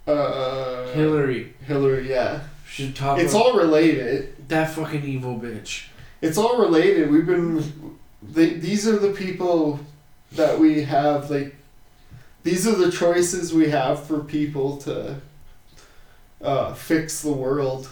Uh, 0.07 0.87
Hillary. 0.89 1.55
Hillary, 1.64 2.11
yeah. 2.11 2.41
Should 2.66 2.97
talk 2.97 3.18
It's 3.18 3.34
all 3.34 3.57
related. 3.57 4.49
that 4.49 4.70
fucking 4.70 5.05
evil 5.05 5.39
bitch. 5.39 5.87
It's 6.20 6.37
all 6.39 6.59
related. 6.59 7.11
We've 7.11 7.26
been. 7.26 7.99
They, 8.22 8.55
these 8.55 8.89
are 8.89 8.99
the 8.99 9.12
people 9.12 9.78
that 10.32 10.59
we 10.59 10.82
have, 10.82 11.30
like. 11.30 11.55
These 12.47 12.64
are 12.68 12.76
the 12.76 12.92
choices 12.92 13.53
we 13.53 13.70
have 13.70 14.07
for 14.07 14.20
people 14.20 14.76
to 14.76 15.16
uh, 16.40 16.74
fix 16.74 17.20
the 17.20 17.32
world. 17.32 17.88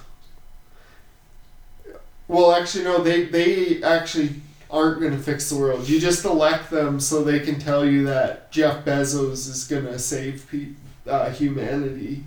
Well, 2.28 2.52
actually, 2.52 2.84
no, 2.84 3.02
they, 3.02 3.24
they 3.24 3.82
actually 3.82 4.34
aren't 4.70 5.00
going 5.00 5.10
to 5.10 5.18
fix 5.18 5.50
the 5.50 5.56
world. 5.56 5.88
You 5.88 5.98
just 5.98 6.24
elect 6.24 6.70
them 6.70 7.00
so 7.00 7.24
they 7.24 7.40
can 7.40 7.58
tell 7.58 7.84
you 7.84 8.04
that 8.04 8.52
Jeff 8.52 8.84
Bezos 8.84 9.48
is 9.48 9.64
going 9.64 9.86
to 9.86 9.98
save 9.98 10.46
pe- 10.48 11.10
uh, 11.10 11.30
humanity. 11.30 12.22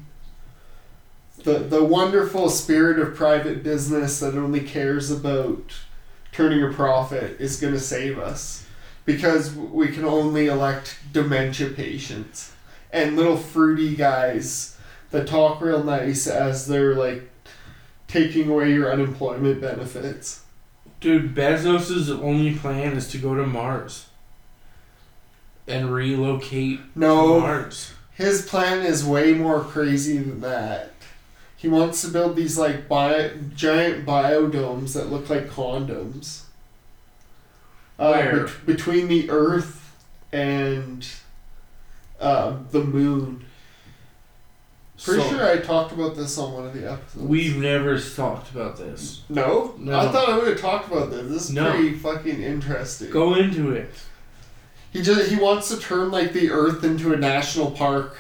The, 1.46 1.60
the 1.60 1.86
wonderful 1.86 2.50
spirit 2.50 3.00
of 3.00 3.16
private 3.16 3.64
business 3.64 4.20
that 4.20 4.36
only 4.36 4.60
cares 4.60 5.10
about 5.10 5.72
turning 6.34 6.62
a 6.62 6.74
profit 6.74 7.40
is 7.40 7.58
going 7.58 7.74
to 7.74 7.80
save 7.80 8.20
us 8.20 8.67
because 9.08 9.56
we 9.56 9.88
can 9.88 10.04
only 10.04 10.48
elect 10.48 10.98
dementia 11.14 11.70
patients 11.70 12.52
and 12.92 13.16
little 13.16 13.38
fruity 13.38 13.96
guys 13.96 14.78
that 15.12 15.26
talk 15.26 15.62
real 15.62 15.82
nice 15.82 16.28
as 16.28 16.68
they're 16.68 16.94
like 16.94 17.30
taking 18.10 18.50
away 18.50 18.74
your 18.74 18.92
unemployment 18.92 19.62
benefits. 19.62 20.44
Dude, 21.00 21.34
Bezos' 21.34 22.10
only 22.22 22.56
plan 22.56 22.98
is 22.98 23.08
to 23.12 23.18
go 23.18 23.34
to 23.34 23.46
Mars 23.48 24.08
and 25.66 25.94
relocate 25.94 26.80
to 26.94 27.00
No, 27.00 27.40
Mars. 27.40 27.94
his 28.14 28.46
plan 28.46 28.86
is 28.86 29.06
way 29.06 29.34
more 29.34 29.62
crazy 29.62 30.18
than 30.18 30.42
that. 30.42 30.92
He 31.56 31.70
wants 31.70 32.02
to 32.02 32.10
build 32.10 32.36
these 32.36 32.58
like 32.58 32.90
bio, 32.90 33.30
giant 33.56 34.06
biodomes 34.06 34.94
that 34.96 35.10
look 35.10 35.30
like 35.30 35.48
condoms. 35.50 36.42
Uh, 38.00 38.12
Where? 38.12 38.44
bet- 38.46 38.66
between 38.66 39.08
the 39.08 39.30
Earth 39.30 39.94
and 40.32 41.08
uh, 42.20 42.56
the 42.72 42.84
Moon. 42.84 43.44
Pretty 45.04 45.22
So, 45.22 45.30
sure 45.30 45.48
I 45.48 45.58
talked 45.58 45.92
about 45.92 46.16
this 46.16 46.38
on 46.40 46.54
one 46.54 46.66
of 46.66 46.74
the 46.74 46.92
episodes. 46.92 47.24
We've 47.24 47.58
never 47.58 48.00
talked 48.00 48.50
about 48.52 48.78
this. 48.78 49.22
no? 49.30 49.76
No. 49.78 50.00
I 50.00 50.12
thought 50.12 50.28
I 50.30 50.38
would 50.38 50.48
have 50.48 50.60
talked 50.60 50.92
about 50.92 51.12
this. 51.12 51.28
This 51.30 51.44
is 51.50 51.52
No. 51.54 51.70
pretty 51.72 51.94
fucking 51.94 52.42
interesting. 52.42 53.12
Go 53.12 53.36
into 53.36 53.72
it. 53.72 53.92
He 54.92 55.02
just 55.04 55.30
he 55.30 55.36
wants 55.36 55.70
to 55.70 55.78
turn 55.78 56.10
like 56.10 56.34
the 56.34 56.50
Earth 56.50 56.84
into 56.84 57.14
a 57.14 57.18
national 57.18 57.72
park. 57.72 58.18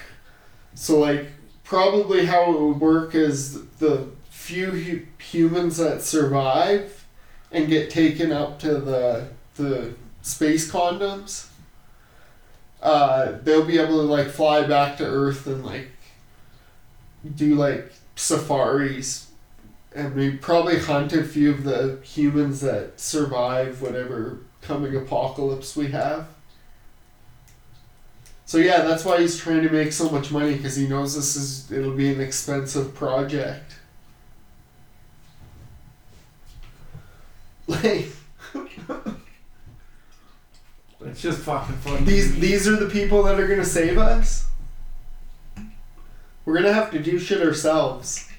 So 0.75 0.99
like 0.99 1.27
probably 1.63 2.25
how 2.27 2.53
it 2.53 2.59
would 2.61 2.79
work 2.79 3.15
is 3.15 3.65
the 3.79 4.07
few 4.29 4.69
hu- 4.69 5.05
humans 5.19 5.77
that 5.77 6.03
survive 6.03 7.05
and 7.51 7.67
get 7.67 7.89
taken 7.89 8.31
up 8.31 8.59
to 8.59 8.75
the 8.79 9.29
the 9.57 9.93
space 10.21 10.71
condoms, 10.71 11.47
uh, 12.81 13.33
they'll 13.43 13.65
be 13.65 13.79
able 13.79 14.01
to 14.01 14.07
like 14.07 14.27
fly 14.27 14.65
back 14.65 14.97
to 14.97 15.05
Earth 15.05 15.47
and 15.47 15.65
like 15.65 15.89
do 17.35 17.55
like 17.55 17.91
safaris, 18.15 19.31
and 19.93 20.15
we 20.15 20.31
probably 20.31 20.79
hunt 20.79 21.13
a 21.13 21.23
few 21.23 21.51
of 21.51 21.63
the 21.63 21.99
humans 22.03 22.61
that 22.61 22.99
survive 22.99 23.81
whatever 23.81 24.39
coming 24.61 24.95
apocalypse 24.95 25.75
we 25.75 25.87
have. 25.87 26.27
So 28.45 28.59
yeah, 28.59 28.81
that's 28.83 29.03
why 29.03 29.19
he's 29.19 29.37
trying 29.37 29.63
to 29.63 29.69
make 29.69 29.91
so 29.91 30.09
much 30.09 30.31
money 30.31 30.55
because 30.55 30.75
he 30.77 30.87
knows 30.87 31.15
this 31.15 31.35
is 31.35 31.71
it'll 31.71 31.91
be 31.91 32.13
an 32.13 32.21
expensive 32.21 32.95
project. 32.95 33.73
Like 37.67 38.07
It's 41.07 41.21
just 41.21 41.39
fucking 41.39 41.75
funny. 41.77 42.05
these 42.05 42.39
these 42.39 42.67
are 42.67 42.75
the 42.75 42.89
people 42.89 43.23
that 43.23 43.39
are 43.39 43.47
gonna 43.47 43.65
save 43.65 43.97
us. 43.97 44.47
We're 46.45 46.55
gonna 46.55 46.73
have 46.73 46.91
to 46.91 46.99
do 46.99 47.17
shit 47.17 47.41
ourselves. 47.41 48.29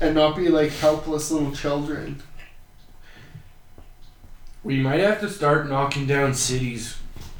And 0.00 0.16
not 0.16 0.36
be 0.36 0.48
like 0.48 0.72
helpless 0.72 1.30
little 1.30 1.52
children. 1.52 2.22
We 4.64 4.78
might 4.78 5.00
have 5.00 5.20
to 5.20 5.28
start 5.28 5.68
knocking 5.68 6.06
down 6.06 6.34
cities 6.34 6.96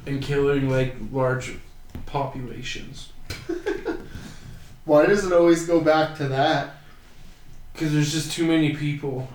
and 0.06 0.22
killing 0.22 0.68
like 0.68 0.94
large 1.10 1.56
populations. 2.06 3.12
Why 4.84 5.06
does 5.06 5.24
it 5.24 5.32
always 5.32 5.66
go 5.66 5.80
back 5.80 6.16
to 6.16 6.28
that? 6.28 6.76
Because 7.72 7.92
there's 7.92 8.12
just 8.12 8.32
too 8.32 8.46
many 8.46 8.74
people. 8.74 9.28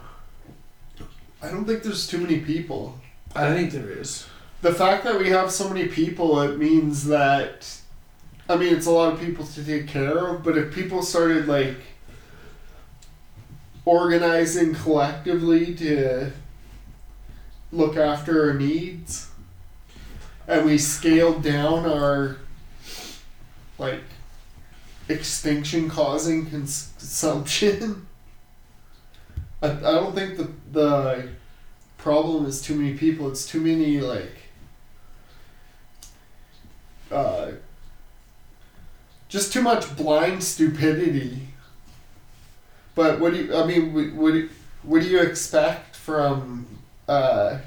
I 1.41 1.49
don't 1.49 1.65
think 1.65 1.83
there's 1.83 2.07
too 2.07 2.17
many 2.17 2.39
people. 2.39 2.99
I 3.35 3.53
think 3.53 3.71
there 3.71 3.89
is. 3.89 4.27
The 4.61 4.73
fact 4.73 5.03
that 5.03 5.19
we 5.19 5.29
have 5.29 5.51
so 5.51 5.69
many 5.69 5.87
people, 5.87 6.41
it 6.41 6.57
means 6.57 7.05
that. 7.05 7.69
I 8.49 8.55
mean, 8.55 8.73
it's 8.73 8.85
a 8.85 8.91
lot 8.91 9.13
of 9.13 9.19
people 9.19 9.45
to 9.45 9.63
take 9.63 9.87
care 9.87 10.29
of, 10.29 10.43
but 10.43 10.57
if 10.57 10.73
people 10.73 11.01
started, 11.01 11.47
like, 11.47 11.75
organizing 13.85 14.73
collectively 14.73 15.75
to 15.75 16.31
look 17.71 17.97
after 17.97 18.47
our 18.49 18.53
needs, 18.53 19.29
and 20.47 20.65
we 20.65 20.77
scaled 20.77 21.43
down 21.43 21.85
our, 21.85 22.37
like, 23.77 24.03
extinction 25.09 25.89
causing 25.89 26.49
cons- 26.49 26.93
consumption, 26.97 28.07
I, 29.61 29.71
I 29.71 29.91
don't 29.91 30.15
think 30.15 30.37
the, 30.37 30.51
the 30.71 31.29
problem 31.97 32.45
is 32.45 32.61
too 32.61 32.75
many 32.75 32.97
people. 32.97 33.29
It's 33.29 33.47
too 33.47 33.59
many 33.59 33.99
like 33.99 34.37
uh, 37.11 37.51
just 39.29 39.53
too 39.53 39.61
much 39.61 39.95
blind 39.95 40.43
stupidity. 40.43 41.49
But 42.95 43.19
what 43.19 43.33
do 43.33 43.43
you? 43.43 43.55
I 43.55 43.65
mean, 43.65 44.15
what 44.17 44.33
what 44.83 45.01
do, 45.01 45.07
you 45.07 45.19
expect 45.21 45.95
from 45.95 46.65
uh, 47.07 47.59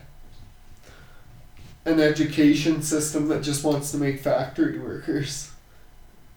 an 1.84 2.00
education 2.00 2.82
system 2.82 3.28
that 3.28 3.42
just 3.42 3.62
wants 3.62 3.90
to 3.92 3.98
make 3.98 4.20
factory 4.20 4.78
workers? 4.78 5.50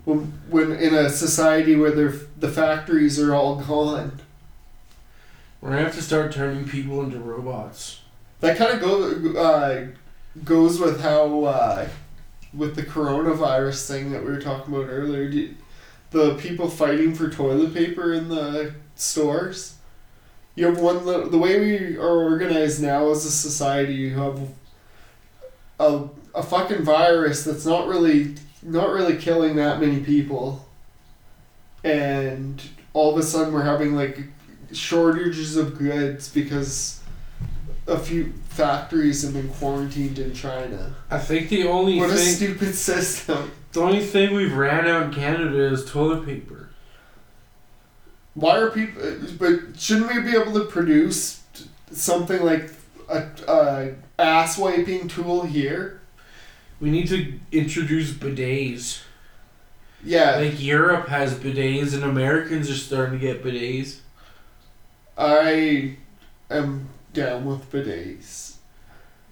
When 0.06 0.34
when 0.50 0.74
in 0.74 0.94
a 0.94 1.10
society 1.10 1.76
where 1.76 1.92
the 1.92 2.50
factories 2.50 3.20
are 3.20 3.34
all 3.34 3.56
gone. 3.56 4.20
We're 5.64 5.70
gonna 5.70 5.84
have 5.84 5.96
to 5.96 6.02
start 6.02 6.34
turning 6.34 6.68
people 6.68 7.02
into 7.04 7.20
robots. 7.20 8.02
That 8.42 8.58
kind 8.58 8.74
of 8.74 8.82
go, 8.82 9.40
uh, 9.40 9.88
goes 10.44 10.78
with 10.78 11.00
how, 11.00 11.46
uh, 11.46 11.88
with 12.54 12.76
the 12.76 12.84
coronavirus 12.84 13.88
thing 13.88 14.12
that 14.12 14.26
we 14.26 14.32
were 14.32 14.42
talking 14.42 14.74
about 14.76 14.90
earlier. 14.90 15.52
The 16.12 16.36
people 16.36 16.70
fighting 16.70 17.16
for 17.16 17.30
toilet 17.30 17.74
paper 17.74 18.12
in 18.12 18.28
the 18.28 18.74
stores. 18.96 19.76
You 20.56 20.66
have 20.66 20.82
one 20.82 21.06
little, 21.06 21.30
the 21.30 21.38
way 21.38 21.58
we 21.58 21.96
are 21.96 22.24
organized 22.24 22.84
now 22.84 23.10
as 23.12 23.24
a 23.24 23.32
society. 23.32 23.94
You 23.94 24.16
have 24.16 24.42
a, 25.80 26.10
a 26.36 26.44
fucking 26.44 26.84
virus 26.84 27.46
that's 27.46 27.66
not 27.66 27.88
really 27.88 28.36
not 28.64 28.90
really 28.90 29.16
killing 29.16 29.56
that 29.56 29.80
many 29.80 30.02
people, 30.02 30.68
and 31.86 32.62
all 32.92 33.14
of 33.14 33.18
a 33.18 33.24
sudden 33.24 33.54
we're 33.54 33.64
having 33.64 33.96
like 33.96 34.20
shortages 34.76 35.56
of 35.58 35.78
goods 35.78 36.30
because 36.30 37.00
a 37.88 37.98
few 37.98 38.34
factories 38.50 39.24
have 39.24 39.34
been 39.34 39.50
quarantined 39.50 40.20
in 40.20 40.34
China. 40.34 40.96
I 41.10 41.20
think 41.20 41.50
the 41.50 41.68
only 41.68 42.00
What 42.00 42.12
a 42.12 42.18
stupid 42.18 42.76
system. 42.76 43.52
the 43.74 43.82
only 43.82 44.06
thing 44.06 44.34
we've 44.34 44.56
ran 44.56 44.88
out 44.88 45.04
in 45.08 45.14
Canada 45.14 45.66
is 45.66 45.86
toilet 45.90 46.26
paper. 46.26 46.70
Why 48.36 48.58
are 48.58 48.72
people? 48.72 49.02
But 49.38 49.80
shouldn't 49.80 50.12
we 50.14 50.22
be 50.22 50.36
able 50.38 50.54
to 50.54 50.66
produce 50.66 51.42
something 51.92 52.42
like 52.42 52.72
a, 53.10 53.28
a 53.48 53.94
ass 54.18 54.58
wiping 54.58 55.08
tool 55.08 55.44
here? 55.44 56.02
We 56.80 56.90
need 56.90 57.08
to 57.10 57.40
introduce 57.52 58.12
bidets. 58.12 59.02
Yeah, 60.04 60.36
Like 60.38 60.62
Europe 60.62 61.08
has 61.08 61.34
bidets 61.34 61.94
and 61.94 62.04
Americans 62.04 62.70
are 62.70 62.76
starting 62.76 63.20
to 63.20 63.26
get 63.26 63.44
bidets. 63.44 64.00
I 65.18 65.98
am 66.50 66.90
down 67.14 67.46
with 67.46 67.72
bidets. 67.72 68.56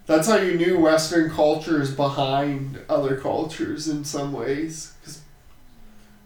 That's 0.05 0.27
how 0.27 0.37
you 0.37 0.57
knew 0.57 0.79
Western 0.79 1.29
culture 1.29 1.81
is 1.81 1.91
behind 1.91 2.79
other 2.89 3.15
cultures 3.17 3.87
in 3.87 4.03
some 4.03 4.33
ways. 4.33 4.93
'Cause 5.03 5.19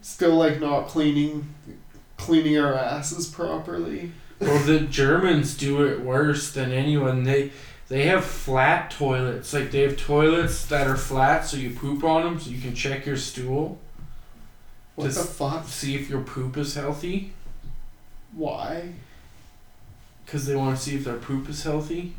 still, 0.02 0.34
like 0.34 0.60
not 0.60 0.88
cleaning, 0.88 1.54
cleaning 2.16 2.58
our 2.58 2.74
asses 2.74 3.26
properly. 3.26 4.12
Well, 4.40 4.62
the 4.64 4.80
Germans 4.80 5.56
do 5.56 5.82
it 5.86 6.00
worse 6.00 6.50
than 6.52 6.72
anyone. 6.72 7.24
They 7.24 7.52
they 7.88 8.06
have 8.06 8.24
flat 8.24 8.90
toilets. 8.90 9.52
Like 9.52 9.70
they 9.70 9.82
have 9.82 9.96
toilets 9.96 10.66
that 10.66 10.86
are 10.88 10.96
flat, 10.96 11.46
so 11.46 11.56
you 11.56 11.70
poop 11.70 12.02
on 12.02 12.22
them, 12.24 12.40
so 12.40 12.50
you 12.50 12.60
can 12.60 12.74
check 12.74 13.06
your 13.06 13.16
stool, 13.16 13.78
What 14.96 15.14
the 15.14 15.20
fuck? 15.22 15.68
see 15.68 15.94
if 15.94 16.10
your 16.10 16.22
poop 16.22 16.56
is 16.56 16.74
healthy. 16.74 17.32
Why? 18.32 18.92
Because 20.26 20.44
they 20.44 20.56
want 20.56 20.76
to 20.76 20.82
see 20.82 20.96
if 20.96 21.04
their 21.04 21.14
poop 21.14 21.48
is 21.48 21.62
healthy. 21.62 22.12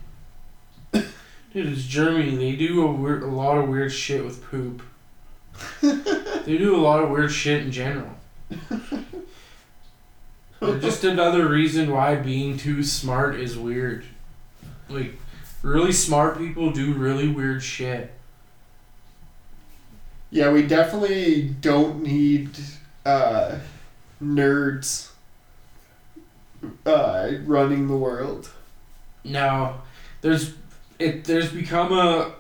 Dude, 0.94 1.06
it's 1.54 1.84
Germany. 1.84 2.38
They 2.38 2.56
do 2.56 2.88
a, 2.88 2.92
weird, 2.92 3.22
a 3.22 3.28
lot 3.28 3.58
of 3.58 3.68
weird 3.68 3.92
shit 3.92 4.24
with 4.24 4.42
poop. 4.50 4.82
they 5.82 6.58
do 6.58 6.74
a 6.76 6.80
lot 6.82 7.04
of 7.04 7.10
weird 7.10 7.32
shit 7.32 7.64
in 7.64 7.72
general. 7.72 8.12
Just 10.62 11.04
another 11.04 11.48
reason 11.50 11.92
why 11.92 12.16
being 12.16 12.58
too 12.58 12.82
smart 12.82 13.36
is 13.36 13.58
weird. 13.58 14.06
Like, 14.90 15.20
really 15.62 15.92
smart 15.92 16.38
people 16.38 16.72
do 16.72 16.94
really 16.94 17.28
weird 17.28 17.62
shit. 17.62 18.14
Yeah, 20.30 20.52
we 20.52 20.66
definitely 20.66 21.44
don't 21.62 22.02
need 22.04 22.52
uh, 23.06 23.60
nerds 24.22 25.12
uh, 26.86 27.30
running 27.46 27.88
the 27.88 27.98
world. 27.98 28.50
Now, 29.24 29.82
there's 30.22 30.54
it. 31.00 31.26
There's 31.26 31.52
become 31.52 31.92
a 31.94 32.34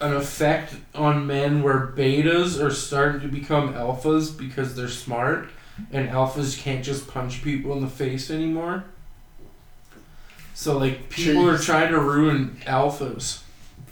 an 0.00 0.14
effect 0.14 0.74
on 0.94 1.26
men 1.26 1.62
where 1.62 1.86
betas 1.96 2.60
are 2.60 2.70
starting 2.72 3.20
to 3.20 3.28
become 3.28 3.72
alphas 3.74 4.36
because 4.36 4.74
they're 4.74 4.88
smart, 4.88 5.50
and 5.92 6.08
alphas 6.08 6.58
can't 6.58 6.84
just 6.84 7.06
punch 7.06 7.42
people 7.42 7.72
in 7.72 7.80
the 7.80 7.88
face 7.88 8.30
anymore. 8.30 8.84
So 10.54 10.76
like 10.78 11.08
people 11.08 11.48
are 11.48 11.58
trying 11.58 11.90
to 11.92 11.98
ruin 12.00 12.58
alphas 12.66 13.42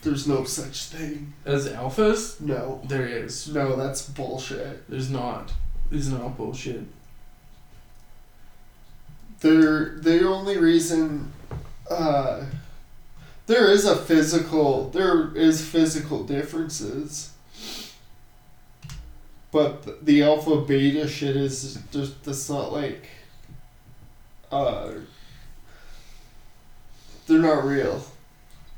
There's 0.02 0.26
no 0.26 0.44
such 0.44 0.84
thing. 0.86 1.32
as 1.44 1.68
alphas. 1.68 2.40
No. 2.40 2.80
There 2.84 3.06
is. 3.06 3.48
No, 3.48 3.76
that's 3.76 4.08
bullshit. 4.08 4.88
There's 4.88 5.10
not. 5.10 5.52
There's 5.90 6.10
not 6.10 6.36
bullshit. 6.36 6.84
They're 9.40 9.96
the 9.98 10.26
only 10.28 10.58
reason 10.58 11.32
uh, 11.90 12.44
there 13.46 13.70
is 13.70 13.84
a 13.84 13.96
physical 13.96 14.90
there 14.90 15.34
is 15.34 15.66
physical 15.66 16.24
differences. 16.24 17.32
But 19.50 20.06
the 20.06 20.22
alpha 20.22 20.60
beta 20.60 21.08
shit 21.08 21.36
is 21.36 21.78
just 21.90 22.22
that's 22.22 22.48
not 22.48 22.72
like 22.72 23.08
uh 24.52 24.92
they're 27.26 27.38
not 27.38 27.64
real. 27.64 28.04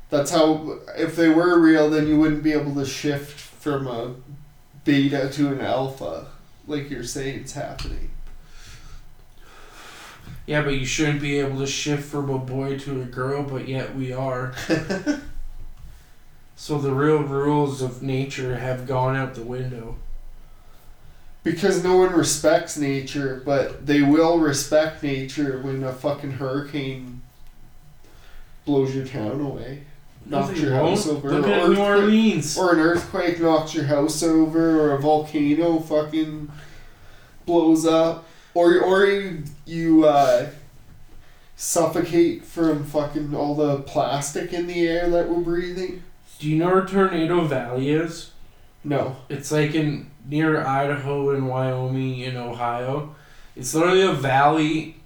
That's 0.09 0.31
how 0.31 0.79
if 0.97 1.15
they 1.15 1.29
were 1.29 1.59
real 1.59 1.89
then 1.89 2.07
you 2.07 2.17
wouldn't 2.17 2.41
be 2.41 2.53
able 2.53 2.73
to 2.75 2.85
shift 2.85 3.39
from 3.39 3.85
a 3.85 4.15
beta 4.85 5.29
to 5.33 5.49
an 5.49 5.61
alpha 5.61 6.27
like 6.67 6.89
you're 6.89 7.03
saying 7.03 7.41
it's 7.41 7.53
happening. 7.53 8.12
Yeah, 10.45 10.61
but 10.61 10.71
you 10.75 10.85
shouldn't 10.85 11.21
be 11.21 11.39
able 11.39 11.59
to 11.59 11.67
shift 11.67 12.03
from 12.03 12.29
a 12.29 12.37
boy 12.37 12.77
to 12.79 13.01
a 13.01 13.05
girl, 13.05 13.43
but 13.43 13.67
yet 13.67 13.95
we 13.95 14.11
are. 14.11 14.53
So 16.63 16.77
the 16.77 16.93
real 16.93 17.23
rules 17.23 17.81
of 17.81 18.01
nature 18.01 18.55
have 18.55 18.87
gone 18.87 19.17
out 19.17 19.35
the 19.35 19.43
window. 19.43 19.97
Because 21.43 21.83
no 21.83 21.97
one 21.97 22.13
respects 22.13 22.77
nature, 22.77 23.41
but 23.45 23.85
they 23.85 24.01
will 24.01 24.39
respect 24.39 25.03
nature 25.03 25.59
when 25.61 25.83
a 25.83 25.91
fucking 25.91 26.31
hurricane 26.31 27.21
blows 28.63 28.95
your 28.95 29.05
town 29.05 29.41
away. 29.41 29.83
Knocks 30.25 30.57
your 30.57 30.71
won't. 30.71 30.91
house 30.91 31.05
over. 31.05 31.31
Look 31.31 31.47
at 31.47 31.69
New 31.69 31.81
Orleans. 31.81 32.57
Or 32.57 32.71
an 32.71 32.79
earthquake 32.79 33.41
knocks 33.41 33.75
your 33.75 33.83
house 33.83 34.23
over, 34.23 34.79
or 34.79 34.93
a 34.93 35.01
volcano 35.01 35.79
fucking 35.79 36.49
blows 37.45 37.85
up, 37.85 38.25
or 38.53 38.79
or 38.79 39.05
you 39.05 39.43
you 39.65 40.05
uh, 40.05 40.49
suffocate 41.55 42.43
from 42.43 42.83
fucking 42.83 43.33
all 43.35 43.55
the 43.55 43.79
plastic 43.83 44.53
in 44.53 44.67
the 44.67 44.87
air 44.87 45.09
that 45.09 45.29
we're 45.29 45.41
breathing. 45.41 46.03
Do 46.39 46.49
you 46.49 46.57
know 46.57 46.67
where 46.73 46.85
Tornado 46.85 47.45
Valley 47.45 47.89
is? 47.91 48.31
No, 48.83 49.15
It's 49.29 49.49
like 49.51 49.75
in 49.75 50.09
near 50.27 50.65
Idaho 50.65 51.29
and 51.29 51.47
Wyoming 51.47 52.21
and 52.23 52.37
Ohio. 52.37 53.15
It's 53.55 53.73
literally 53.73 54.01
a 54.01 54.11
valley 54.11 54.97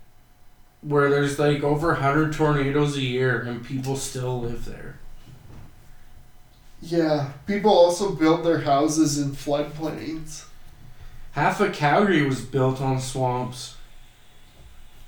where 0.82 1.10
there's 1.12 1.38
like 1.38 1.62
over 1.64 1.90
100 1.90 2.34
tornadoes 2.34 2.98
a 2.98 3.02
year 3.02 3.40
and 3.42 3.64
people 3.64 3.96
still 3.96 4.42
live 4.42 4.66
there. 4.66 4.98
yeah. 6.82 7.34
People 7.46 7.72
also 7.72 8.16
build 8.16 8.44
their 8.46 8.62
houses 8.62 9.20
in 9.20 9.32
floodplains. 9.32 10.46
Half 11.38 11.62
of 11.62 11.72
Calgary 11.72 12.26
was 12.26 12.42
built 12.42 12.82
on 12.82 13.00
swamps. 13.00 13.76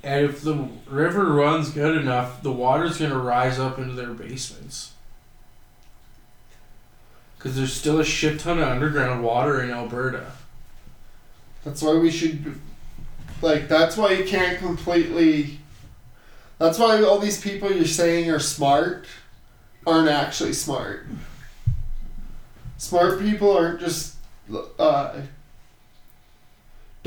And 0.03 0.25
if 0.25 0.41
the 0.41 0.69
river 0.87 1.25
runs 1.25 1.71
good 1.71 1.97
enough, 1.97 2.43
the 2.43 2.51
water's 2.51 2.99
going 2.99 3.09
to 3.09 3.17
rise 3.17 3.57
up 3.57 3.79
into 3.79 3.95
their 3.95 4.13
basements. 4.13 4.93
Because 7.35 7.55
there's 7.55 7.73
still 7.73 7.99
a 7.99 8.05
shit 8.05 8.39
ton 8.39 8.59
of 8.59 8.67
underground 8.67 9.23
water 9.23 9.63
in 9.63 9.71
Alberta. 9.71 10.33
That's 11.63 11.81
why 11.81 11.95
we 11.95 12.11
should, 12.11 12.59
like, 13.41 13.67
that's 13.67 13.97
why 13.97 14.11
you 14.11 14.23
can't 14.23 14.59
completely. 14.59 15.57
That's 16.59 16.77
why 16.77 17.01
all 17.01 17.17
these 17.17 17.41
people 17.41 17.71
you're 17.71 17.85
saying 17.85 18.29
are 18.29 18.37
smart 18.37 19.07
aren't 19.87 20.09
actually 20.09 20.53
smart. 20.53 21.07
Smart 22.77 23.19
people 23.19 23.57
aren't 23.57 23.79
just, 23.79 24.17
uh, 24.77 25.21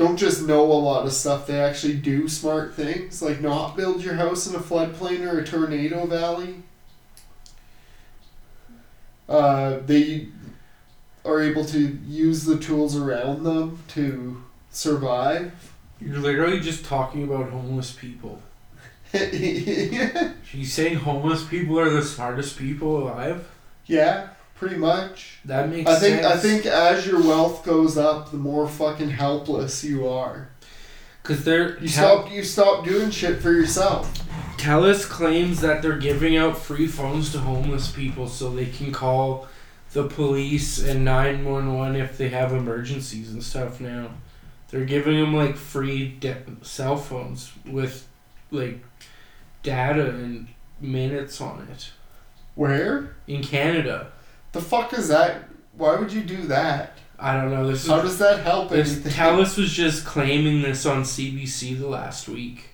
don't 0.03 0.17
just 0.17 0.45
know 0.45 0.63
a 0.63 0.73
lot 0.73 1.05
of 1.05 1.13
stuff. 1.13 1.47
They 1.47 1.59
actually 1.59 1.95
do 1.95 2.27
smart 2.27 2.73
things, 2.73 3.21
like 3.21 3.39
not 3.39 3.77
build 3.77 4.03
your 4.03 4.15
house 4.15 4.47
in 4.47 4.55
a 4.55 4.59
floodplain 4.59 5.21
or 5.21 5.39
a 5.39 5.45
tornado 5.45 6.05
valley. 6.05 6.55
Uh, 9.29 9.77
they 9.85 10.27
are 11.23 11.41
able 11.41 11.63
to 11.65 11.79
use 12.05 12.43
the 12.43 12.57
tools 12.57 12.97
around 12.97 13.43
them 13.43 13.81
to 13.89 14.43
survive. 14.71 15.73
You're 16.01 16.17
literally 16.17 16.59
just 16.59 16.83
talking 16.83 17.23
about 17.23 17.49
homeless 17.49 17.93
people. 17.93 18.41
You 19.13 20.65
saying 20.65 20.97
homeless 20.97 21.43
people 21.45 21.79
are 21.79 21.89
the 21.89 22.03
smartest 22.03 22.59
people 22.59 23.07
alive? 23.07 23.47
yeah, 23.87 24.29
pretty 24.63 24.77
much. 24.79 25.39
That 25.45 25.69
makes 25.69 25.89
I 25.89 25.99
think 25.99 26.21
sense. 26.21 26.33
I 26.33 26.37
think 26.37 26.65
as 26.65 27.05
your 27.05 27.21
wealth 27.21 27.63
goes 27.65 27.97
up, 27.97 28.31
the 28.31 28.37
more 28.37 28.67
fucking 28.67 29.09
helpless 29.11 29.83
you 29.83 30.07
are. 30.07 30.49
because 31.21 31.43
they're 31.43 31.79
You 31.79 31.87
Tel- 31.89 32.21
stop 32.23 32.31
you 32.31 32.43
stop 32.43 32.85
doing 32.85 33.11
shit 33.11 33.41
for 33.41 33.51
yourself. 33.51 34.11
Telus 34.57 35.07
claims 35.07 35.59
that 35.61 35.81
they're 35.81 35.97
giving 35.97 36.37
out 36.37 36.57
free 36.57 36.87
phones 36.87 37.31
to 37.33 37.39
homeless 37.39 37.91
people 37.91 38.27
so 38.27 38.49
they 38.49 38.67
can 38.67 38.91
call 38.93 39.47
the 39.91 40.05
police 40.07 40.79
and 40.83 41.03
nine 41.05 41.43
one 41.45 41.77
one 41.77 41.95
if 41.95 42.17
they 42.17 42.29
have 42.29 42.53
emergencies 42.53 43.31
and 43.31 43.43
stuff. 43.43 43.79
Now, 43.81 44.11
they're 44.69 44.85
giving 44.85 45.19
them 45.19 45.35
like 45.35 45.55
free 45.57 46.07
de- 46.19 46.37
cell 46.61 46.95
phones 46.97 47.51
with 47.65 48.07
like 48.51 48.79
data 49.61 50.09
and 50.09 50.47
minutes 50.81 51.39
on 51.41 51.67
it 51.71 51.91
Where? 52.55 53.15
in 53.27 53.43
Canada. 53.43 54.11
The 54.53 54.61
fuck 54.61 54.93
is 54.93 55.09
that? 55.09 55.49
Why 55.75 55.95
would 55.97 56.13
you 56.13 56.21
do 56.21 56.43
that? 56.43 56.97
I 57.19 57.35
don't 57.35 57.51
know. 57.51 57.67
This 57.67 57.83
is 57.83 57.89
How 57.89 58.01
does 58.01 58.19
that 58.19 58.41
help 58.41 58.69
This, 58.69 58.93
anything? 58.93 59.11
Telus 59.11 59.57
was 59.57 59.71
just 59.71 60.05
claiming 60.05 60.61
this 60.61 60.85
on 60.85 61.03
CBC 61.03 61.79
the 61.79 61.87
last 61.87 62.29
week. 62.29 62.69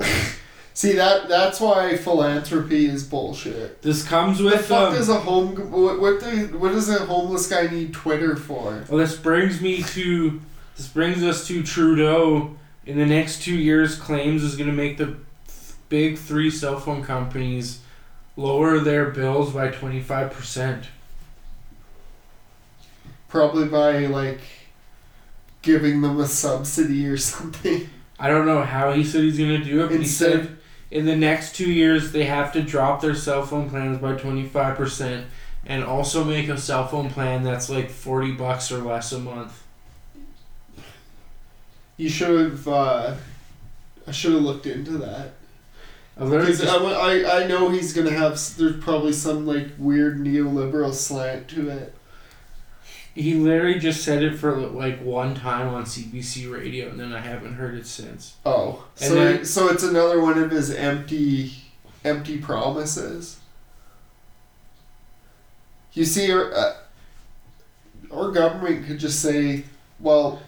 See 0.74 0.92
that 0.92 1.26
that's 1.28 1.58
why 1.58 1.96
philanthropy 1.96 2.84
is 2.84 3.02
bullshit. 3.02 3.80
This 3.80 4.06
comes 4.06 4.42
with 4.42 4.52
The 4.52 4.58
fuck 4.58 4.88
um, 4.90 4.94
does 4.94 5.08
a 5.08 5.18
home 5.18 5.54
what 5.70 5.98
what, 5.98 6.20
do, 6.20 6.58
what 6.58 6.72
does 6.72 6.90
a 6.90 7.06
homeless 7.06 7.48
guy 7.48 7.66
need 7.68 7.94
Twitter 7.94 8.36
for? 8.36 8.84
Well, 8.88 8.98
this 8.98 9.16
brings 9.16 9.62
me 9.62 9.82
to 9.82 10.40
this 10.76 10.86
brings 10.88 11.22
us 11.22 11.46
to 11.48 11.62
Trudeau. 11.62 12.54
In 12.84 12.98
the 12.98 13.06
next 13.06 13.42
two 13.42 13.56
years, 13.56 13.98
claims 13.98 14.44
is 14.44 14.54
going 14.54 14.68
to 14.68 14.76
make 14.76 14.98
the 14.98 15.16
big 15.88 16.18
three 16.18 16.50
cell 16.50 16.78
phone 16.78 17.02
companies 17.02 17.80
lower 18.36 18.78
their 18.78 19.10
bills 19.10 19.54
by 19.54 19.68
twenty 19.68 20.02
five 20.02 20.30
percent. 20.30 20.84
Probably 23.28 23.66
by 23.68 24.06
like 24.06 24.40
giving 25.62 26.00
them 26.00 26.18
a 26.20 26.26
subsidy 26.26 27.06
or 27.06 27.16
something. 27.16 27.88
I 28.18 28.28
don't 28.28 28.46
know 28.46 28.62
how 28.62 28.92
he 28.92 29.04
said 29.04 29.22
he's 29.24 29.36
going 29.38 29.60
to 29.60 29.64
do 29.64 29.80
it, 29.84 29.88
but 29.88 29.92
he 29.92 29.98
Instead- 29.98 30.32
said 30.46 30.56
in 30.90 31.04
the 31.04 31.16
next 31.16 31.54
two 31.56 31.70
years 31.70 32.12
they 32.12 32.24
have 32.24 32.52
to 32.52 32.62
drop 32.62 33.00
their 33.00 33.14
cell 33.14 33.44
phone 33.44 33.68
plans 33.68 33.98
by 33.98 34.14
twenty 34.14 34.44
five 34.46 34.76
percent 34.76 35.26
and 35.66 35.82
also 35.82 36.22
make 36.22 36.48
a 36.48 36.56
cell 36.56 36.86
phone 36.86 37.10
plan 37.10 37.42
that's 37.42 37.68
like 37.68 37.90
forty 37.90 38.30
bucks 38.32 38.70
or 38.70 38.78
less 38.78 39.10
a 39.12 39.18
month. 39.18 39.62
You 41.96 42.08
should 42.08 42.50
have. 42.52 42.68
Uh, 42.68 43.14
I 44.06 44.12
should 44.12 44.32
have 44.34 44.42
looked 44.42 44.66
into 44.66 44.92
that. 44.98 45.32
I 46.18 46.24
literally 46.24 46.52
just- 46.56 46.64
I, 46.64 46.76
I, 46.76 47.42
I 47.42 47.46
know 47.48 47.68
he's 47.68 47.92
gonna 47.92 48.12
have. 48.12 48.38
There's 48.56 48.82
probably 48.82 49.12
some 49.12 49.46
like 49.46 49.68
weird 49.78 50.18
neoliberal 50.18 50.94
slant 50.94 51.48
to 51.48 51.68
it. 51.68 51.94
He 53.16 53.32
literally 53.32 53.78
just 53.78 54.04
said 54.04 54.22
it 54.22 54.34
for 54.36 54.54
like 54.54 55.00
one 55.02 55.34
time 55.34 55.72
on 55.72 55.84
CBC 55.86 56.52
radio, 56.52 56.90
and 56.90 57.00
then 57.00 57.14
I 57.14 57.20
haven't 57.20 57.54
heard 57.54 57.74
it 57.74 57.86
since. 57.86 58.34
Oh, 58.44 58.84
And 59.00 59.08
so 59.08 59.14
then- 59.14 59.34
it- 59.36 59.46
so 59.46 59.68
it's 59.68 59.82
another 59.82 60.20
one 60.20 60.36
of 60.36 60.50
his 60.50 60.70
empty, 60.70 61.54
empty 62.04 62.36
promises. 62.36 63.38
You 65.94 66.04
see, 66.04 66.30
our, 66.30 66.52
uh, 66.52 66.74
our 68.12 68.30
government 68.32 68.86
could 68.86 68.98
just 68.98 69.20
say, 69.20 69.64
"Well, 69.98 70.42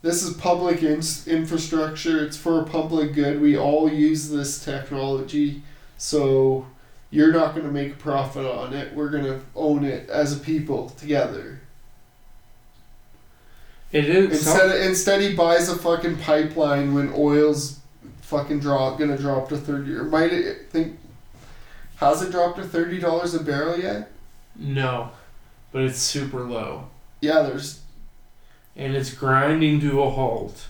this 0.00 0.22
is 0.22 0.32
public 0.38 0.82
in- 0.82 1.02
infrastructure. 1.26 2.24
It's 2.24 2.38
for 2.38 2.64
public 2.64 3.12
good. 3.12 3.42
We 3.42 3.58
all 3.58 3.92
use 3.92 4.30
this 4.30 4.64
technology, 4.64 5.62
so 5.98 6.64
you're 7.10 7.30
not 7.32 7.54
going 7.54 7.66
to 7.66 7.72
make 7.72 7.92
a 7.92 7.96
profit 7.96 8.46
on 8.46 8.72
it. 8.72 8.94
We're 8.94 9.10
going 9.10 9.24
to 9.24 9.40
own 9.54 9.84
it 9.84 10.08
as 10.08 10.32
a 10.34 10.38
people 10.38 10.88
together." 10.88 11.60
It 13.92 14.04
is 14.08 14.30
Instead, 14.46 14.86
instead 14.86 15.20
he 15.20 15.34
buys 15.34 15.68
a 15.68 15.76
fucking 15.76 16.18
pipeline 16.18 16.94
when 16.94 17.12
oil's 17.14 17.80
fucking 18.22 18.60
drop 18.60 18.98
gonna 18.98 19.18
drop 19.18 19.48
to 19.48 19.56
thirty. 19.56 19.92
Or 19.94 20.04
might 20.04 20.32
it 20.32 20.70
think? 20.70 20.98
Has 21.96 22.22
it 22.22 22.30
dropped 22.30 22.58
to 22.58 22.64
thirty 22.64 22.98
dollars 23.00 23.34
a 23.34 23.42
barrel 23.42 23.78
yet? 23.78 24.10
no, 24.56 25.10
but 25.72 25.82
it's 25.82 25.98
super 25.98 26.40
low, 26.42 26.88
Yeah, 27.20 27.42
there's. 27.42 27.80
and 28.76 28.94
it's 28.94 29.12
grinding 29.12 29.80
to 29.80 30.02
a 30.02 30.10
halt. 30.10 30.66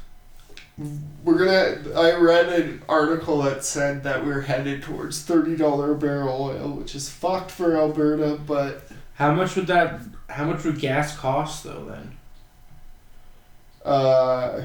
We're 1.25 1.37
gonna. 1.39 1.99
I 2.01 2.15
read 2.15 2.49
an 2.49 2.83
article 2.89 3.43
that 3.43 3.65
said 3.65 4.03
that 4.05 4.25
we're 4.25 4.41
headed 4.43 4.83
towards 4.83 5.23
thirty 5.23 5.57
dollar 5.57 5.93
a 5.93 5.99
barrel 5.99 6.43
oil, 6.43 6.71
which 6.71 6.95
is 6.95 7.11
fucked 7.11 7.51
for 7.51 7.77
Alberta. 7.77 8.39
But 8.47 8.89
How 9.15 9.35
much 9.35 9.57
would 9.57 9.67
that? 9.67 10.01
How 10.31 10.47
much 10.47 10.65
would 10.65 10.79
gas 10.79 11.15
cost 11.19 11.65
though? 11.65 11.85
Then 11.85 12.17
uh, 13.85 14.63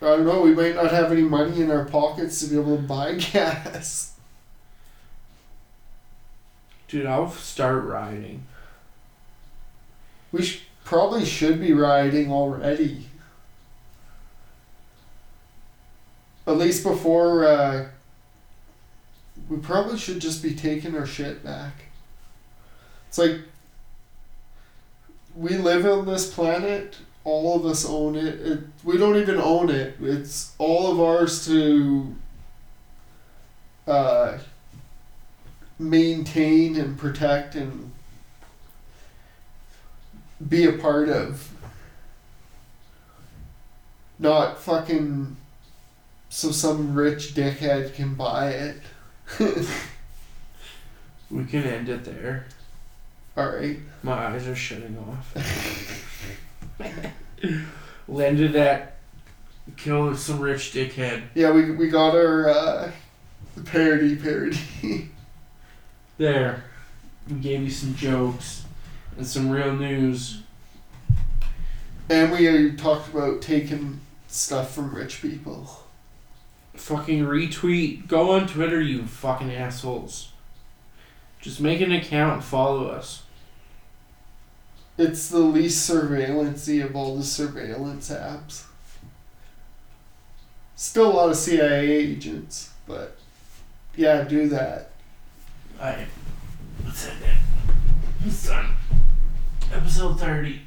I 0.00 0.04
don't 0.04 0.26
know. 0.26 0.42
We 0.42 0.54
might 0.54 0.74
not 0.74 0.90
have 0.90 1.12
any 1.12 1.22
money 1.22 1.60
in 1.60 1.70
our 1.70 1.84
pockets 1.84 2.40
to 2.40 2.46
be 2.46 2.58
able 2.58 2.76
to 2.76 2.82
buy 2.82 3.14
gas. 3.32 4.14
dude, 6.88 7.06
I'll 7.06 7.30
start 7.30 7.84
riding. 7.84 8.46
We 10.32 10.42
sh- 10.42 10.64
probably 10.84 11.24
should 11.24 11.60
be 11.60 11.72
riding 11.72 12.32
already. 12.32 13.06
At 16.46 16.56
least 16.58 16.82
before, 16.82 17.44
uh, 17.44 17.88
we 19.48 19.58
probably 19.58 19.96
should 19.98 20.20
just 20.20 20.42
be 20.42 20.54
taking 20.54 20.96
our 20.96 21.06
shit 21.06 21.44
back. 21.44 21.74
It's 23.08 23.18
like, 23.18 23.40
we 25.34 25.56
live 25.56 25.86
on 25.86 26.06
this 26.06 26.32
planet, 26.32 26.96
all 27.24 27.56
of 27.56 27.66
us 27.66 27.84
own 27.84 28.16
it. 28.16 28.40
it. 28.40 28.60
We 28.84 28.98
don't 28.98 29.16
even 29.16 29.38
own 29.38 29.70
it, 29.70 29.96
it's 30.00 30.54
all 30.58 30.90
of 30.90 31.00
ours 31.00 31.44
to 31.46 32.14
uh, 33.86 34.38
maintain 35.78 36.76
and 36.76 36.98
protect 36.98 37.54
and 37.54 37.92
be 40.48 40.64
a 40.64 40.72
part 40.72 41.08
of. 41.08 41.48
Not 44.18 44.60
fucking 44.60 45.36
so 46.28 46.50
some 46.50 46.94
rich 46.94 47.34
dickhead 47.34 47.94
can 47.94 48.14
buy 48.14 48.50
it. 48.50 48.80
We 51.32 51.46
can 51.46 51.62
end 51.62 51.88
it 51.88 52.04
there. 52.04 52.44
Alright. 53.36 53.78
My 54.02 54.26
eyes 54.26 54.46
are 54.46 54.54
shutting 54.54 54.98
off. 54.98 55.34
Landed 58.08 58.56
at 58.56 58.96
kill 59.76 60.16
some 60.16 60.40
rich 60.40 60.72
dickhead. 60.72 61.22
Yeah, 61.34 61.52
we, 61.52 61.70
we 61.70 61.88
got 61.88 62.14
our 62.14 62.48
uh, 62.48 62.92
parody 63.64 64.16
parody. 64.16 65.10
There. 66.18 66.64
We 67.28 67.36
gave 67.36 67.62
you 67.62 67.70
some 67.70 67.94
jokes 67.94 68.64
and 69.16 69.26
some 69.26 69.48
real 69.50 69.74
news. 69.74 70.42
and 72.10 72.32
we 72.32 72.72
talked 72.72 73.08
about 73.08 73.40
taking 73.40 74.00
stuff 74.28 74.74
from 74.74 74.94
rich 74.94 75.22
people. 75.22 75.84
Fucking 76.74 77.24
retweet. 77.24 78.08
Go 78.08 78.32
on 78.32 78.46
Twitter, 78.46 78.80
you 78.80 79.04
fucking 79.04 79.52
assholes. 79.52 80.31
Just 81.42 81.60
make 81.60 81.80
an 81.80 81.90
account 81.90 82.34
and 82.34 82.44
follow 82.44 82.86
us. 82.86 83.24
It's 84.96 85.28
the 85.28 85.40
least 85.40 85.90
surveillancy 85.90 86.84
of 86.84 86.94
all 86.94 87.16
the 87.16 87.24
surveillance 87.24 88.10
apps. 88.10 88.66
Still 90.76 91.10
a 91.10 91.14
lot 91.14 91.30
of 91.30 91.36
CIA 91.36 91.90
agents, 91.90 92.70
but 92.86 93.16
yeah, 93.96 94.22
do 94.22 94.48
that. 94.50 94.92
Alright. 95.80 96.06
Let's 96.84 97.08
end 97.08 97.18
done. 98.46 98.74
Episode 99.72 100.20
30. 100.20 100.60